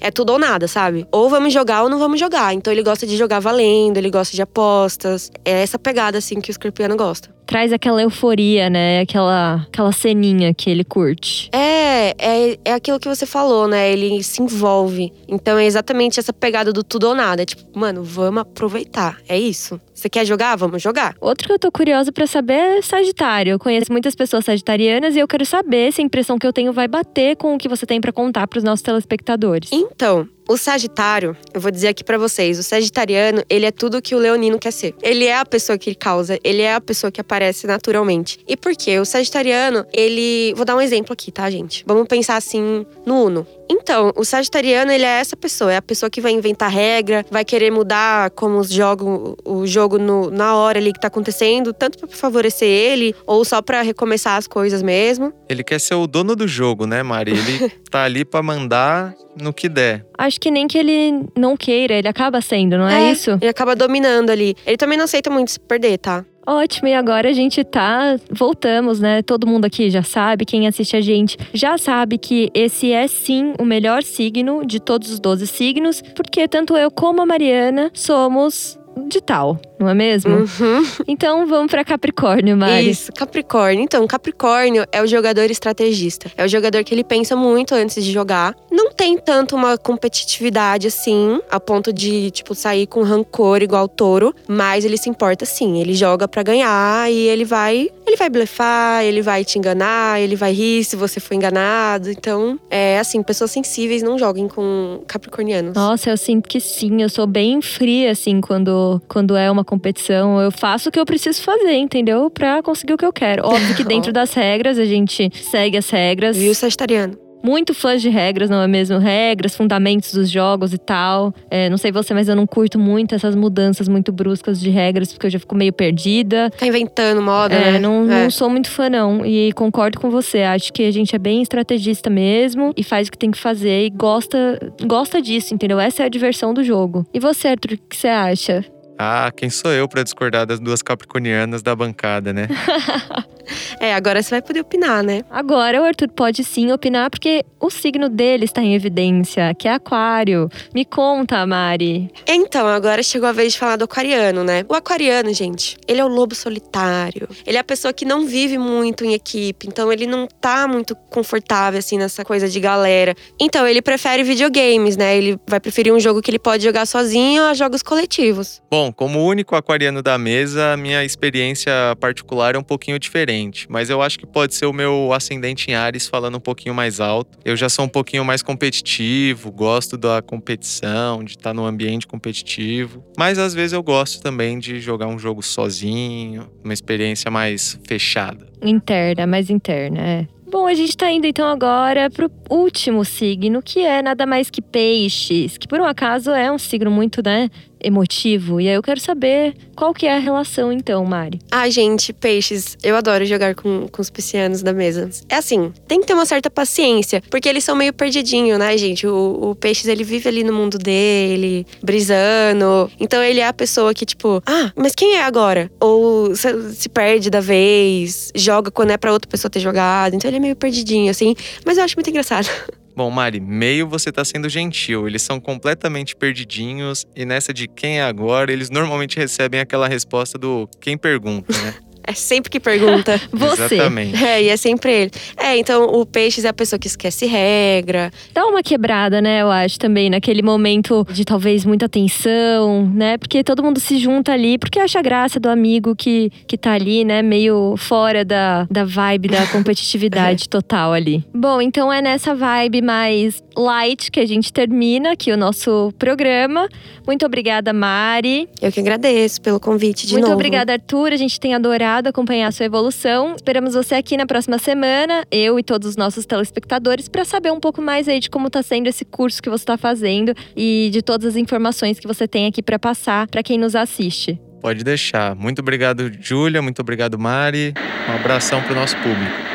É 0.00 0.10
tudo 0.10 0.32
ou 0.32 0.38
nada, 0.38 0.66
sabe? 0.68 1.06
Ou 1.10 1.28
vamos 1.28 1.52
jogar 1.52 1.82
ou 1.82 1.88
não 1.88 1.98
vamos 1.98 2.20
jogar. 2.20 2.54
Então 2.54 2.72
ele 2.72 2.82
gosta 2.82 3.06
de 3.06 3.16
jogar 3.16 3.40
valendo, 3.40 3.96
ele 3.96 4.10
gosta 4.10 4.34
de 4.34 4.42
apostas. 4.42 5.30
É 5.44 5.62
essa 5.62 5.78
pegada, 5.78 6.18
assim, 6.18 6.40
que 6.40 6.50
o 6.50 6.52
escorpiano 6.52 6.96
gosta. 6.96 7.28
Traz 7.46 7.72
aquela 7.72 8.02
euforia, 8.02 8.70
né? 8.70 9.00
Aquela, 9.00 9.66
aquela 9.68 9.92
ceninha 9.92 10.54
que 10.54 10.70
ele 10.70 10.84
curte. 10.84 11.50
É, 11.52 12.14
é, 12.18 12.58
é 12.64 12.72
aquilo 12.72 12.98
que 12.98 13.08
você 13.08 13.26
falou, 13.26 13.68
né? 13.68 13.92
Ele 13.92 14.22
se 14.22 14.42
envolve. 14.42 15.12
Então 15.28 15.58
é 15.58 15.66
exatamente 15.66 16.18
essa 16.18 16.32
pegada 16.32 16.72
do 16.72 16.82
tudo 16.82 17.08
ou 17.08 17.14
nada. 17.14 17.42
É 17.42 17.46
tipo, 17.46 17.78
mano, 17.78 18.02
vamos 18.02 18.42
aproveitar. 18.42 19.18
É 19.28 19.38
isso. 19.38 19.80
Você 19.94 20.08
quer 20.08 20.24
jogar? 20.24 20.56
Vamos 20.56 20.82
jogar. 20.82 21.14
Outro 21.20 21.46
que 21.46 21.52
eu 21.52 21.58
tô 21.58 21.70
curiosa 21.70 22.10
pra 22.10 22.26
saber 22.26 22.78
é 22.78 22.82
Sagitário. 22.82 23.52
Eu 23.52 23.58
conheço 23.58 23.92
muitas 23.92 24.14
pessoas 24.14 24.44
sagitarianas 24.44 25.14
e 25.14 25.18
eu 25.18 25.28
quero 25.28 25.46
saber 25.46 25.92
se 25.92 26.00
a 26.00 26.04
impressão 26.04 26.38
que 26.38 26.46
eu 26.46 26.52
tenho 26.52 26.72
vai 26.72 26.88
bater 26.88 27.36
com 27.36 27.54
o 27.54 27.58
que 27.58 27.68
você 27.68 27.86
tem 27.86 28.00
pra 28.00 28.12
contar 28.12 28.46
pros 28.48 28.64
nossos 28.64 28.82
telespectadores. 28.82 29.70
Então, 29.72 30.28
o 30.48 30.56
Sagitário, 30.56 31.36
eu 31.52 31.60
vou 31.60 31.70
dizer 31.70 31.88
aqui 31.88 32.04
pra 32.04 32.18
vocês, 32.18 32.58
o 32.58 32.62
Sagitariano, 32.62 33.42
ele 33.48 33.64
é 33.66 33.70
tudo 33.70 34.02
que 34.02 34.14
o 34.14 34.18
Leonino 34.18 34.58
quer 34.58 34.70
ser. 34.72 34.94
Ele 35.02 35.24
é 35.24 35.36
a 35.38 35.44
pessoa 35.44 35.78
que 35.78 35.94
causa, 35.94 36.38
ele 36.44 36.62
é 36.62 36.74
a 36.74 36.80
pessoa 36.80 37.10
que 37.10 37.20
aparece 37.20 37.66
naturalmente. 37.66 38.38
E 38.46 38.56
por 38.56 38.74
quê? 38.76 38.98
O 38.98 39.04
Sagitariano, 39.04 39.86
ele. 39.92 40.52
Vou 40.54 40.64
dar 40.64 40.76
um 40.76 40.80
exemplo 40.80 41.12
aqui, 41.12 41.30
tá, 41.32 41.48
gente? 41.50 41.82
Vamos 41.86 42.06
pensar 42.06 42.36
assim 42.36 42.84
no 43.06 43.24
Uno. 43.24 43.46
Então, 43.70 44.12
o 44.14 44.24
Sagitariano, 44.24 44.92
ele 44.92 45.04
é 45.04 45.20
essa 45.20 45.34
pessoa, 45.36 45.72
é 45.72 45.76
a 45.78 45.82
pessoa 45.82 46.10
que 46.10 46.20
vai 46.20 46.32
inventar 46.32 46.70
regra, 46.70 47.24
vai 47.30 47.44
querer 47.44 47.70
mudar 47.70 48.30
como 48.32 48.58
os 48.58 48.68
jogam 48.70 49.34
o 49.44 49.66
jogo 49.66 49.98
no- 49.98 50.30
na 50.30 50.54
hora 50.54 50.78
ali 50.78 50.92
que 50.92 51.00
tá 51.00 51.08
acontecendo, 51.08 51.72
tanto 51.72 51.98
pra 51.98 52.08
favorecer 52.08 52.68
ele 52.68 53.14
ou 53.26 53.42
só 53.44 53.62
pra 53.62 53.80
recomeçar 53.80 54.36
as 54.36 54.46
coisas 54.46 54.82
mesmo. 54.82 55.32
Ele 55.48 55.64
quer 55.64 55.80
ser 55.80 55.94
o 55.94 56.06
dono 56.06 56.36
do 56.36 56.46
jogo, 56.46 56.86
né, 56.86 57.02
Mari? 57.02 57.30
Ele 57.32 57.70
tá 57.90 58.04
ali 58.04 58.22
pra 58.24 58.42
mandar 58.42 59.14
no 59.40 59.52
que 59.52 59.68
der. 59.68 60.04
Acho 60.16 60.33
que 60.38 60.50
nem 60.50 60.66
que 60.66 60.78
ele 60.78 61.24
não 61.36 61.56
queira, 61.56 61.94
ele 61.94 62.08
acaba 62.08 62.40
sendo, 62.40 62.78
não 62.78 62.88
é, 62.88 63.12
isso? 63.12 63.32
Ele 63.40 63.48
acaba 63.48 63.74
dominando 63.74 64.30
ali. 64.30 64.54
Ele 64.66 64.76
também 64.76 64.96
não 64.96 65.04
aceita 65.04 65.30
muito 65.30 65.52
se 65.52 65.60
perder, 65.60 65.98
tá? 65.98 66.24
Ótimo, 66.46 66.88
e 66.88 66.94
agora 66.94 67.30
a 67.30 67.32
gente 67.32 67.64
tá. 67.64 68.16
Voltamos, 68.30 69.00
né? 69.00 69.22
Todo 69.22 69.46
mundo 69.46 69.64
aqui 69.64 69.88
já 69.88 70.02
sabe, 70.02 70.44
quem 70.44 70.66
assiste 70.66 70.94
a 70.94 71.00
gente 71.00 71.38
já 71.54 71.78
sabe 71.78 72.18
que 72.18 72.50
esse 72.52 72.92
é 72.92 73.06
sim 73.08 73.54
o 73.58 73.64
melhor 73.64 74.02
signo 74.02 74.64
de 74.64 74.78
todos 74.78 75.10
os 75.10 75.18
12 75.18 75.46
signos, 75.46 76.02
porque 76.14 76.46
tanto 76.46 76.76
eu 76.76 76.90
como 76.90 77.22
a 77.22 77.26
Mariana 77.26 77.90
somos 77.94 78.78
de 79.08 79.20
tal, 79.20 79.58
não 79.78 79.88
é 79.88 79.94
mesmo? 79.94 80.34
Uhum. 80.34 80.86
Então 81.06 81.46
vamos 81.46 81.70
pra 81.70 81.84
Capricórnio, 81.84 82.56
Mari. 82.56 82.90
Isso, 82.90 83.12
Capricórnio. 83.12 83.82
Então, 83.82 84.06
Capricórnio 84.06 84.84
é 84.90 85.02
o 85.02 85.06
jogador 85.06 85.50
estrategista. 85.50 86.30
É 86.36 86.44
o 86.44 86.48
jogador 86.48 86.82
que 86.84 86.94
ele 86.94 87.04
pensa 87.04 87.36
muito 87.36 87.74
antes 87.74 88.02
de 88.04 88.12
jogar. 88.12 88.54
Não 88.70 88.90
tem 88.90 89.18
tanto 89.18 89.56
uma 89.56 89.76
competitividade 89.76 90.86
assim, 90.86 91.40
a 91.50 91.60
ponto 91.60 91.92
de, 91.92 92.30
tipo, 92.30 92.54
sair 92.54 92.86
com 92.86 93.02
rancor 93.02 93.62
igual 93.62 93.88
touro. 93.88 94.34
Mas 94.48 94.84
ele 94.84 94.96
se 94.96 95.08
importa 95.08 95.44
sim. 95.44 95.80
Ele 95.80 95.94
joga 95.94 96.26
pra 96.26 96.42
ganhar 96.42 97.10
e 97.10 97.28
ele 97.28 97.44
vai. 97.44 97.88
Ele 98.06 98.16
vai 98.16 98.28
blefar, 98.28 99.02
ele 99.02 99.22
vai 99.22 99.44
te 99.44 99.58
enganar, 99.58 100.20
ele 100.20 100.36
vai 100.36 100.52
rir 100.52 100.84
se 100.84 100.94
você 100.94 101.18
for 101.18 101.34
enganado. 101.34 102.10
Então, 102.10 102.60
é 102.70 102.98
assim, 102.98 103.22
pessoas 103.22 103.50
sensíveis 103.50 104.02
não 104.02 104.18
joguem 104.18 104.46
com 104.46 105.02
capricornianos. 105.06 105.74
Nossa, 105.74 106.10
eu 106.10 106.16
sinto 106.16 106.46
que 106.46 106.60
sim, 106.60 107.00
eu 107.00 107.08
sou 107.08 107.26
bem 107.26 107.62
fria, 107.62 108.10
assim, 108.10 108.40
quando, 108.42 108.83
quando 109.08 109.36
é 109.36 109.50
uma 109.50 109.64
competição. 109.64 110.40
Eu 110.40 110.50
faço 110.50 110.88
o 110.88 110.92
que 110.92 110.98
eu 110.98 111.04
preciso 111.04 111.42
fazer, 111.42 111.74
entendeu? 111.74 112.30
Pra 112.30 112.62
conseguir 112.62 112.94
o 112.94 112.96
que 112.98 113.06
eu 113.06 113.12
quero. 113.12 113.46
Óbvio 113.46 113.74
que 113.76 113.84
dentro 113.84 114.12
das 114.12 114.32
regras, 114.34 114.78
a 114.78 114.84
gente 114.84 115.30
segue 115.34 115.76
as 115.76 115.88
regras. 115.90 116.36
Viu, 116.36 116.54
Sagitariano? 116.54 117.18
Muito 117.46 117.74
fãs 117.74 118.00
de 118.00 118.08
regras, 118.08 118.48
não 118.48 118.62
é 118.62 118.66
mesmo? 118.66 118.96
Regras, 118.96 119.54
fundamentos 119.54 120.14
dos 120.14 120.30
jogos 120.30 120.72
e 120.72 120.78
tal. 120.78 121.30
É, 121.50 121.68
não 121.68 121.76
sei 121.76 121.92
você, 121.92 122.14
mas 122.14 122.26
eu 122.26 122.34
não 122.34 122.46
curto 122.46 122.78
muito 122.78 123.14
essas 123.14 123.36
mudanças 123.36 123.86
muito 123.86 124.10
bruscas 124.10 124.58
de 124.58 124.70
regras, 124.70 125.12
porque 125.12 125.26
eu 125.26 125.30
já 125.30 125.38
fico 125.38 125.54
meio 125.54 125.70
perdida. 125.70 126.48
Fica 126.54 126.66
inventando 126.66 127.20
moda, 127.20 127.54
É, 127.54 127.72
né? 127.72 127.78
não, 127.78 128.10
É. 128.10 128.22
não 128.22 128.30
sou 128.30 128.48
muito 128.48 128.70
fã, 128.70 128.88
não. 128.88 129.26
E 129.26 129.52
concordo 129.52 130.00
com 130.00 130.08
você. 130.08 130.40
Acho 130.40 130.72
que 130.72 130.84
a 130.84 130.90
gente 130.90 131.14
é 131.14 131.18
bem 131.18 131.42
estrategista 131.42 132.08
mesmo 132.08 132.72
e 132.78 132.82
faz 132.82 133.08
o 133.08 133.10
que 133.12 133.18
tem 133.18 133.30
que 133.30 133.36
fazer 133.38 133.84
e 133.84 133.90
gosta, 133.90 134.58
gosta 134.86 135.20
disso, 135.20 135.52
entendeu? 135.52 135.78
Essa 135.78 136.04
é 136.04 136.06
a 136.06 136.08
diversão 136.08 136.54
do 136.54 136.64
jogo. 136.64 137.04
E 137.12 137.20
você, 137.20 137.48
Arthur, 137.48 137.74
o 137.74 137.78
que 137.90 137.94
você 137.94 138.08
acha? 138.08 138.64
Ah, 138.98 139.30
quem 139.34 139.50
sou 139.50 139.72
eu 139.72 139.88
pra 139.88 140.02
discordar 140.02 140.46
das 140.46 140.60
duas 140.60 140.80
capricornianas 140.82 141.62
da 141.62 141.74
bancada, 141.74 142.32
né? 142.32 142.48
É, 143.80 143.92
agora 143.94 144.22
você 144.22 144.30
vai 144.30 144.42
poder 144.42 144.60
opinar, 144.60 145.02
né? 145.02 145.22
Agora 145.28 145.80
o 145.80 145.84
Arthur 145.84 146.08
pode 146.08 146.42
sim 146.44 146.72
opinar, 146.72 147.10
porque 147.10 147.44
o 147.60 147.68
signo 147.70 148.08
dele 148.08 148.44
está 148.44 148.62
em 148.62 148.74
evidência, 148.74 149.54
que 149.54 149.66
é 149.66 149.72
aquário. 149.72 150.48
Me 150.74 150.84
conta, 150.84 151.44
Mari. 151.46 152.10
Então, 152.26 152.66
agora 152.66 153.02
chegou 153.02 153.28
a 153.28 153.32
vez 153.32 153.52
de 153.54 153.58
falar 153.58 153.76
do 153.76 153.84
aquariano, 153.84 154.44
né? 154.44 154.64
O 154.68 154.74
aquariano, 154.74 155.32
gente, 155.34 155.76
ele 155.88 156.00
é 156.00 156.04
o 156.04 156.08
lobo 156.08 156.34
solitário. 156.34 157.28
Ele 157.46 157.56
é 157.56 157.60
a 157.60 157.64
pessoa 157.64 157.92
que 157.92 158.04
não 158.04 158.26
vive 158.26 158.56
muito 158.58 159.04
em 159.04 159.12
equipe, 159.12 159.66
então 159.66 159.92
ele 159.92 160.06
não 160.06 160.26
tá 160.26 160.68
muito 160.68 160.94
confortável 161.10 161.78
assim 161.78 161.98
nessa 161.98 162.24
coisa 162.24 162.48
de 162.48 162.60
galera. 162.60 163.14
Então, 163.40 163.66
ele 163.66 163.82
prefere 163.82 164.22
videogames, 164.22 164.96
né? 164.96 165.16
Ele 165.16 165.38
vai 165.48 165.60
preferir 165.60 165.92
um 165.92 166.00
jogo 166.00 166.22
que 166.22 166.30
ele 166.30 166.38
pode 166.38 166.62
jogar 166.64 166.86
sozinho 166.86 167.42
a 167.42 167.54
jogos 167.54 167.82
coletivos. 167.82 168.62
Bom, 168.70 168.92
como 168.92 169.24
único 169.24 169.56
aquariano 169.56 170.02
da 170.02 170.16
mesa, 170.16 170.72
a 170.72 170.76
minha 170.76 171.04
experiência 171.04 171.72
particular 171.98 172.54
é 172.54 172.58
um 172.58 172.62
pouquinho 172.62 172.98
diferente. 172.98 173.33
Diferente. 173.34 173.66
Mas 173.68 173.90
eu 173.90 174.00
acho 174.00 174.18
que 174.18 174.26
pode 174.26 174.54
ser 174.54 174.66
o 174.66 174.72
meu 174.72 175.12
ascendente 175.12 175.70
em 175.70 175.74
Ares 175.74 176.06
falando 176.06 176.36
um 176.36 176.40
pouquinho 176.40 176.74
mais 176.74 177.00
alto. 177.00 177.38
Eu 177.44 177.56
já 177.56 177.68
sou 177.68 177.84
um 177.84 177.88
pouquinho 177.88 178.24
mais 178.24 178.42
competitivo, 178.42 179.50
gosto 179.50 179.96
da 179.96 180.22
competição, 180.22 181.22
de 181.24 181.32
estar 181.32 181.52
no 181.52 181.64
ambiente 181.64 182.06
competitivo. 182.06 183.04
Mas 183.18 183.38
às 183.38 183.54
vezes 183.54 183.72
eu 183.72 183.82
gosto 183.82 184.22
também 184.22 184.58
de 184.58 184.80
jogar 184.80 185.06
um 185.06 185.18
jogo 185.18 185.42
sozinho, 185.42 186.48
uma 186.62 186.72
experiência 186.72 187.30
mais 187.30 187.78
fechada. 187.86 188.46
Interna, 188.62 189.26
mais 189.26 189.50
interna, 189.50 190.00
é. 190.00 190.26
Bom, 190.50 190.68
a 190.68 190.74
gente 190.74 190.96
tá 190.96 191.10
indo 191.10 191.26
então 191.26 191.48
agora 191.48 192.08
pro 192.08 192.30
último 192.48 193.04
signo, 193.04 193.60
que 193.60 193.80
é 193.80 194.00
nada 194.00 194.24
mais 194.24 194.50
que 194.50 194.62
peixes, 194.62 195.58
que 195.58 195.66
por 195.66 195.80
um 195.80 195.84
acaso 195.84 196.30
é 196.30 196.52
um 196.52 196.58
signo 196.58 196.92
muito, 196.92 197.20
né, 197.24 197.50
emotivo. 197.84 198.60
E 198.60 198.68
aí 198.68 198.74
eu 198.74 198.82
quero 198.82 199.00
saber 199.00 199.54
qual 199.76 199.92
que 199.92 200.06
é 200.06 200.14
a 200.14 200.18
relação 200.18 200.72
então, 200.72 201.04
Mari. 201.04 201.40
Ai, 201.50 201.70
gente, 201.70 202.12
peixes. 202.12 202.76
Eu 202.82 202.96
adoro 202.96 203.24
jogar 203.24 203.54
com, 203.54 203.86
com 203.88 204.00
os 204.00 204.10
piscianos 204.10 204.62
da 204.62 204.72
mesa. 204.72 205.10
É 205.28 205.36
assim, 205.36 205.72
tem 205.86 206.00
que 206.00 206.06
ter 206.06 206.14
uma 206.14 206.26
certa 206.26 206.50
paciência, 206.50 207.22
porque 207.30 207.48
eles 207.48 207.64
são 207.64 207.76
meio 207.76 207.92
perdidinhos, 207.92 208.58
né, 208.58 208.76
gente? 208.76 209.06
O, 209.06 209.50
o 209.50 209.54
peixes, 209.54 209.86
ele 209.86 210.04
vive 210.04 210.28
ali 210.28 210.44
no 210.44 210.52
mundo 210.52 210.78
dele, 210.78 211.66
brisando. 211.82 212.90
Então 212.98 213.22
ele 213.22 213.40
é 213.40 213.46
a 213.46 213.52
pessoa 213.52 213.92
que, 213.92 214.06
tipo, 214.06 214.42
ah, 214.46 214.72
mas 214.76 214.94
quem 214.94 215.16
é 215.16 215.22
agora? 215.24 215.70
Ou 215.80 216.34
se 216.34 216.88
perde 216.88 217.30
da 217.30 217.40
vez, 217.40 218.30
joga 218.34 218.70
quando 218.70 218.90
é 218.90 218.96
pra 218.96 219.12
outra 219.12 219.28
pessoa 219.28 219.50
ter 219.50 219.60
jogado. 219.60 220.14
Então 220.14 220.28
ele 220.28 220.38
é 220.38 220.40
meio 220.40 220.56
perdidinho, 220.56 221.10
assim. 221.10 221.34
Mas 221.64 221.78
eu 221.78 221.84
acho 221.84 221.96
muito 221.96 222.10
engraçado. 222.10 222.48
Bom, 222.96 223.10
Mari, 223.10 223.40
meio 223.40 223.88
você 223.88 224.12
tá 224.12 224.24
sendo 224.24 224.48
gentil. 224.48 225.06
Eles 225.06 225.22
são 225.22 225.40
completamente 225.40 226.14
perdidinhos 226.14 227.04
e 227.16 227.24
nessa 227.24 227.52
de 227.52 227.66
quem 227.66 227.98
é 227.98 228.04
agora, 228.04 228.52
eles 228.52 228.70
normalmente 228.70 229.16
recebem 229.16 229.60
aquela 229.60 229.88
resposta 229.88 230.38
do 230.38 230.68
quem 230.80 230.96
pergunta, 230.96 231.52
né? 231.52 231.74
É 232.06 232.12
sempre 232.12 232.50
que 232.50 232.60
pergunta. 232.60 233.20
Você. 233.32 233.76
Exatamente. 233.76 234.22
É, 234.22 234.42
e 234.42 234.48
é 234.48 234.56
sempre 234.56 234.92
ele. 234.92 235.10
É, 235.36 235.56
então 235.56 235.84
o 235.86 236.04
peixes 236.04 236.44
é 236.44 236.48
a 236.48 236.52
pessoa 236.52 236.78
que 236.78 236.86
esquece 236.86 237.26
regra. 237.26 238.10
Dá 238.32 238.44
uma 238.46 238.62
quebrada, 238.62 239.22
né, 239.22 239.42
eu 239.42 239.50
acho, 239.50 239.78
também, 239.78 240.10
naquele 240.10 240.42
momento 240.42 241.06
de 241.10 241.24
talvez 241.24 241.64
muita 241.64 241.88
tensão, 241.88 242.86
né? 242.94 243.16
Porque 243.16 243.42
todo 243.42 243.62
mundo 243.62 243.80
se 243.80 243.98
junta 243.98 244.32
ali, 244.32 244.58
porque 244.58 244.78
acha 244.78 245.00
graça 245.00 245.40
do 245.40 245.48
amigo 245.48 245.96
que, 245.96 246.30
que 246.46 246.58
tá 246.58 246.72
ali, 246.72 247.04
né, 247.04 247.22
meio 247.22 247.74
fora 247.78 248.24
da, 248.24 248.66
da 248.70 248.84
vibe 248.84 249.28
da 249.28 249.46
competitividade 249.46 250.48
total 250.50 250.92
ali. 250.92 251.24
Bom, 251.34 251.60
então 251.62 251.92
é 251.92 252.02
nessa 252.02 252.34
vibe 252.34 252.82
mais 252.82 253.42
light 253.56 254.10
que 254.10 254.20
a 254.20 254.26
gente 254.26 254.52
termina 254.52 255.12
aqui 255.12 255.32
o 255.32 255.36
nosso 255.36 255.92
programa. 255.98 256.68
Muito 257.06 257.24
obrigada, 257.24 257.72
Mari. 257.72 258.48
Eu 258.60 258.70
que 258.70 258.80
agradeço 258.80 259.40
pelo 259.40 259.58
convite 259.58 260.06
de 260.06 260.14
Muito 260.14 260.24
novo. 260.24 260.34
obrigada, 260.34 260.72
Arthur. 260.72 261.12
A 261.12 261.16
gente 261.16 261.38
tem 261.38 261.54
adorado 261.54 261.93
acompanhar 262.02 262.48
a 262.48 262.52
sua 262.52 262.66
evolução. 262.66 263.34
Esperamos 263.36 263.74
você 263.74 263.94
aqui 263.94 264.16
na 264.16 264.26
próxima 264.26 264.58
semana, 264.58 265.24
eu 265.30 265.58
e 265.58 265.62
todos 265.62 265.88
os 265.88 265.96
nossos 265.96 266.26
telespectadores, 266.26 267.08
para 267.08 267.24
saber 267.24 267.52
um 267.52 267.60
pouco 267.60 267.80
mais 267.80 268.08
aí 268.08 268.20
de 268.20 268.28
como 268.28 268.48
está 268.48 268.62
sendo 268.62 268.86
esse 268.86 269.04
curso 269.04 269.42
que 269.42 269.48
você 269.48 269.62
está 269.62 269.76
fazendo 269.76 270.34
e 270.56 270.90
de 270.92 271.02
todas 271.02 271.28
as 271.28 271.36
informações 271.36 271.98
que 271.98 272.06
você 272.06 272.26
tem 272.26 272.46
aqui 272.46 272.62
para 272.62 272.78
passar 272.78 273.26
para 273.28 273.42
quem 273.42 273.58
nos 273.58 273.76
assiste. 273.76 274.40
Pode 274.60 274.82
deixar. 274.82 275.34
Muito 275.34 275.58
obrigado, 275.58 276.10
Júlia. 276.20 276.62
Muito 276.62 276.80
obrigado, 276.80 277.18
Mari. 277.18 277.74
Um 278.08 278.14
abração 278.14 278.62
pro 278.62 278.74
nosso 278.74 278.96
público. 278.96 279.54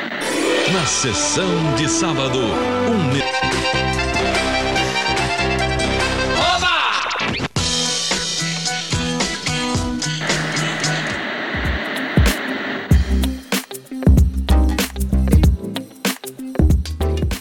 Na 0.71 0.85
sessão 0.85 1.75
de 1.75 1.89
sábado, 1.89 2.37
um 2.37 3.98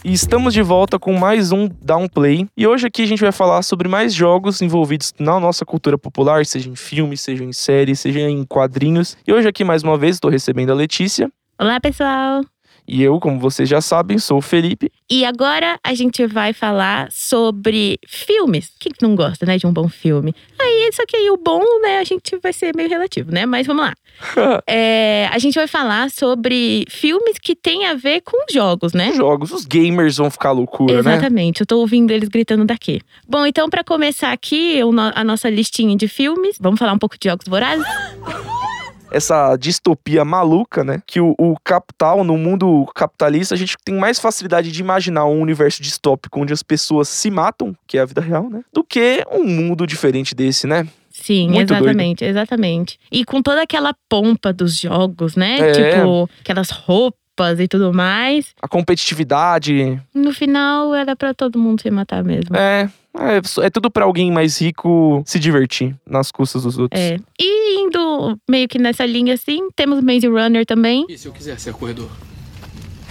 E 0.08 0.12
estamos 0.14 0.54
de 0.54 0.62
volta 0.62 0.98
com 0.98 1.12
mais 1.12 1.52
um 1.52 1.68
Downplay. 1.68 2.48
E 2.56 2.66
hoje 2.66 2.86
aqui 2.86 3.02
a 3.02 3.06
gente 3.06 3.20
vai 3.20 3.30
falar 3.30 3.60
sobre 3.60 3.88
mais 3.88 4.14
jogos 4.14 4.62
envolvidos 4.62 5.12
na 5.18 5.38
nossa 5.38 5.66
cultura 5.66 5.98
popular, 5.98 6.46
seja 6.46 6.70
em 6.70 6.74
filmes, 6.74 7.20
seja 7.20 7.44
em 7.44 7.52
séries, 7.52 8.00
seja 8.00 8.20
em 8.20 8.42
quadrinhos. 8.42 9.18
E 9.26 9.32
hoje 9.34 9.46
aqui 9.46 9.64
mais 9.64 9.82
uma 9.82 9.98
vez 9.98 10.16
estou 10.16 10.30
recebendo 10.30 10.70
a 10.70 10.74
Letícia. 10.74 11.30
Olá, 11.60 11.78
pessoal! 11.78 12.42
E 12.88 13.02
eu, 13.02 13.20
como 13.20 13.38
vocês 13.38 13.68
já 13.68 13.82
sabem, 13.82 14.18
sou 14.18 14.38
o 14.38 14.42
Felipe. 14.42 14.90
E 15.10 15.22
agora 15.22 15.78
a 15.84 15.92
gente 15.92 16.26
vai 16.26 16.54
falar 16.54 17.08
sobre 17.12 17.98
filmes. 18.08 18.72
Quem 18.80 18.90
que 18.90 19.06
não 19.06 19.14
gosta, 19.14 19.44
né, 19.44 19.58
de 19.58 19.66
um 19.66 19.72
bom 19.72 19.88
filme? 19.88 20.34
Aí, 20.58 20.90
só 20.94 21.04
que 21.06 21.14
aí 21.14 21.30
o 21.30 21.36
bom, 21.36 21.62
né, 21.82 21.98
a 21.98 22.04
gente 22.04 22.38
vai 22.42 22.52
ser 22.52 22.74
meio 22.74 22.88
relativo, 22.88 23.30
né? 23.30 23.44
Mas 23.44 23.66
vamos 23.66 23.84
lá. 23.84 23.94
É, 24.66 25.28
a 25.32 25.38
gente 25.38 25.54
vai 25.54 25.66
falar 25.66 26.10
sobre 26.10 26.84
filmes 26.88 27.38
que 27.38 27.54
têm 27.54 27.86
a 27.86 27.94
ver 27.94 28.20
com 28.20 28.36
jogos, 28.50 28.92
né? 28.92 29.12
Jogos, 29.12 29.50
os 29.52 29.64
gamers 29.64 30.16
vão 30.16 30.30
ficar 30.30 30.52
loucura, 30.52 31.02
né? 31.02 31.12
Exatamente, 31.12 31.60
eu 31.60 31.66
tô 31.66 31.78
ouvindo 31.78 32.10
eles 32.10 32.28
gritando 32.28 32.64
daqui. 32.64 33.00
Bom, 33.26 33.46
então 33.46 33.68
para 33.70 33.82
começar 33.82 34.32
aqui 34.32 34.80
a 35.14 35.24
nossa 35.24 35.48
listinha 35.48 35.96
de 35.96 36.06
filmes, 36.06 36.56
vamos 36.60 36.78
falar 36.78 36.92
um 36.92 36.98
pouco 36.98 37.16
de 37.18 37.28
Jogos 37.28 37.46
Vorazes? 37.46 37.86
essa 39.10 39.56
distopia 39.56 40.24
maluca, 40.24 40.84
né? 40.84 41.02
Que 41.06 41.20
o, 41.20 41.34
o 41.38 41.56
capital, 41.62 42.22
no 42.24 42.36
mundo 42.36 42.86
capitalista, 42.94 43.54
a 43.54 43.58
gente 43.58 43.76
tem 43.84 43.94
mais 43.94 44.18
facilidade 44.18 44.70
de 44.70 44.80
imaginar 44.80 45.26
um 45.26 45.40
universo 45.40 45.82
distópico 45.82 46.40
onde 46.40 46.52
as 46.52 46.62
pessoas 46.62 47.08
se 47.08 47.30
matam, 47.30 47.74
que 47.86 47.98
é 47.98 48.00
a 48.00 48.04
vida 48.04 48.20
real, 48.20 48.48
né? 48.48 48.62
Do 48.72 48.84
que 48.84 49.24
um 49.30 49.44
mundo 49.44 49.86
diferente 49.86 50.34
desse, 50.34 50.66
né? 50.66 50.86
Sim, 51.10 51.50
Muito 51.50 51.68
doido. 51.68 51.84
exatamente, 51.84 52.24
exatamente. 52.24 52.98
E 53.10 53.24
com 53.24 53.42
toda 53.42 53.62
aquela 53.62 53.92
pompa 54.08 54.52
dos 54.52 54.78
jogos, 54.78 55.34
né? 55.34 55.58
É. 55.58 55.72
Tipo, 55.72 56.30
aquelas 56.40 56.70
roupas 56.70 57.58
e 57.58 57.66
tudo 57.66 57.92
mais. 57.92 58.54
A 58.62 58.68
competitividade. 58.68 60.00
No 60.14 60.32
final, 60.32 60.94
era 60.94 61.16
pra 61.16 61.34
todo 61.34 61.58
mundo 61.58 61.82
se 61.82 61.90
matar 61.90 62.22
mesmo. 62.22 62.56
É. 62.56 62.88
É, 63.18 63.66
é 63.66 63.70
tudo 63.70 63.90
pra 63.90 64.04
alguém 64.04 64.30
mais 64.30 64.60
rico 64.60 65.22
se 65.26 65.38
divertir 65.38 65.96
nas 66.06 66.30
custas 66.30 66.62
dos 66.62 66.78
outros. 66.78 67.00
É. 67.00 67.18
E 67.38 67.80
indo 67.80 68.38
meio 68.48 68.68
que 68.68 68.78
nessa 68.78 69.04
linha 69.04 69.34
assim, 69.34 69.68
temos 69.74 70.00
Maze 70.00 70.26
Runner 70.26 70.64
também. 70.64 71.04
E 71.08 71.18
se 71.18 71.26
eu 71.26 71.32
quiser 71.32 71.58
ser 71.58 71.72
corredor? 71.72 72.10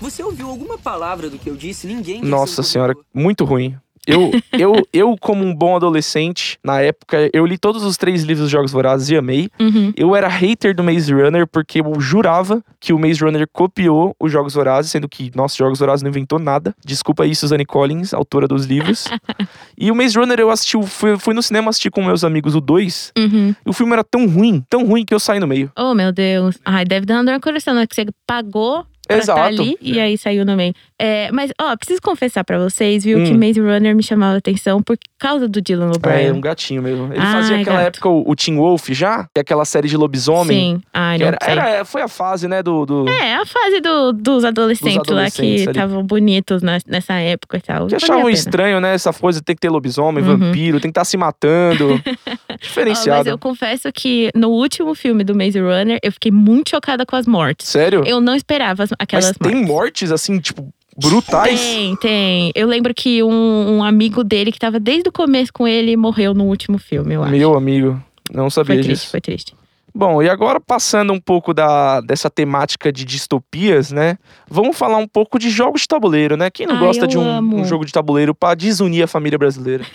Você 0.00 0.22
ouviu 0.22 0.48
alguma 0.48 0.76
palavra 0.76 1.30
do 1.30 1.38
que 1.38 1.48
eu 1.48 1.56
disse? 1.56 1.86
Ninguém 1.86 2.20
Nossa 2.22 2.62
senhora, 2.62 2.94
muito 3.12 3.44
ruim. 3.44 3.74
Eu, 4.06 4.30
eu, 4.52 4.86
eu, 4.92 5.16
como 5.18 5.44
um 5.44 5.54
bom 5.54 5.76
adolescente, 5.76 6.58
na 6.62 6.80
época, 6.80 7.30
eu 7.32 7.46
li 7.46 7.56
todos 7.56 7.82
os 7.82 7.96
três 7.96 8.22
livros 8.22 8.44
dos 8.44 8.50
Jogos 8.50 8.72
Vorazes 8.72 9.08
e 9.08 9.16
amei. 9.16 9.48
Uhum. 9.58 9.92
Eu 9.96 10.14
era 10.14 10.28
hater 10.28 10.74
do 10.74 10.84
Maze 10.84 11.12
Runner 11.12 11.46
porque 11.46 11.80
eu 11.80 12.00
jurava 12.00 12.62
que 12.78 12.92
o 12.92 12.98
Maze 12.98 13.24
Runner 13.24 13.46
copiou 13.52 14.14
os 14.20 14.30
Jogos 14.30 14.54
Vorazes, 14.54 14.90
sendo 14.90 15.08
que, 15.08 15.30
nossa, 15.34 15.56
Jogos 15.56 15.78
Vorazes 15.78 16.02
não 16.02 16.10
inventou 16.10 16.38
nada. 16.38 16.74
Desculpa 16.84 17.24
aí, 17.24 17.34
Suzanne 17.34 17.64
Collins, 17.64 18.12
autora 18.12 18.46
dos 18.46 18.66
livros. 18.66 19.06
e 19.76 19.90
o 19.90 19.94
Maze 19.94 20.18
Runner 20.18 20.38
eu 20.38 20.50
assisti, 20.50 20.80
fui, 20.86 21.18
fui 21.18 21.34
no 21.34 21.42
cinema 21.42 21.70
assistir 21.70 21.90
com 21.90 22.02
meus 22.02 22.24
amigos 22.24 22.54
o 22.54 22.60
2. 22.60 23.12
Uhum. 23.16 23.54
E 23.64 23.70
o 23.70 23.72
filme 23.72 23.92
era 23.92 24.04
tão 24.04 24.26
ruim, 24.26 24.62
tão 24.68 24.86
ruim 24.86 25.04
que 25.04 25.14
eu 25.14 25.20
saí 25.20 25.40
no 25.40 25.46
meio. 25.46 25.70
Oh, 25.76 25.94
meu 25.94 26.12
Deus. 26.12 26.58
Ai, 26.64 26.84
deve 26.84 27.06
dar 27.06 27.14
uma 27.16 27.24
dor 27.24 27.34
no 27.34 27.40
coração, 27.40 27.74
né? 27.74 27.86
Que 27.86 27.94
você 27.94 28.06
pagou 28.26 28.84
pra 29.06 29.18
Exato. 29.18 29.38
estar 29.40 29.62
ali 29.62 29.76
e 29.80 30.00
aí 30.00 30.16
saiu 30.16 30.44
no 30.44 30.56
meio. 30.56 30.74
É, 31.06 31.30
mas, 31.32 31.50
ó, 31.60 31.76
preciso 31.76 32.00
confessar 32.00 32.44
pra 32.44 32.58
vocês, 32.58 33.04
viu, 33.04 33.18
Hum. 33.18 33.24
que 33.24 33.34
Maze 33.34 33.60
Runner 33.60 33.94
me 33.94 34.02
chamava 34.02 34.34
a 34.36 34.38
atenção 34.38 34.82
por 34.82 34.96
causa 35.18 35.46
do 35.46 35.60
Dylan 35.60 35.90
É, 35.92 35.96
O'Brien. 35.96 36.32
um 36.32 36.40
gatinho 36.40 36.82
mesmo. 36.82 37.12
Ele 37.12 37.18
Ai, 37.20 37.32
fazia 37.32 37.60
aquela 37.60 37.76
gato. 37.78 37.86
época 37.88 38.08
o, 38.08 38.30
o 38.30 38.34
Teen 38.34 38.56
Wolf 38.56 38.88
já, 38.90 39.24
que 39.24 39.38
é 39.38 39.40
aquela 39.40 39.66
série 39.66 39.86
de 39.86 39.96
lobisomem. 39.98 40.76
Sim. 40.76 40.82
Ai, 40.94 41.18
que 41.18 41.24
não 41.24 41.28
era, 41.28 41.38
era- 41.70 41.84
foi 41.84 42.00
a 42.00 42.08
fase, 42.08 42.48
né, 42.48 42.62
do. 42.62 42.86
do 42.86 43.06
É, 43.08 43.34
a 43.34 43.44
fase 43.44 43.80
do- 43.82 44.12
dos 44.14 44.44
adolescentes, 44.46 44.96
Dos 44.96 45.08
adolescentes 45.08 45.66
lá 45.66 45.72
que 45.72 45.78
estavam 45.78 46.02
bonitos 46.02 46.62
na- 46.62 46.78
nessa 46.86 47.14
época 47.14 47.58
e 47.58 47.60
tal. 47.60 47.86
Que 47.86 47.96
achavam 47.96 48.30
estranho, 48.30 48.80
né? 48.80 48.94
Essa 48.94 49.12
coisa 49.12 49.40
de 49.40 49.44
ter 49.44 49.54
que 49.54 49.60
ter 49.60 49.68
lobisomem, 49.68 50.24
Uhum. 50.24 50.38
vampiro, 50.38 50.80
tem 50.80 50.90
que 50.90 50.98
estar 50.98 51.04
se 51.04 51.18
matando. 51.18 52.00
Ó, 52.50 52.56
Diferenciado. 52.60 53.18
mas 53.18 53.26
eu 53.26 53.38
confesso 53.38 53.92
que 53.92 54.30
no 54.34 54.48
último 54.48 54.94
filme 54.94 55.22
do 55.22 55.34
Maze 55.34 55.60
Runner, 55.60 55.98
eu 56.02 56.12
fiquei 56.12 56.32
muito 56.32 56.70
chocada 56.70 57.04
com 57.04 57.14
as 57.16 57.26
mortes. 57.26 57.68
Sério? 57.68 58.02
Eu 58.06 58.20
não 58.20 58.34
esperava 58.34 58.84
as- 58.84 58.92
aquelas 58.98 59.34
Mas 59.38 59.52
tem 59.52 59.64
mortes, 59.64 60.10
assim, 60.10 60.38
tipo, 60.38 60.72
brutais. 60.96 61.60
Tem, 61.60 61.96
tem. 61.96 62.52
Eu 62.54 62.66
lembro 62.66 62.94
que 62.94 63.22
um, 63.22 63.76
um 63.76 63.84
amigo 63.84 64.22
dele 64.22 64.52
que 64.52 64.58
tava 64.58 64.78
desde 64.78 65.08
o 65.08 65.12
começo 65.12 65.52
com 65.52 65.66
ele 65.66 65.96
morreu 65.96 66.34
no 66.34 66.44
último 66.44 66.78
filme, 66.78 67.14
eu 67.14 67.22
acho. 67.22 67.32
Meu 67.32 67.56
amigo, 67.56 68.02
não 68.32 68.48
sabia 68.50 68.76
foi 68.76 68.82
triste, 68.82 69.00
disso. 69.00 69.10
foi 69.10 69.20
triste. 69.20 69.54
Bom, 69.96 70.20
e 70.20 70.28
agora 70.28 70.60
passando 70.60 71.12
um 71.12 71.20
pouco 71.20 71.54
da, 71.54 72.00
dessa 72.00 72.28
temática 72.28 72.92
de 72.92 73.04
distopias, 73.04 73.92
né? 73.92 74.18
Vamos 74.50 74.76
falar 74.76 74.96
um 74.96 75.06
pouco 75.06 75.38
de 75.38 75.48
jogos 75.48 75.82
de 75.82 75.88
tabuleiro, 75.88 76.36
né? 76.36 76.50
Quem 76.50 76.66
não 76.66 76.74
Ai, 76.74 76.80
gosta 76.80 77.06
de 77.06 77.16
um, 77.16 77.38
um 77.38 77.64
jogo 77.64 77.84
de 77.84 77.92
tabuleiro 77.92 78.34
pra 78.34 78.56
desunir 78.56 79.04
a 79.04 79.06
família 79.06 79.38
brasileira? 79.38 79.84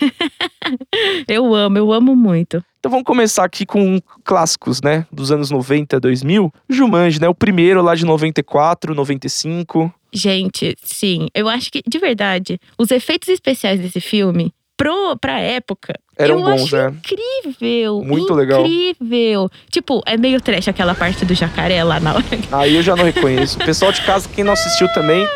Eu 1.26 1.54
amo, 1.54 1.78
eu 1.78 1.92
amo 1.92 2.14
muito. 2.14 2.64
Então 2.80 2.90
vamos 2.90 3.04
começar 3.04 3.44
aqui 3.44 3.66
com 3.66 4.00
clássicos, 4.24 4.80
né? 4.80 5.06
Dos 5.12 5.30
anos 5.30 5.50
90, 5.50 6.00
2000. 6.00 6.50
Jumanji, 6.66 7.20
né? 7.20 7.28
O 7.28 7.34
primeiro 7.34 7.82
lá 7.82 7.94
de 7.94 8.06
94, 8.06 8.94
95. 8.94 9.92
Gente, 10.10 10.74
sim, 10.82 11.28
eu 11.34 11.46
acho 11.46 11.70
que, 11.70 11.82
de 11.86 11.98
verdade, 11.98 12.58
os 12.78 12.90
efeitos 12.90 13.28
especiais 13.28 13.78
desse 13.78 14.00
filme 14.00 14.52
pro, 14.78 15.14
pra 15.18 15.38
época. 15.38 15.92
Eram 16.16 16.38
eu 16.38 16.44
bons, 16.44 16.62
achei 16.62 16.78
né? 16.78 16.94
incrível. 16.96 18.02
Muito 18.02 18.32
legal. 18.32 18.64
Incrível. 18.64 19.50
Tipo, 19.70 20.02
é 20.06 20.16
meio 20.16 20.40
trash 20.40 20.68
aquela 20.68 20.94
parte 20.94 21.26
do 21.26 21.34
jacaré 21.34 21.84
lá 21.84 22.00
na 22.00 22.14
hora. 22.14 22.24
Aí 22.50 22.76
eu 22.76 22.82
já 22.82 22.96
não 22.96 23.04
reconheço. 23.04 23.58
O 23.60 23.64
pessoal 23.64 23.92
de 23.92 24.00
casa, 24.02 24.26
quem 24.26 24.42
não 24.42 24.54
assistiu 24.54 24.88
também, 24.94 25.28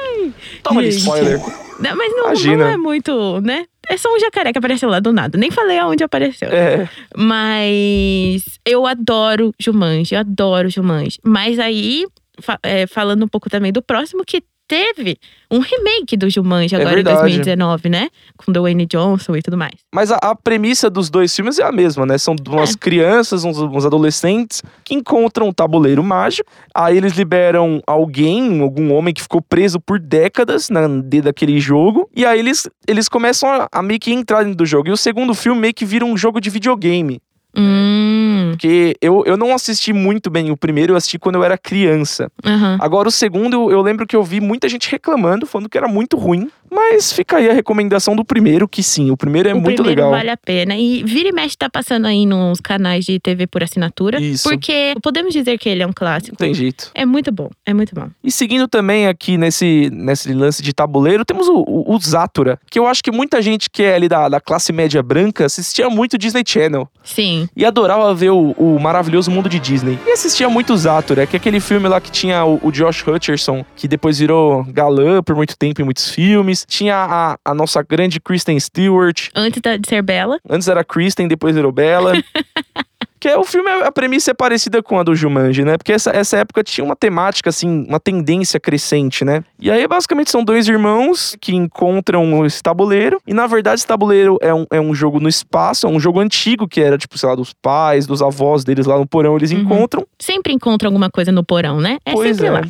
toma 0.62 0.82
de 0.82 0.88
spoiler. 0.88 1.38
Não, 1.78 1.94
mas 1.94 2.12
não, 2.16 2.56
não 2.56 2.66
é 2.66 2.76
muito, 2.78 3.40
né? 3.42 3.66
É 3.88 3.96
só 3.96 4.12
um 4.14 4.18
jacaré 4.18 4.52
que 4.52 4.58
apareceu 4.58 4.88
lá 4.88 5.00
do 5.00 5.12
nada. 5.12 5.36
Nem 5.38 5.50
falei 5.50 5.78
aonde 5.78 6.02
apareceu. 6.04 6.48
É. 6.48 6.88
Mas 7.16 8.42
eu 8.64 8.86
adoro 8.86 9.52
Jumanji, 9.58 10.14
eu 10.14 10.20
adoro 10.20 10.68
Jumanji. 10.68 11.18
Mas 11.24 11.58
aí, 11.58 12.04
fa- 12.40 12.58
é, 12.62 12.86
falando 12.86 13.24
um 13.24 13.28
pouco 13.28 13.48
também 13.50 13.72
do 13.72 13.82
próximo, 13.82 14.24
que 14.24 14.42
teve 14.66 15.16
um 15.50 15.58
remake 15.60 16.16
do 16.16 16.28
Jumanji 16.28 16.74
É 16.74 16.78
agora 16.78 16.96
verdade. 16.96 17.18
em 17.18 17.20
2019, 17.20 17.88
né? 17.88 18.08
Com 18.36 18.52
Dwayne 18.52 18.86
Johnson 18.86 19.36
e 19.36 19.42
tudo 19.42 19.56
mais. 19.56 19.74
Mas 19.94 20.10
a, 20.10 20.16
a 20.16 20.34
premissa 20.34 20.88
dos 20.90 21.10
dois 21.10 21.34
filmes 21.34 21.58
é 21.58 21.62
a 21.62 21.72
mesma, 21.72 22.06
né? 22.06 22.18
São 22.18 22.34
umas 22.48 22.74
crianças, 22.74 23.44
uns, 23.44 23.58
uns 23.58 23.86
adolescentes 23.86 24.62
que 24.84 24.94
encontram 24.94 25.48
um 25.48 25.52
tabuleiro 25.52 26.02
mágico. 26.02 26.50
Aí 26.74 26.96
eles 26.96 27.14
liberam 27.14 27.82
alguém, 27.86 28.60
algum 28.60 28.92
homem 28.92 29.12
que 29.12 29.22
ficou 29.22 29.40
preso 29.42 29.78
por 29.78 29.98
décadas 29.98 30.70
na, 30.70 30.86
dentro 30.88 31.26
daquele 31.26 31.60
jogo. 31.60 32.08
E 32.14 32.24
aí 32.24 32.38
eles, 32.38 32.68
eles 32.86 33.08
começam 33.08 33.48
a, 33.48 33.68
a 33.70 33.82
meio 33.82 34.00
que 34.00 34.12
entrar 34.12 34.42
dentro 34.42 34.56
do 34.56 34.66
jogo. 34.66 34.88
E 34.88 34.92
o 34.92 34.96
segundo 34.96 35.34
filme 35.34 35.60
meio 35.60 35.74
que 35.74 35.84
vira 35.84 36.04
um 36.04 36.16
jogo 36.16 36.40
de 36.40 36.50
videogame. 36.50 37.20
Hum. 37.56 38.13
Porque 38.54 38.96
eu, 39.00 39.24
eu 39.26 39.36
não 39.36 39.54
assisti 39.54 39.92
muito 39.92 40.30
bem 40.30 40.50
o 40.50 40.56
primeiro, 40.56 40.92
eu 40.92 40.96
assisti 40.96 41.18
quando 41.18 41.36
eu 41.36 41.44
era 41.44 41.58
criança. 41.58 42.30
Aham. 42.44 42.78
Agora, 42.80 43.08
o 43.08 43.12
segundo, 43.12 43.54
eu, 43.54 43.70
eu 43.70 43.82
lembro 43.82 44.06
que 44.06 44.16
eu 44.16 44.22
vi 44.22 44.40
muita 44.40 44.68
gente 44.68 44.90
reclamando, 44.90 45.46
falando 45.46 45.68
que 45.68 45.78
era 45.78 45.88
muito 45.88 46.16
ruim. 46.16 46.50
Mas 46.74 47.12
fica 47.12 47.36
aí 47.36 47.48
a 47.48 47.52
recomendação 47.52 48.16
do 48.16 48.24
primeiro, 48.24 48.66
que 48.66 48.82
sim, 48.82 49.10
o 49.10 49.16
primeiro 49.16 49.48
é 49.48 49.54
o 49.54 49.60
muito 49.60 49.76
primeiro 49.76 50.00
legal. 50.00 50.10
vale 50.10 50.30
a 50.30 50.36
pena. 50.36 50.76
E 50.76 51.04
vira 51.04 51.28
e 51.28 51.32
mexe 51.32 51.56
tá 51.56 51.70
passando 51.70 52.06
aí 52.06 52.26
nos 52.26 52.60
canais 52.60 53.04
de 53.04 53.20
TV 53.20 53.46
por 53.46 53.62
assinatura. 53.62 54.20
Isso. 54.20 54.48
Porque 54.48 54.94
podemos 55.00 55.32
dizer 55.32 55.56
que 55.56 55.68
ele 55.68 55.84
é 55.84 55.86
um 55.86 55.92
clássico. 55.92 56.32
Não 56.32 56.46
tem 56.46 56.52
jeito. 56.52 56.90
É 56.92 57.06
muito 57.06 57.30
bom, 57.30 57.48
é 57.64 57.72
muito 57.72 57.94
bom. 57.94 58.08
E 58.24 58.30
seguindo 58.30 58.66
também 58.66 59.06
aqui 59.06 59.38
nesse, 59.38 59.88
nesse 59.92 60.32
lance 60.32 60.62
de 60.62 60.72
tabuleiro, 60.72 61.24
temos 61.24 61.46
o, 61.46 61.58
o, 61.58 61.94
o 61.94 61.98
Zatura, 62.00 62.58
que 62.68 62.78
eu 62.78 62.88
acho 62.88 63.04
que 63.04 63.12
muita 63.12 63.40
gente 63.40 63.70
que 63.70 63.84
é 63.84 63.94
ali 63.94 64.08
da, 64.08 64.28
da 64.28 64.40
classe 64.40 64.72
média 64.72 65.00
branca 65.00 65.44
assistia 65.44 65.88
muito 65.88 66.18
Disney 66.18 66.42
Channel. 66.44 66.88
Sim. 67.04 67.48
E 67.56 67.64
adorava 67.64 68.12
ver 68.14 68.30
o, 68.30 68.43
o 68.52 68.78
maravilhoso 68.78 69.30
mundo 69.30 69.48
de 69.48 69.58
Disney. 69.58 69.98
E 70.06 70.12
assistia 70.12 70.48
muito 70.48 70.76
Zatura, 70.76 71.26
que 71.26 71.36
é 71.36 71.38
aquele 71.38 71.60
filme 71.60 71.88
lá 71.88 72.00
que 72.00 72.10
tinha 72.10 72.44
o, 72.44 72.60
o 72.62 72.70
Josh 72.70 73.06
Hutcherson, 73.06 73.64
que 73.76 73.88
depois 73.88 74.18
virou 74.18 74.64
galã 74.64 75.22
por 75.22 75.34
muito 75.34 75.56
tempo 75.56 75.80
em 75.80 75.84
muitos 75.84 76.10
filmes. 76.10 76.64
Tinha 76.68 76.96
a, 76.96 77.38
a 77.44 77.54
nossa 77.54 77.82
grande 77.82 78.20
Kristen 78.20 78.58
Stewart. 78.58 79.28
Antes 79.34 79.60
de 79.60 79.88
ser 79.88 80.02
Bela. 80.02 80.38
Antes 80.48 80.68
era 80.68 80.84
Kristen, 80.84 81.28
depois 81.28 81.54
virou 81.54 81.72
Bella. 81.72 82.12
Que 83.24 83.28
é, 83.30 83.38
o 83.38 83.44
filme, 83.44 83.70
a 83.70 83.90
premissa 83.90 84.32
é 84.32 84.34
parecida 84.34 84.82
com 84.82 84.98
a 84.98 85.02
do 85.02 85.16
Jumanji, 85.16 85.64
né? 85.64 85.78
Porque 85.78 85.94
essa, 85.94 86.10
essa 86.10 86.36
época 86.36 86.62
tinha 86.62 86.84
uma 86.84 86.94
temática, 86.94 87.48
assim, 87.48 87.86
uma 87.88 87.98
tendência 87.98 88.60
crescente, 88.60 89.24
né? 89.24 89.42
E 89.58 89.70
aí, 89.70 89.88
basicamente, 89.88 90.30
são 90.30 90.44
dois 90.44 90.68
irmãos 90.68 91.34
que 91.40 91.54
encontram 91.54 92.44
esse 92.44 92.62
tabuleiro. 92.62 93.18
E, 93.26 93.32
na 93.32 93.46
verdade, 93.46 93.76
esse 93.76 93.86
tabuleiro 93.86 94.36
é 94.42 94.52
um, 94.52 94.66
é 94.70 94.78
um 94.78 94.94
jogo 94.94 95.20
no 95.20 95.28
espaço, 95.30 95.86
é 95.86 95.88
um 95.88 95.98
jogo 95.98 96.20
antigo, 96.20 96.68
que 96.68 96.82
era, 96.82 96.98
tipo, 96.98 97.16
sei 97.16 97.30
lá, 97.30 97.34
dos 97.34 97.54
pais, 97.54 98.06
dos 98.06 98.20
avós 98.20 98.62
deles 98.62 98.84
lá 98.84 98.98
no 98.98 99.06
porão, 99.06 99.38
eles 99.38 99.52
encontram. 99.52 100.06
Sempre 100.18 100.52
encontra 100.52 100.86
alguma 100.86 101.08
coisa 101.08 101.32
no 101.32 101.42
porão, 101.42 101.80
né? 101.80 101.96
É 102.04 102.12
Pois 102.12 102.36
sempre 102.36 102.48
é. 102.48 102.50
lá. 102.50 102.62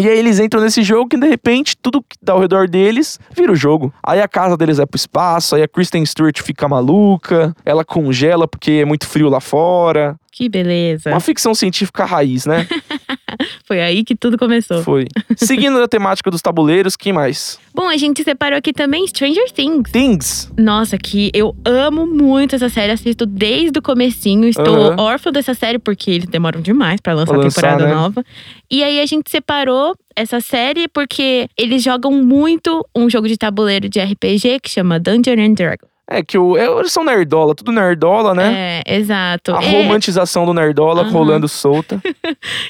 E 0.00 0.08
aí 0.08 0.18
eles 0.18 0.38
entram 0.38 0.62
nesse 0.62 0.82
jogo 0.82 1.10
que 1.10 1.18
de 1.18 1.28
repente 1.28 1.76
tudo 1.76 2.00
que 2.00 2.16
tá 2.24 2.32
ao 2.32 2.40
redor 2.40 2.66
deles 2.66 3.20
vira 3.36 3.52
o 3.52 3.56
jogo. 3.56 3.92
Aí 4.02 4.22
a 4.22 4.26
casa 4.26 4.56
deles 4.56 4.78
vai 4.78 4.86
pro 4.86 4.96
espaço, 4.96 5.54
aí 5.54 5.62
a 5.62 5.68
Kristen 5.68 6.06
Stewart 6.06 6.40
fica 6.40 6.66
maluca, 6.66 7.54
ela 7.66 7.84
congela 7.84 8.48
porque 8.48 8.70
é 8.70 8.84
muito 8.86 9.06
frio 9.06 9.28
lá 9.28 9.40
fora. 9.40 10.16
Que 10.40 10.48
beleza. 10.48 11.10
Uma 11.10 11.20
ficção 11.20 11.54
científica 11.54 12.06
raiz, 12.06 12.46
né? 12.46 12.66
Foi 13.68 13.78
aí 13.78 14.02
que 14.02 14.16
tudo 14.16 14.38
começou. 14.38 14.82
Foi. 14.82 15.06
Seguindo 15.36 15.76
a 15.82 15.86
temática 15.86 16.30
dos 16.30 16.40
tabuleiros, 16.40 16.96
quem 16.96 17.12
mais? 17.12 17.58
Bom, 17.74 17.86
a 17.86 17.96
gente 17.98 18.24
separou 18.24 18.56
aqui 18.56 18.72
também 18.72 19.06
Stranger 19.06 19.52
Things. 19.52 19.90
Things. 19.92 20.50
Nossa, 20.58 20.96
que 20.96 21.30
eu 21.34 21.54
amo 21.62 22.06
muito 22.06 22.54
essa 22.54 22.70
série, 22.70 22.90
assisto 22.90 23.26
desde 23.26 23.78
o 23.78 23.82
comecinho. 23.82 24.48
Estou 24.48 24.92
Aham. 24.92 24.96
órfã 24.98 25.30
dessa 25.30 25.52
série 25.52 25.78
porque 25.78 26.10
eles 26.10 26.26
demoram 26.26 26.62
demais 26.62 27.02
pra 27.02 27.12
lançar 27.12 27.32
Pra 27.34 27.42
a 27.42 27.44
lançar, 27.44 27.60
temporada 27.60 27.86
né? 27.86 27.94
nova. 27.94 28.24
E 28.70 28.82
aí 28.82 28.98
a 28.98 29.04
gente 29.04 29.30
separou 29.30 29.94
essa 30.16 30.40
série 30.40 30.88
porque 30.88 31.48
eles 31.54 31.82
jogam 31.82 32.12
muito 32.12 32.82
um 32.96 33.10
jogo 33.10 33.28
de 33.28 33.36
tabuleiro 33.36 33.90
de 33.90 34.00
RPG 34.00 34.60
que 34.62 34.70
chama 34.70 34.98
Dungeon 34.98 35.38
and 35.38 35.52
Dragon. 35.52 35.86
É 36.12 36.24
que 36.24 36.36
o, 36.36 36.56
é, 36.56 36.66
eles 36.66 36.90
são 36.92 37.04
nerdola, 37.04 37.54
tudo 37.54 37.70
nerdola, 37.70 38.34
né? 38.34 38.82
É, 38.84 38.96
exato. 38.96 39.54
A 39.54 39.62
É, 39.62 39.70
romantização 39.82 40.44
do 40.44 40.52
nerdola 40.52 41.02
Aham. 41.02 41.10
rolando 41.10 41.46
solta. 41.48 42.00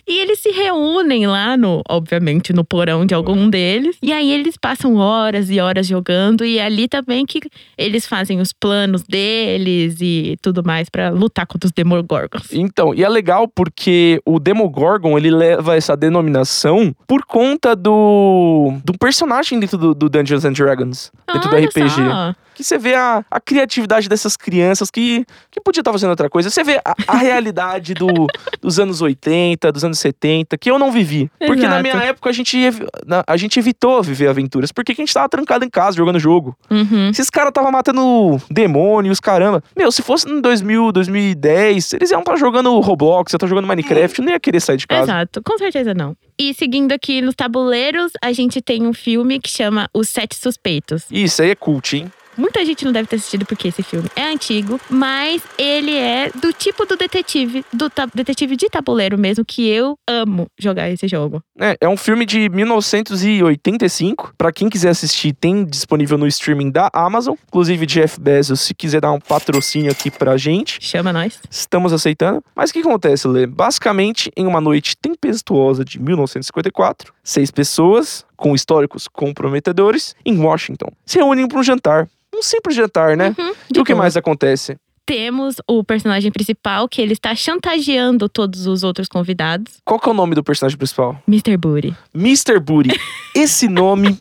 E 0.06 0.18
eles 0.20 0.40
se 0.40 0.50
reúnem 0.50 1.26
lá 1.26 1.56
no, 1.56 1.82
obviamente, 1.88 2.52
no 2.52 2.64
porão 2.64 3.06
de 3.06 3.14
algum 3.14 3.48
deles. 3.48 3.96
E 4.02 4.12
aí 4.12 4.30
eles 4.32 4.56
passam 4.56 4.96
horas 4.96 5.48
e 5.50 5.60
horas 5.60 5.86
jogando. 5.86 6.44
E 6.44 6.58
é 6.58 6.64
ali 6.64 6.88
também 6.88 7.24
que 7.24 7.40
eles 7.78 8.06
fazem 8.06 8.40
os 8.40 8.52
planos 8.52 9.02
deles 9.04 9.98
e 10.00 10.36
tudo 10.42 10.62
mais 10.64 10.88
pra 10.90 11.10
lutar 11.10 11.46
contra 11.46 11.66
os 11.66 11.72
Demogorgons. 11.72 12.48
Então, 12.52 12.92
e 12.94 13.04
é 13.04 13.08
legal 13.08 13.46
porque 13.48 14.20
o 14.26 14.38
Demogorgon, 14.40 15.16
ele 15.16 15.30
leva 15.30 15.76
essa 15.76 15.96
denominação 15.96 16.94
por 17.06 17.24
conta 17.24 17.76
do, 17.76 18.72
do 18.84 18.92
personagem 18.98 19.60
dentro 19.60 19.78
do, 19.78 19.94
do 19.94 20.08
Dungeons 20.08 20.44
and 20.44 20.52
Dragons, 20.52 21.12
dentro 21.32 21.48
do 21.48 21.56
Olha 21.56 21.66
RPG. 21.68 21.88
só. 21.90 22.34
Que 22.60 22.64
você 22.66 22.76
vê 22.76 22.94
a, 22.94 23.24
a 23.30 23.40
criatividade 23.40 24.06
dessas 24.06 24.36
crianças 24.36 24.90
que, 24.90 25.24
que 25.50 25.60
podia 25.62 25.80
estar 25.80 25.90
fazendo 25.92 26.10
outra 26.10 26.28
coisa. 26.28 26.50
Você 26.50 26.62
vê 26.62 26.78
a, 26.84 26.94
a 27.08 27.16
realidade 27.16 27.94
do, 27.94 28.26
dos 28.60 28.78
anos 28.78 29.00
80, 29.00 29.72
dos 29.72 29.82
anos 29.82 29.98
70, 29.98 30.58
que 30.58 30.70
eu 30.70 30.78
não 30.78 30.92
vivi. 30.92 31.30
Porque 31.38 31.62
na 31.62 31.80
Exato. 31.80 31.82
minha 31.82 31.96
época 32.04 32.28
a 32.28 32.32
gente, 32.32 32.58
na- 33.06 33.24
a 33.26 33.36
gente 33.38 33.58
evitou 33.58 34.02
viver 34.02 34.28
aventuras, 34.28 34.70
porque 34.72 34.92
a 34.92 34.94
gente 34.94 35.12
tava 35.12 35.26
trancado 35.28 35.64
em 35.64 35.70
casa 35.70 35.96
jogando 35.96 36.18
jogo. 36.18 36.54
Uhum. 36.70 37.08
Esses 37.08 37.30
caras 37.30 37.48
estavam 37.48 37.72
matando 37.72 38.38
demônios, 38.50 39.20
caramba. 39.20 39.62
Meu, 39.74 39.90
se 39.90 40.02
fosse 40.02 40.28
em 40.28 40.40
2000, 40.40 40.92
2010, 40.92 41.94
eles 41.94 42.10
iam 42.10 42.20
estar 42.20 42.36
jogando 42.36 42.78
Roblox, 42.80 43.32
iam 43.32 43.36
estar 43.38 43.46
jogando 43.46 43.66
Minecraft, 43.66 44.18
eu 44.18 44.24
não 44.26 44.32
ia 44.32 44.40
querer 44.40 44.60
sair 44.60 44.76
de 44.76 44.86
casa. 44.86 45.04
Exato, 45.10 45.42
com 45.42 45.56
certeza 45.56 45.94
não. 45.94 46.14
E 46.38 46.54
seguindo 46.54 46.92
aqui 46.92 47.20
nos 47.20 47.34
tabuleiros, 47.34 48.12
a 48.22 48.32
gente 48.32 48.60
tem 48.62 48.86
um 48.86 48.92
filme 48.94 49.38
que 49.38 49.48
chama 49.50 49.88
Os 49.92 50.08
Sete 50.08 50.36
Suspeitos. 50.36 51.04
Isso 51.10 51.42
aí 51.42 51.50
é 51.50 51.54
cult, 51.54 51.96
hein? 51.96 52.10
Muita 52.40 52.64
gente 52.64 52.86
não 52.86 52.92
deve 52.92 53.06
ter 53.06 53.16
assistido 53.16 53.44
porque 53.44 53.68
esse 53.68 53.82
filme 53.82 54.08
é 54.16 54.24
antigo, 54.24 54.80
mas 54.88 55.42
ele 55.58 55.94
é 55.94 56.30
do 56.30 56.54
tipo 56.54 56.86
do 56.86 56.96
detetive, 56.96 57.62
do 57.70 57.92
detetive 58.14 58.56
de 58.56 58.66
tabuleiro 58.70 59.18
mesmo, 59.18 59.44
que 59.44 59.68
eu 59.68 59.94
amo 60.08 60.46
jogar 60.58 60.88
esse 60.88 61.06
jogo. 61.06 61.42
É, 61.58 61.76
é 61.82 61.86
um 61.88 61.98
filme 61.98 62.24
de 62.24 62.48
1985. 62.48 64.32
Pra 64.38 64.50
quem 64.50 64.70
quiser 64.70 64.88
assistir, 64.88 65.34
tem 65.34 65.66
disponível 65.66 66.16
no 66.16 66.26
streaming 66.26 66.70
da 66.70 66.88
Amazon. 66.94 67.34
Inclusive, 67.48 67.84
Jeff 67.84 68.18
Bezos, 68.18 68.62
se 68.62 68.74
quiser 68.74 69.02
dar 69.02 69.12
um 69.12 69.20
patrocínio 69.20 69.92
aqui 69.92 70.10
pra 70.10 70.38
gente. 70.38 70.78
Chama 70.80 71.12
nós. 71.12 71.38
Estamos 71.50 71.92
aceitando. 71.92 72.42
Mas 72.56 72.70
o 72.70 72.72
que 72.72 72.78
acontece, 72.78 73.28
Lê? 73.28 73.46
Basicamente, 73.46 74.32
em 74.34 74.46
uma 74.46 74.62
noite 74.62 74.96
tempestuosa 74.96 75.84
de 75.84 76.00
1954, 76.00 77.12
seis 77.22 77.50
pessoas 77.50 78.24
com 78.40 78.54
históricos 78.54 79.06
comprometedores 79.06 80.16
em 80.24 80.38
Washington 80.38 80.90
se 81.04 81.18
reúnem 81.18 81.46
para 81.46 81.58
um 81.58 81.62
jantar. 81.62 82.08
Um 82.34 82.42
simples 82.42 82.74
jantar, 82.74 83.16
né? 83.16 83.34
Uhum, 83.38 83.52
e 83.76 83.80
o 83.80 83.84
que 83.84 83.94
mais 83.94 84.16
acontece? 84.16 84.76
Temos 85.04 85.56
o 85.66 85.82
personagem 85.82 86.30
principal, 86.30 86.88
que 86.88 87.02
ele 87.02 87.12
está 87.12 87.34
chantageando 87.34 88.28
todos 88.28 88.66
os 88.66 88.84
outros 88.84 89.08
convidados. 89.08 89.78
Qual 89.84 89.98
que 89.98 90.08
é 90.08 90.12
o 90.12 90.14
nome 90.14 90.36
do 90.36 90.42
personagem 90.42 90.78
principal? 90.78 91.20
Mr. 91.26 91.56
Booty. 91.56 91.94
Mr. 92.14 92.60
Booty. 92.60 92.90
Esse 93.34 93.68
nome, 93.68 94.18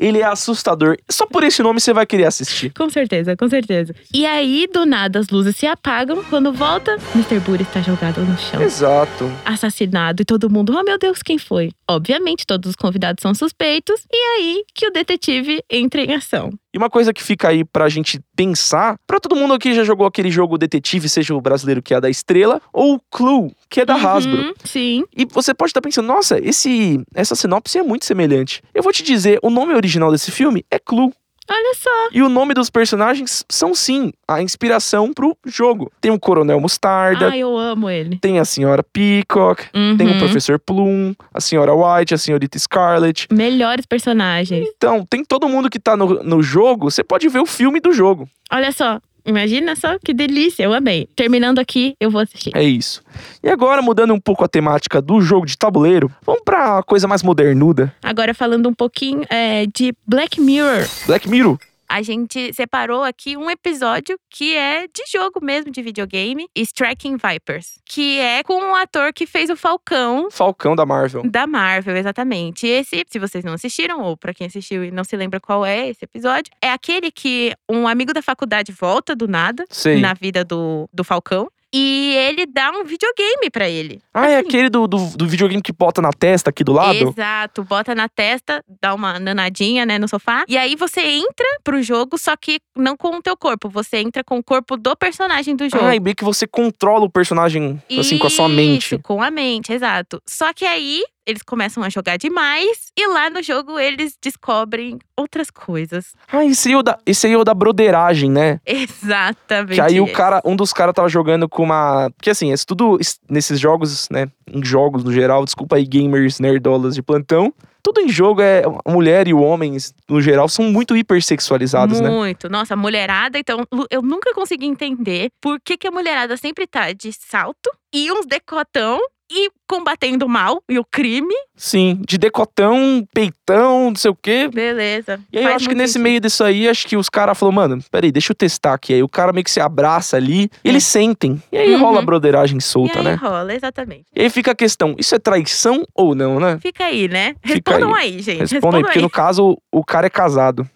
ele 0.00 0.18
é 0.18 0.24
assustador. 0.24 0.96
Só 1.10 1.26
por 1.26 1.42
esse 1.44 1.62
nome 1.62 1.80
você 1.80 1.92
vai 1.92 2.06
querer 2.06 2.26
assistir. 2.26 2.70
Com 2.70 2.88
certeza, 2.90 3.36
com 3.36 3.48
certeza. 3.48 3.94
E 4.12 4.26
aí, 4.26 4.66
do 4.72 4.84
nada, 4.84 5.18
as 5.18 5.28
luzes 5.28 5.56
se 5.56 5.66
apagam. 5.66 6.22
Quando 6.24 6.52
volta, 6.52 6.96
Mr. 7.14 7.40
Booty 7.40 7.62
está 7.62 7.80
jogado 7.80 8.20
no 8.20 8.36
chão. 8.38 8.62
Exato. 8.62 9.30
Assassinado 9.44 10.22
e 10.22 10.24
todo 10.24 10.50
mundo, 10.50 10.74
oh 10.76 10.82
meu 10.82 10.98
Deus, 10.98 11.22
quem 11.22 11.38
foi? 11.38 11.70
Obviamente, 11.88 12.46
todos 12.46 12.70
os 12.70 12.76
convidados 12.76 13.22
são 13.22 13.34
suspeitos. 13.34 14.04
E 14.12 14.16
aí 14.16 14.64
que 14.74 14.86
o 14.86 14.90
detetive 14.90 15.62
entra 15.70 16.00
em 16.02 16.14
ação. 16.14 16.50
E 16.74 16.78
uma 16.78 16.90
coisa 16.90 17.14
que 17.14 17.22
fica 17.22 17.48
aí 17.48 17.64
pra 17.64 17.88
gente 17.88 18.20
pensar, 18.34 18.96
pra 19.06 19.20
todo 19.20 19.36
mundo 19.36 19.54
aqui 19.54 19.72
já 19.72 19.84
jogou 19.84 20.04
aquele 20.08 20.28
jogo 20.28 20.58
detetive, 20.58 21.08
seja 21.08 21.32
o 21.32 21.40
brasileiro 21.40 21.80
que 21.80 21.94
é 21.94 22.00
da 22.00 22.10
Estrela, 22.10 22.60
ou 22.72 22.96
o 22.96 23.00
Clue, 23.12 23.54
que 23.70 23.80
é 23.80 23.84
da 23.84 23.94
Hasbro. 23.94 24.36
Uhum, 24.36 24.54
sim. 24.64 25.04
E 25.16 25.24
você 25.24 25.54
pode 25.54 25.70
estar 25.70 25.80
pensando, 25.80 26.06
nossa, 26.06 26.36
esse, 26.44 27.00
essa 27.14 27.36
sinopse 27.36 27.78
é 27.78 27.82
muito 27.84 28.04
semelhante. 28.04 28.60
Eu 28.74 28.82
vou 28.82 28.92
te 28.92 29.04
dizer, 29.04 29.38
o 29.40 29.50
nome 29.54 29.72
original 29.74 30.10
desse 30.12 30.30
filme 30.30 30.64
é 30.70 30.78
Clue. 30.78 31.12
Olha 31.46 31.74
só. 31.74 31.90
E 32.10 32.22
o 32.22 32.28
nome 32.30 32.54
dos 32.54 32.70
personagens 32.70 33.44
são 33.50 33.74
sim 33.74 34.10
a 34.26 34.40
inspiração 34.40 35.12
pro 35.12 35.36
jogo. 35.44 35.92
Tem 36.00 36.10
o 36.10 36.18
Coronel 36.18 36.58
Mostarda, 36.58 37.28
Ai, 37.28 37.40
eu 37.40 37.58
amo 37.58 37.90
ele. 37.90 38.16
tem 38.18 38.38
a 38.38 38.46
Senhora 38.46 38.82
Peacock, 38.82 39.68
tem 39.98 40.06
o 40.08 40.12
Uhum. 40.12 40.18
Professor 40.20 40.58
Plum, 40.58 41.14
a 41.34 41.40
Senhora 41.42 41.74
White, 41.74 42.14
a 42.14 42.18
Senhorita 42.18 42.58
Scarlet. 42.58 43.28
Melhores 43.30 43.84
personagens. 43.84 44.66
Então, 44.74 45.04
tem 45.04 45.22
todo 45.22 45.46
mundo 45.46 45.68
que 45.68 45.78
tá 45.78 45.94
no, 45.94 46.22
no 46.24 46.42
jogo, 46.42 46.90
você 46.90 47.04
pode 47.04 47.28
ver 47.28 47.40
o 47.40 47.46
filme 47.46 47.78
do 47.78 47.92
jogo. 47.92 48.26
Olha 48.50 48.72
só. 48.72 48.98
Imagina 49.24 49.74
só 49.74 49.98
que 49.98 50.12
delícia, 50.12 50.62
eu 50.64 50.72
amei. 50.72 51.08
Terminando 51.16 51.58
aqui, 51.58 51.94
eu 51.98 52.10
vou 52.10 52.20
assistir. 52.20 52.52
É 52.54 52.62
isso. 52.62 53.02
E 53.42 53.48
agora, 53.48 53.80
mudando 53.80 54.12
um 54.12 54.20
pouco 54.20 54.44
a 54.44 54.48
temática 54.48 55.00
do 55.00 55.20
jogo 55.20 55.46
de 55.46 55.56
tabuleiro, 55.56 56.10
vamos 56.24 56.42
pra 56.44 56.82
coisa 56.82 57.08
mais 57.08 57.22
modernuda. 57.22 57.94
Agora 58.02 58.34
falando 58.34 58.68
um 58.68 58.74
pouquinho 58.74 59.24
é, 59.30 59.66
de 59.66 59.94
Black 60.06 60.40
Mirror. 60.40 60.86
Black 61.06 61.28
Mirror. 61.28 61.58
A 61.94 62.02
gente 62.02 62.52
separou 62.52 63.04
aqui 63.04 63.36
um 63.36 63.48
episódio 63.48 64.18
que 64.28 64.56
é 64.56 64.88
de 64.88 65.04
jogo 65.12 65.38
mesmo, 65.40 65.70
de 65.70 65.80
videogame, 65.80 66.48
Striking 66.52 67.16
Vipers. 67.16 67.78
Que 67.84 68.18
é 68.18 68.42
com 68.42 68.72
o 68.72 68.74
ator 68.74 69.12
que 69.12 69.26
fez 69.26 69.48
o 69.48 69.54
Falcão 69.54 70.28
Falcão 70.28 70.74
da 70.74 70.84
Marvel. 70.84 71.22
da 71.22 71.46
Marvel, 71.46 71.96
exatamente. 71.96 72.66
Esse, 72.66 73.04
se 73.08 73.18
vocês 73.20 73.44
não 73.44 73.52
assistiram, 73.52 74.00
ou 74.00 74.16
pra 74.16 74.34
quem 74.34 74.48
assistiu 74.48 74.82
e 74.82 74.90
não 74.90 75.04
se 75.04 75.16
lembra 75.16 75.38
qual 75.38 75.64
é 75.64 75.88
esse 75.88 76.04
episódio, 76.04 76.52
é 76.60 76.72
aquele 76.72 77.12
que 77.12 77.54
um 77.70 77.86
amigo 77.86 78.12
da 78.12 78.20
faculdade 78.20 78.72
volta 78.72 79.14
do 79.14 79.28
nada 79.28 79.64
Sei. 79.70 80.00
na 80.00 80.14
vida 80.14 80.44
do, 80.44 80.88
do 80.92 81.04
Falcão. 81.04 81.48
E 81.76 82.14
ele 82.16 82.46
dá 82.46 82.70
um 82.70 82.84
videogame 82.84 83.50
pra 83.50 83.68
ele. 83.68 84.00
Ah, 84.14 84.30
é 84.30 84.38
aquele 84.38 84.70
do, 84.70 84.86
do, 84.86 85.16
do 85.16 85.26
videogame 85.26 85.60
que 85.60 85.72
bota 85.72 86.00
na 86.00 86.12
testa 86.12 86.50
aqui 86.50 86.62
do 86.62 86.72
lado? 86.72 87.08
Exato, 87.08 87.64
bota 87.64 87.96
na 87.96 88.08
testa, 88.08 88.62
dá 88.80 88.94
uma 88.94 89.18
nanadinha, 89.18 89.84
né, 89.84 89.98
no 89.98 90.06
sofá. 90.06 90.44
E 90.46 90.56
aí 90.56 90.76
você 90.76 91.00
entra 91.00 91.44
pro 91.64 91.82
jogo, 91.82 92.16
só 92.16 92.36
que 92.36 92.60
não 92.76 92.96
com 92.96 93.16
o 93.16 93.20
teu 93.20 93.36
corpo. 93.36 93.68
Você 93.68 93.96
entra 93.96 94.22
com 94.22 94.38
o 94.38 94.44
corpo 94.44 94.76
do 94.76 94.96
personagem 94.96 95.56
do 95.56 95.68
jogo. 95.68 95.84
Ah, 95.84 95.96
e 95.96 95.98
bem 95.98 96.14
que 96.14 96.22
você 96.22 96.46
controla 96.46 97.06
o 97.06 97.10
personagem, 97.10 97.82
assim, 97.98 98.18
com 98.18 98.28
a 98.28 98.30
sua 98.30 98.48
mente. 98.48 98.94
Isso, 98.94 98.98
com 99.00 99.20
a 99.20 99.28
mente, 99.28 99.72
exato. 99.72 100.22
Só 100.24 100.52
que 100.52 100.64
aí 100.64 101.02
eles 101.26 101.42
começam 101.42 101.82
a 101.82 101.88
jogar 101.88 102.16
demais 102.16 102.92
e 102.98 103.06
lá 103.08 103.30
no 103.30 103.42
jogo 103.42 103.78
eles 103.78 104.16
descobrem 104.22 104.98
outras 105.16 105.50
coisas. 105.50 106.12
Ah, 106.30 106.44
esse 106.44 106.68
aí 106.68 106.74
é 106.74 106.78
o 106.78 106.82
da, 106.82 106.98
esse 107.06 107.26
aí 107.26 107.32
é 107.32 107.38
o 107.38 107.44
da 107.44 107.54
broderagem, 107.54 108.30
né? 108.30 108.60
Exatamente. 108.66 109.74
Que 109.74 109.80
aí 109.80 110.00
o 110.00 110.12
cara, 110.12 110.40
um 110.44 110.56
dos 110.56 110.72
caras 110.72 110.94
tava 110.94 111.08
jogando 111.08 111.48
com 111.48 111.62
uma. 111.62 112.10
Porque 112.16 112.30
assim, 112.30 112.52
isso 112.52 112.66
tudo 112.66 112.98
es- 113.00 113.18
nesses 113.28 113.58
jogos, 113.60 114.08
né? 114.10 114.26
Em 114.46 114.64
jogos 114.64 115.04
no 115.04 115.12
geral, 115.12 115.44
desculpa 115.44 115.76
aí, 115.76 115.84
gamers, 115.86 116.38
nerdolas 116.40 116.94
de 116.94 117.02
plantão. 117.02 117.52
Tudo 117.82 118.00
em 118.00 118.08
jogo 118.08 118.40
é. 118.40 118.62
A 118.84 118.90
mulher 118.90 119.28
e 119.28 119.34
o 119.34 119.40
homem, 119.42 119.76
no 120.08 120.20
geral, 120.20 120.48
são 120.48 120.64
muito 120.66 120.96
hipersexualizados, 120.96 122.00
né? 122.00 122.08
Muito. 122.08 122.48
Nossa, 122.48 122.72
a 122.72 122.76
mulherada, 122.76 123.38
então, 123.38 123.66
eu 123.90 124.00
nunca 124.00 124.32
consegui 124.34 124.64
entender 124.66 125.30
por 125.40 125.60
que, 125.62 125.76
que 125.76 125.86
a 125.86 125.90
mulherada 125.90 126.34
sempre 126.38 126.66
tá 126.66 126.92
de 126.92 127.12
salto 127.12 127.70
e 127.92 128.10
uns 128.10 128.24
decotão 128.26 128.98
e 129.30 129.50
combatendo 129.68 130.26
o 130.26 130.28
mal 130.28 130.62
e 130.68 130.78
o 130.78 130.84
crime. 130.84 131.34
Sim, 131.56 132.00
de 132.06 132.18
decotão, 132.18 133.06
peitão, 133.14 133.90
não 133.90 133.94
sei 133.96 134.10
o 134.10 134.14
quê. 134.14 134.48
Beleza. 134.52 135.20
E 135.32 135.38
aí 135.38 135.44
eu 135.44 135.50
Faz 135.50 135.56
acho 135.62 135.68
que 135.68 135.74
nesse 135.74 135.92
sentido. 135.94 136.02
meio 136.02 136.20
disso 136.20 136.42
aí, 136.44 136.68
acho 136.68 136.86
que 136.86 136.96
os 136.96 137.08
caras 137.08 137.38
falaram, 137.38 137.54
mano, 137.54 137.78
peraí, 137.90 138.10
deixa 138.10 138.32
eu 138.32 138.34
testar 138.36 138.74
aqui. 138.74 138.92
Aí 138.94 139.02
o 139.02 139.08
cara 139.08 139.32
meio 139.32 139.44
que 139.44 139.50
se 139.50 139.60
abraça 139.60 140.16
ali, 140.16 140.50
e 140.64 140.68
eles 140.68 140.84
sentem. 140.84 141.40
E 141.52 141.56
aí 141.56 141.74
Uhum. 141.74 141.80
rola 141.80 142.00
a 142.00 142.02
broderagem 142.02 142.58
E 142.58 142.60
solta, 142.62 142.98
aí 142.98 143.04
né? 143.04 143.14
rola, 143.14 143.54
exatamente. 143.54 144.04
E 144.14 144.22
aí 144.22 144.30
fica 144.30 144.50
a 144.50 144.54
questão, 144.54 144.94
isso 144.98 145.14
é 145.14 145.18
traição 145.18 145.84
ou 145.94 146.14
não, 146.14 146.40
né? 146.40 146.58
Fica 146.60 146.86
aí, 146.86 147.08
né? 147.08 147.34
Respondam 147.42 147.94
aí, 147.94 148.20
gente. 148.20 148.40
Respondam 148.40 148.78
aí, 148.78 148.84
porque 148.84 149.00
no 149.00 149.10
caso, 149.10 149.56
o 149.72 149.84
cara 149.84 150.06
é 150.06 150.10
casado. 150.10 150.68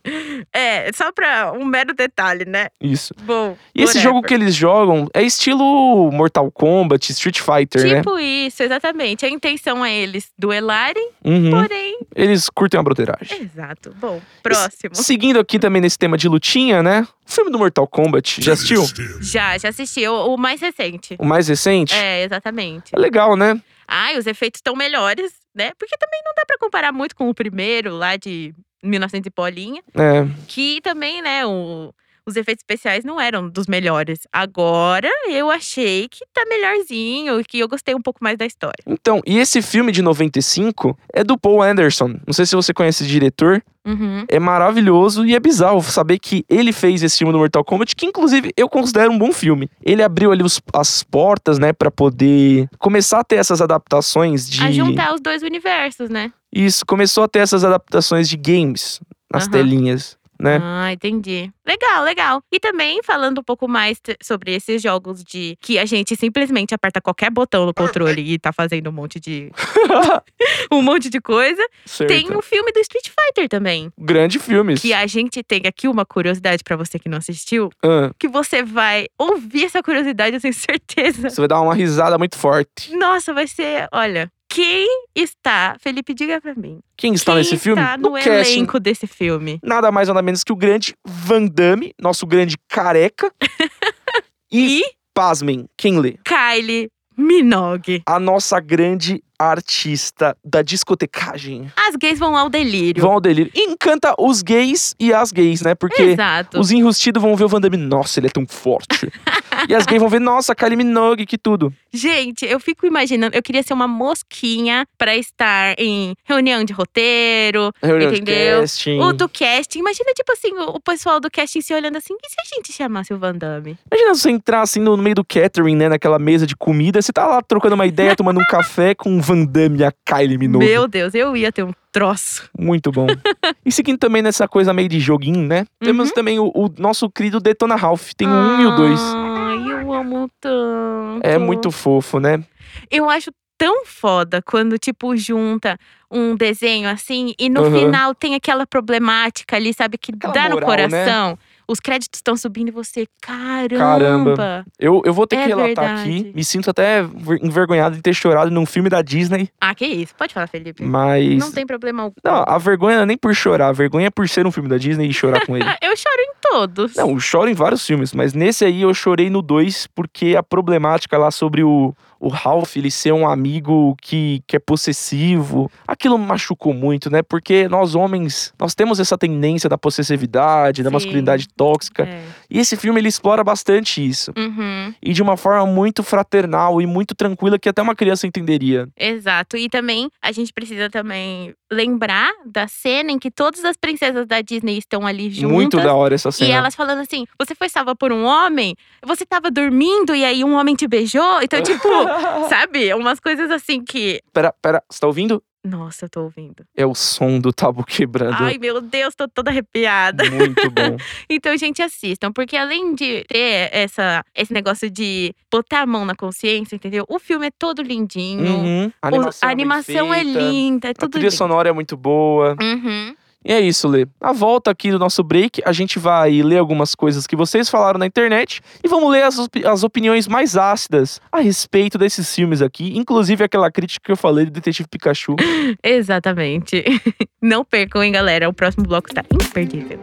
É, 0.54 0.90
só 0.92 1.10
pra 1.12 1.52
um 1.52 1.64
mero 1.64 1.92
detalhe, 1.94 2.44
né? 2.44 2.68
Isso. 2.80 3.12
Bom. 3.22 3.56
E 3.74 3.82
esse 3.82 3.98
jogo 3.98 4.22
que 4.22 4.32
eles 4.32 4.54
jogam 4.54 5.08
é 5.12 5.22
estilo 5.22 6.10
Mortal 6.12 6.50
Kombat, 6.52 7.10
Street 7.10 7.40
Fighter, 7.40 7.82
né? 7.82 7.96
Tipo 7.96 8.18
isso, 8.18 8.62
exatamente. 8.62 9.26
A 9.26 9.28
intenção 9.28 9.84
é 9.84 9.92
eles 9.94 10.30
duelarem, 10.72 11.10
Uhum. 11.24 11.50
porém. 11.50 11.98
Eles 12.14 12.48
curtem 12.50 12.78
a 12.78 12.82
broderagem. 12.82 13.42
Exato. 13.42 13.94
Bom, 13.98 14.20
próximo. 14.42 14.94
Seguindo 14.94 15.38
aqui 15.40 15.58
também 15.58 15.80
nesse 15.80 15.98
tema 15.98 16.16
de 16.16 16.28
lutinha, 16.28 16.82
né? 16.82 17.06
O 17.26 17.30
filme 17.32 17.50
do 17.50 17.58
Mortal 17.58 17.86
Kombat, 17.86 18.42
já 18.42 18.52
assistiu? 18.52 18.82
Já, 19.20 19.56
já 19.58 19.68
assisti. 19.70 20.06
O, 20.06 20.34
o 20.34 20.36
mais 20.36 20.60
recente. 20.60 21.16
O 21.18 21.24
mais 21.24 21.48
recente? 21.48 21.94
É, 21.94 22.22
exatamente. 22.24 22.90
É 22.94 22.98
legal, 22.98 23.36
né? 23.36 23.60
Ai, 23.86 24.18
os 24.18 24.26
efeitos 24.26 24.58
estão 24.58 24.76
melhores, 24.76 25.32
né? 25.54 25.72
Porque 25.78 25.96
também 25.96 26.20
não 26.24 26.32
dá 26.36 26.44
pra 26.46 26.58
comparar 26.58 26.92
muito 26.92 27.16
com 27.16 27.28
o 27.28 27.34
primeiro, 27.34 27.96
lá 27.96 28.16
de 28.16 28.54
1900 28.82 29.26
e 29.26 29.32
bolinha. 29.34 29.82
É. 29.94 30.26
Que 30.46 30.80
também, 30.82 31.22
né, 31.22 31.46
o- 31.46 31.92
os 32.28 32.36
efeitos 32.36 32.62
especiais 32.62 33.04
não 33.04 33.20
eram 33.20 33.48
dos 33.48 33.66
melhores. 33.66 34.20
Agora, 34.32 35.08
eu 35.28 35.50
achei 35.50 36.08
que 36.08 36.20
tá 36.32 36.44
melhorzinho, 36.48 37.42
que 37.44 37.58
eu 37.58 37.68
gostei 37.68 37.94
um 37.94 38.02
pouco 38.02 38.18
mais 38.22 38.36
da 38.38 38.46
história. 38.46 38.82
Então, 38.86 39.20
e 39.26 39.38
esse 39.38 39.60
filme 39.62 39.90
de 39.92 40.02
95 40.02 40.96
é 41.12 41.24
do 41.24 41.38
Paul 41.38 41.62
Anderson. 41.62 42.14
Não 42.26 42.32
sei 42.32 42.46
se 42.46 42.54
você 42.54 42.72
conhece 42.72 43.02
esse 43.02 43.10
diretor. 43.12 43.62
Uhum. 43.86 44.24
É 44.28 44.38
maravilhoso 44.38 45.24
e 45.24 45.34
é 45.34 45.40
bizarro 45.40 45.80
saber 45.82 46.18
que 46.18 46.44
ele 46.48 46.72
fez 46.72 47.02
esse 47.02 47.16
filme 47.18 47.32
do 47.32 47.38
Mortal 47.38 47.64
Kombat, 47.64 47.96
que 47.96 48.04
inclusive 48.04 48.50
eu 48.54 48.68
considero 48.68 49.10
um 49.10 49.16
bom 49.18 49.32
filme. 49.32 49.70
Ele 49.82 50.02
abriu 50.02 50.30
ali 50.30 50.42
os- 50.42 50.60
as 50.74 51.02
portas, 51.02 51.58
né, 51.58 51.72
Pra 51.72 51.90
poder 51.90 52.68
começar 52.78 53.20
a 53.20 53.24
ter 53.24 53.36
essas 53.36 53.62
adaptações 53.62 54.48
de 54.50 54.62
A 54.62 54.70
juntar 54.70 55.14
os 55.14 55.20
dois 55.22 55.42
universos, 55.42 56.10
né? 56.10 56.30
Isso, 56.52 56.84
começou 56.84 57.24
a 57.24 57.28
ter 57.28 57.38
essas 57.38 57.64
adaptações 57.64 58.28
de 58.28 58.36
games 58.36 59.00
nas 59.32 59.44
Aham. 59.44 59.52
telinhas, 59.52 60.17
né? 60.40 60.58
Ah, 60.62 60.92
entendi. 60.92 61.50
Legal, 61.66 62.02
legal. 62.04 62.42
E 62.52 62.58
também 62.60 63.00
falando 63.02 63.38
um 63.40 63.42
pouco 63.44 63.68
mais 63.68 64.00
sobre 64.22 64.54
esses 64.54 64.80
jogos 64.80 65.22
de 65.22 65.56
que 65.60 65.78
a 65.78 65.84
gente 65.84 66.16
simplesmente 66.16 66.74
aperta 66.74 67.00
qualquer 67.00 67.30
botão 67.30 67.66
no 67.66 67.74
controle 67.74 68.22
e 68.22 68.38
tá 68.38 68.52
fazendo 68.52 68.88
um 68.88 68.92
monte 68.92 69.20
de 69.20 69.50
um 70.72 70.82
monte 70.82 71.10
de 71.10 71.20
coisa. 71.20 71.62
Certo. 71.84 72.08
Tem 72.08 72.30
o 72.34 72.42
filme 72.42 72.72
do 72.72 72.80
Street 72.80 73.08
Fighter 73.08 73.48
também. 73.48 73.90
Grande 73.98 74.38
filmes. 74.38 74.80
Que 74.80 74.92
a 74.92 75.06
gente 75.06 75.42
tem 75.42 75.62
aqui 75.66 75.88
uma 75.88 76.04
curiosidade 76.04 76.62
pra 76.64 76.76
você 76.76 76.98
que 76.98 77.08
não 77.08 77.18
assistiu, 77.18 77.70
Ah, 77.82 78.10
que 78.18 78.28
você 78.28 78.62
vai 78.62 79.06
ouvir 79.18 79.64
essa 79.64 79.82
curiosidade, 79.82 80.36
eu 80.36 80.40
tenho 80.40 80.54
certeza. 80.54 81.28
você 81.30 81.40
vai 81.40 81.48
dar 81.48 81.60
uma 81.60 81.74
risada 81.74 82.16
muito 82.18 82.36
forte. 82.36 82.94
Nossa, 82.96 83.32
vai 83.34 83.46
ser, 83.46 83.88
olha, 83.92 84.30
quem 84.58 85.04
está, 85.14 85.76
Felipe, 85.78 86.12
diga 86.12 86.40
pra 86.40 86.52
mim. 86.52 86.80
Quem 86.96 87.14
está 87.14 87.30
quem 87.30 87.38
nesse 87.38 87.56
filme? 87.56 87.80
Está 87.80 87.96
no, 87.96 88.14
casting. 88.14 88.30
elenco 88.30 88.80
desse 88.80 89.06
filme. 89.06 89.60
Nada 89.62 89.92
mais 89.92 90.08
nada 90.08 90.20
menos 90.20 90.42
que 90.42 90.52
o 90.52 90.56
grande 90.56 90.96
Van 91.06 91.46
Damme, 91.46 91.94
nosso 91.96 92.26
grande 92.26 92.56
careca. 92.66 93.32
e, 94.50 94.82
pasmem, 95.14 95.68
quem 95.76 96.00
lê? 96.00 96.16
Kylie 96.24 96.90
Minogue. 97.16 98.02
A 98.04 98.18
nossa 98.18 98.58
grande 98.58 99.22
artista 99.38 100.36
da 100.44 100.62
discotecagem. 100.62 101.70
As 101.76 101.94
gays 101.96 102.18
vão 102.18 102.36
ao 102.36 102.48
delírio. 102.48 103.02
Vão 103.02 103.12
ao 103.12 103.20
delírio. 103.20 103.52
Encanta 103.54 104.14
os 104.18 104.42
gays 104.42 104.94
e 104.98 105.12
as 105.12 105.30
gays, 105.30 105.62
né? 105.62 105.74
Porque 105.74 106.02
Exato. 106.02 106.58
os 106.58 106.70
enrustidos 106.70 107.22
vão 107.22 107.36
ver 107.36 107.44
o 107.44 107.48
Van 107.48 107.60
Damme. 107.60 107.76
Nossa, 107.76 108.18
ele 108.18 108.26
é 108.26 108.30
tão 108.30 108.46
forte. 108.46 109.10
e 109.68 109.74
as 109.74 109.86
gays 109.86 110.00
vão 110.00 110.08
ver, 110.10 110.20
nossa, 110.20 110.54
Kylie 110.54 110.76
Minogue, 110.76 111.24
que 111.24 111.38
tudo. 111.38 111.72
Gente, 111.92 112.44
eu 112.44 112.60
fico 112.60 112.86
imaginando, 112.86 113.34
eu 113.36 113.42
queria 113.42 113.62
ser 113.62 113.72
uma 113.72 113.88
mosquinha 113.88 114.86
pra 114.98 115.16
estar 115.16 115.74
em 115.78 116.14
reunião 116.24 116.64
de 116.64 116.72
roteiro, 116.72 117.72
Reunião 117.82 118.10
de 118.10 118.20
entendeu? 118.20 118.60
casting. 118.60 119.00
O 119.00 119.12
do 119.12 119.28
casting. 119.28 119.78
Imagina, 119.78 120.12
tipo 120.12 120.32
assim, 120.32 120.52
o, 120.52 120.80
pessoal 120.80 121.20
do 121.20 121.30
casting 121.30 121.60
se 121.60 121.72
olhando 121.72 121.96
assim, 121.96 122.14
e 122.14 122.28
se 122.28 122.36
a 122.38 122.56
gente 122.56 122.72
chamasse 122.72 123.12
o 123.14 123.18
Van 123.18 123.34
Damme? 123.34 123.78
Imagina 123.90 124.14
você 124.14 124.30
entrar 124.30 124.62
assim 124.62 124.80
no 124.80 124.96
meio 124.96 125.14
do 125.14 125.24
catering, 125.24 125.76
né? 125.76 125.88
Naquela 125.88 126.18
mesa 126.18 126.46
de 126.46 126.56
comida. 126.56 127.00
Você 127.00 127.12
tá 127.12 127.26
lá 127.26 127.42
trocando 127.42 127.74
uma 127.74 127.86
ideia, 127.86 128.14
tomando 128.16 128.40
um 128.40 128.46
café 128.46 128.94
com 128.94 129.20
Van 129.28 129.44
Damme 129.44 129.80
e 129.80 129.84
a 129.84 129.92
Kylie 129.92 130.38
Minogue. 130.38 130.64
Meu 130.64 130.88
Deus, 130.88 131.14
eu 131.14 131.36
ia 131.36 131.52
ter 131.52 131.62
um 131.62 131.72
troço. 131.92 132.48
Muito 132.58 132.90
bom. 132.90 133.06
e 133.64 133.70
seguindo 133.70 133.98
também 133.98 134.22
nessa 134.22 134.48
coisa 134.48 134.72
meio 134.72 134.88
de 134.88 134.98
joguinho, 134.98 135.46
né? 135.46 135.60
Uhum. 135.60 135.86
Temos 135.86 136.12
também 136.12 136.38
o, 136.38 136.50
o 136.54 136.72
nosso 136.78 137.10
querido 137.10 137.38
Detona 137.38 137.76
Ralph. 137.76 138.12
Tem 138.16 138.26
o 138.26 138.30
1 138.30 138.60
e 138.62 138.66
o 138.66 138.76
2. 138.76 139.00
Ai, 139.00 139.72
eu 139.82 139.92
amo 139.92 140.30
tanto. 140.40 141.20
É 141.22 141.36
muito 141.36 141.70
fofo, 141.70 142.18
né? 142.18 142.42
Eu 142.90 143.10
acho 143.10 143.30
tão 143.58 143.84
foda 143.84 144.40
quando, 144.40 144.78
tipo, 144.78 145.14
junta 145.14 145.78
um 146.10 146.34
desenho 146.34 146.88
assim 146.88 147.34
e 147.38 147.50
no 147.50 147.64
Aham. 147.64 147.78
final 147.78 148.14
tem 148.14 148.34
aquela 148.34 148.66
problemática 148.66 149.56
ali, 149.56 149.74
sabe? 149.74 149.98
Que 149.98 150.10
dá 150.12 150.48
no 150.48 150.60
moral, 150.60 150.88
né? 150.88 151.36
Os 151.68 151.78
créditos 151.80 152.18
estão 152.18 152.36
subindo 152.36 152.68
e 152.68 152.70
você, 152.70 153.06
caramba. 153.20 153.76
Caramba. 153.78 154.64
Eu, 154.78 155.02
eu 155.04 155.12
vou 155.12 155.26
ter 155.26 155.36
É 155.36 155.42
que 155.42 155.48
relatar 155.48 155.66
verdade. 155.66 156.00
aqui. 156.00 156.32
Me 156.34 156.42
sinto 156.44 156.70
até 156.70 157.02
ver- 157.02 157.38
envergonhado 157.44 157.94
de 157.96 158.02
ter 158.02 158.14
chorado 158.14 158.50
num 158.50 158.64
filme 158.66 158.88
da 158.88 159.02
Disney, 159.02 159.48
Ah, 159.60 159.74
que 159.74 159.84
isso. 159.86 160.14
Pode 160.16 160.32
falar, 160.32 160.46
Felipe. 160.46 160.82
mas. 160.84 161.36
Não 161.38 161.52
tem 161.52 161.66
problema 161.66 162.02
algum. 162.04 162.14
Não, 162.24 162.44
a 162.46 162.58
vergonha 162.58 162.96
não 162.96 163.02
é 163.02 163.06
nem 163.06 163.16
por 163.18 163.34
chorar, 163.34 163.68
a 163.68 163.72
vergonha 163.72 164.06
é 164.06 164.10
por 164.10 164.28
ser 164.28 164.46
um 164.46 164.50
filme 164.52 164.68
da 164.68 164.78
Disney 164.78 165.06
e 165.08 165.12
chorar 165.12 165.44
com 165.46 165.56
ele. 165.56 165.64
Eu 165.82 165.96
choro 165.96 166.20
em 166.20 166.32
todos. 166.40 166.94
Não, 166.96 167.10
eu 167.10 167.20
choro 167.20 167.50
em 167.50 167.54
vários 167.54 167.84
filmes, 167.86 168.12
mas 168.14 168.32
nesse 168.32 168.64
aí 168.64 168.82
eu 168.82 168.92
chorei 168.94 169.28
no 169.28 169.42
2 169.42 169.86
porque 169.94 170.34
a 170.36 170.42
problemática 170.42 171.18
lá 171.18 171.30
sobre 171.30 171.62
o, 171.62 171.94
o 172.20 172.28
Ralph 172.28 172.76
ele 172.76 172.90
ser 172.90 173.12
um 173.12 173.28
amigo 173.28 173.96
que, 174.00 174.42
que 174.46 174.56
é 174.56 174.58
possessivo, 174.58 175.70
aquilo 175.86 176.18
me 176.18 176.26
machucou 176.26 176.72
muito, 176.74 177.10
né? 177.10 177.22
Porque 177.22 177.68
nós 177.68 177.94
homens, 177.94 178.52
nós 178.58 178.74
temos 178.74 178.98
essa 179.00 179.16
tendência 179.18 179.68
da 179.68 179.76
possessividade, 179.78 180.82
da 180.82 180.90
Sim. 180.90 180.94
masculinidade 180.94 181.48
tóxica. 181.58 182.04
É. 182.04 182.22
E 182.48 182.58
esse 182.58 182.76
filme 182.76 183.00
ele 183.00 183.08
explora 183.08 183.44
bastante 183.44 184.06
isso. 184.06 184.32
Uhum. 184.36 184.94
E 185.02 185.12
de 185.12 185.22
uma 185.22 185.36
forma 185.36 185.66
muito 185.66 186.02
fraternal 186.02 186.80
e 186.80 186.86
muito 186.86 187.14
tranquila 187.14 187.58
que 187.58 187.68
até 187.68 187.82
uma 187.82 187.94
criança 187.94 188.26
entenderia. 188.26 188.88
Exato. 188.96 189.56
E 189.56 189.68
também 189.68 190.08
a 190.22 190.32
gente 190.32 190.52
precisa 190.52 190.88
também 190.88 191.54
lembrar 191.70 192.32
da 192.46 192.66
cena 192.66 193.10
em 193.10 193.18
que 193.18 193.30
todas 193.30 193.64
as 193.64 193.76
princesas 193.76 194.26
da 194.26 194.40
Disney 194.40 194.78
estão 194.78 195.06
ali 195.06 195.30
juntas. 195.30 195.52
Muito 195.52 195.76
da 195.76 195.92
hora 195.94 196.14
essa 196.14 196.30
cena. 196.30 196.50
E 196.50 196.52
elas 196.52 196.74
falando 196.74 197.00
assim: 197.00 197.26
você 197.38 197.54
foi 197.54 197.68
salva 197.68 197.94
por 197.94 198.12
um 198.12 198.24
homem? 198.24 198.74
Você 199.04 199.26
tava 199.26 199.50
dormindo 199.50 200.14
e 200.14 200.24
aí 200.24 200.44
um 200.44 200.54
homem 200.54 200.74
te 200.74 200.86
beijou? 200.86 201.42
Então, 201.42 201.60
tipo, 201.62 201.88
sabe? 202.48 202.94
Umas 202.94 203.20
coisas 203.20 203.50
assim 203.50 203.84
que. 203.84 204.20
Pera, 204.32 204.54
pera, 204.62 204.82
você 204.88 205.00
tá 205.00 205.06
ouvindo? 205.06 205.42
Nossa, 205.64 206.04
eu 206.04 206.08
tô 206.08 206.22
ouvindo. 206.22 206.64
É 206.76 206.86
o 206.86 206.94
som 206.94 207.38
do 207.40 207.52
tabu 207.52 207.84
quebrando. 207.84 208.36
Ai, 208.38 208.58
meu 208.58 208.80
Deus, 208.80 209.14
tô 209.14 209.26
toda 209.28 209.50
arrepiada. 209.50 210.24
Muito 210.30 210.70
bom. 210.70 210.96
Então, 211.28 211.56
gente, 211.56 211.82
assistam, 211.82 212.32
porque 212.32 212.56
além 212.56 212.94
de 212.94 213.24
ter 213.28 213.68
essa, 213.72 214.24
esse 214.34 214.52
negócio 214.52 214.88
de 214.90 215.34
botar 215.50 215.82
a 215.82 215.86
mão 215.86 216.04
na 216.04 216.14
consciência, 216.14 216.76
entendeu? 216.76 217.04
O 217.08 217.18
filme 217.18 217.46
é 217.46 217.50
todo 217.50 217.82
lindinho. 217.82 218.56
Uhum. 218.56 218.92
A 219.02 219.06
A 219.06 219.08
animação, 219.08 219.48
animação, 219.48 220.14
é, 220.14 220.22
bem 220.24 220.30
é 220.30 220.34
feita, 220.34 220.50
linda, 220.50 220.88
é 220.88 220.90
A 220.90 220.94
tudo 220.94 221.10
trilha 221.12 221.24
lindo. 221.24 221.36
sonora 221.36 221.68
é 221.68 221.72
muito 221.72 221.96
boa. 221.96 222.56
Uhum. 222.60 223.14
E 223.44 223.52
é 223.52 223.60
isso, 223.60 223.86
Lê. 223.88 224.06
A 224.20 224.32
volta 224.32 224.70
aqui 224.70 224.90
do 224.90 224.98
nosso 224.98 225.22
break, 225.22 225.62
a 225.64 225.72
gente 225.72 225.98
vai 225.98 226.42
ler 226.42 226.58
algumas 226.58 226.94
coisas 226.94 227.26
que 227.26 227.36
vocês 227.36 227.68
falaram 227.70 227.98
na 227.98 228.04
internet 228.06 228.60
e 228.82 228.88
vamos 228.88 229.10
ler 229.10 229.22
as, 229.22 229.38
opi- 229.38 229.64
as 229.66 229.82
opiniões 229.84 230.26
mais 230.26 230.56
ácidas 230.56 231.20
a 231.30 231.40
respeito 231.40 231.96
desses 231.96 232.34
filmes 232.34 232.60
aqui, 232.60 232.96
inclusive 232.98 233.42
aquela 233.44 233.70
crítica 233.70 234.04
que 234.04 234.12
eu 234.12 234.16
falei 234.16 234.44
do 234.44 234.50
Detetive 234.50 234.88
Pikachu. 234.88 235.36
Exatamente. 235.82 236.84
Não 237.40 237.64
percam, 237.64 238.02
hein, 238.02 238.12
galera? 238.12 238.48
O 238.48 238.52
próximo 238.52 238.84
bloco 238.84 239.08
está 239.08 239.22
imperdível. 239.32 239.98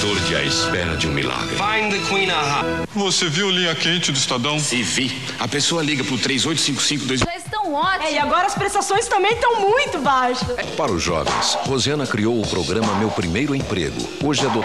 Do 0.00 0.06
autor 0.06 0.20
de 0.24 0.34
A 0.34 0.42
Espera 0.42 0.96
de 0.96 1.06
um 1.06 1.12
Milagre. 1.12 1.56
Find 1.56 1.92
the 1.92 2.08
Queen 2.08 2.30
Aha. 2.30 2.64
Você 2.94 3.28
viu 3.28 3.50
linha 3.50 3.74
quente 3.74 4.10
do 4.10 4.16
Estadão? 4.16 4.58
Se 4.58 4.82
vi. 4.82 5.10
A 5.38 5.46
pessoa 5.46 5.82
liga 5.82 6.02
pro 6.02 6.16
3855 6.16 7.16
Já 7.18 7.36
estão 7.36 7.74
ótimos. 7.74 8.10
e 8.10 8.18
agora 8.18 8.46
as 8.46 8.54
prestações 8.54 9.06
também 9.08 9.32
estão 9.32 9.60
muito 9.60 9.98
baixas. 9.98 10.48
Para 10.76 10.90
os 10.92 11.02
jovens, 11.02 11.54
Rosiana 11.66 12.06
criou 12.06 12.40
o 12.40 12.46
programa 12.46 12.94
Meu 12.94 13.10
Primeiro 13.10 13.54
Emprego. 13.54 13.96
Hoje 14.24 14.46
é 14.46 14.48
do... 14.48 14.60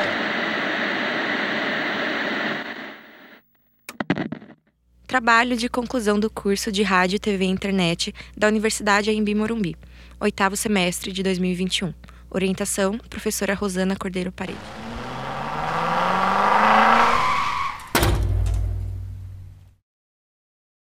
Trabalho 5.06 5.58
de 5.58 5.68
conclusão 5.70 6.20
do 6.20 6.30
curso 6.30 6.72
de 6.72 6.82
Rádio, 6.82 7.20
TV 7.20 7.46
e 7.46 7.50
Internet 7.50 8.14
da 8.38 8.48
Universidade 8.48 9.10
AMB 9.12 9.36
Morumbi. 9.36 9.76
Oitavo 10.20 10.56
semestre 10.56 11.12
de 11.12 11.22
2021. 11.22 11.94
Orientação, 12.30 12.98
professora 13.10 13.54
Rosana 13.54 13.96
Cordeiro 13.96 14.32
Parede. 14.32 14.85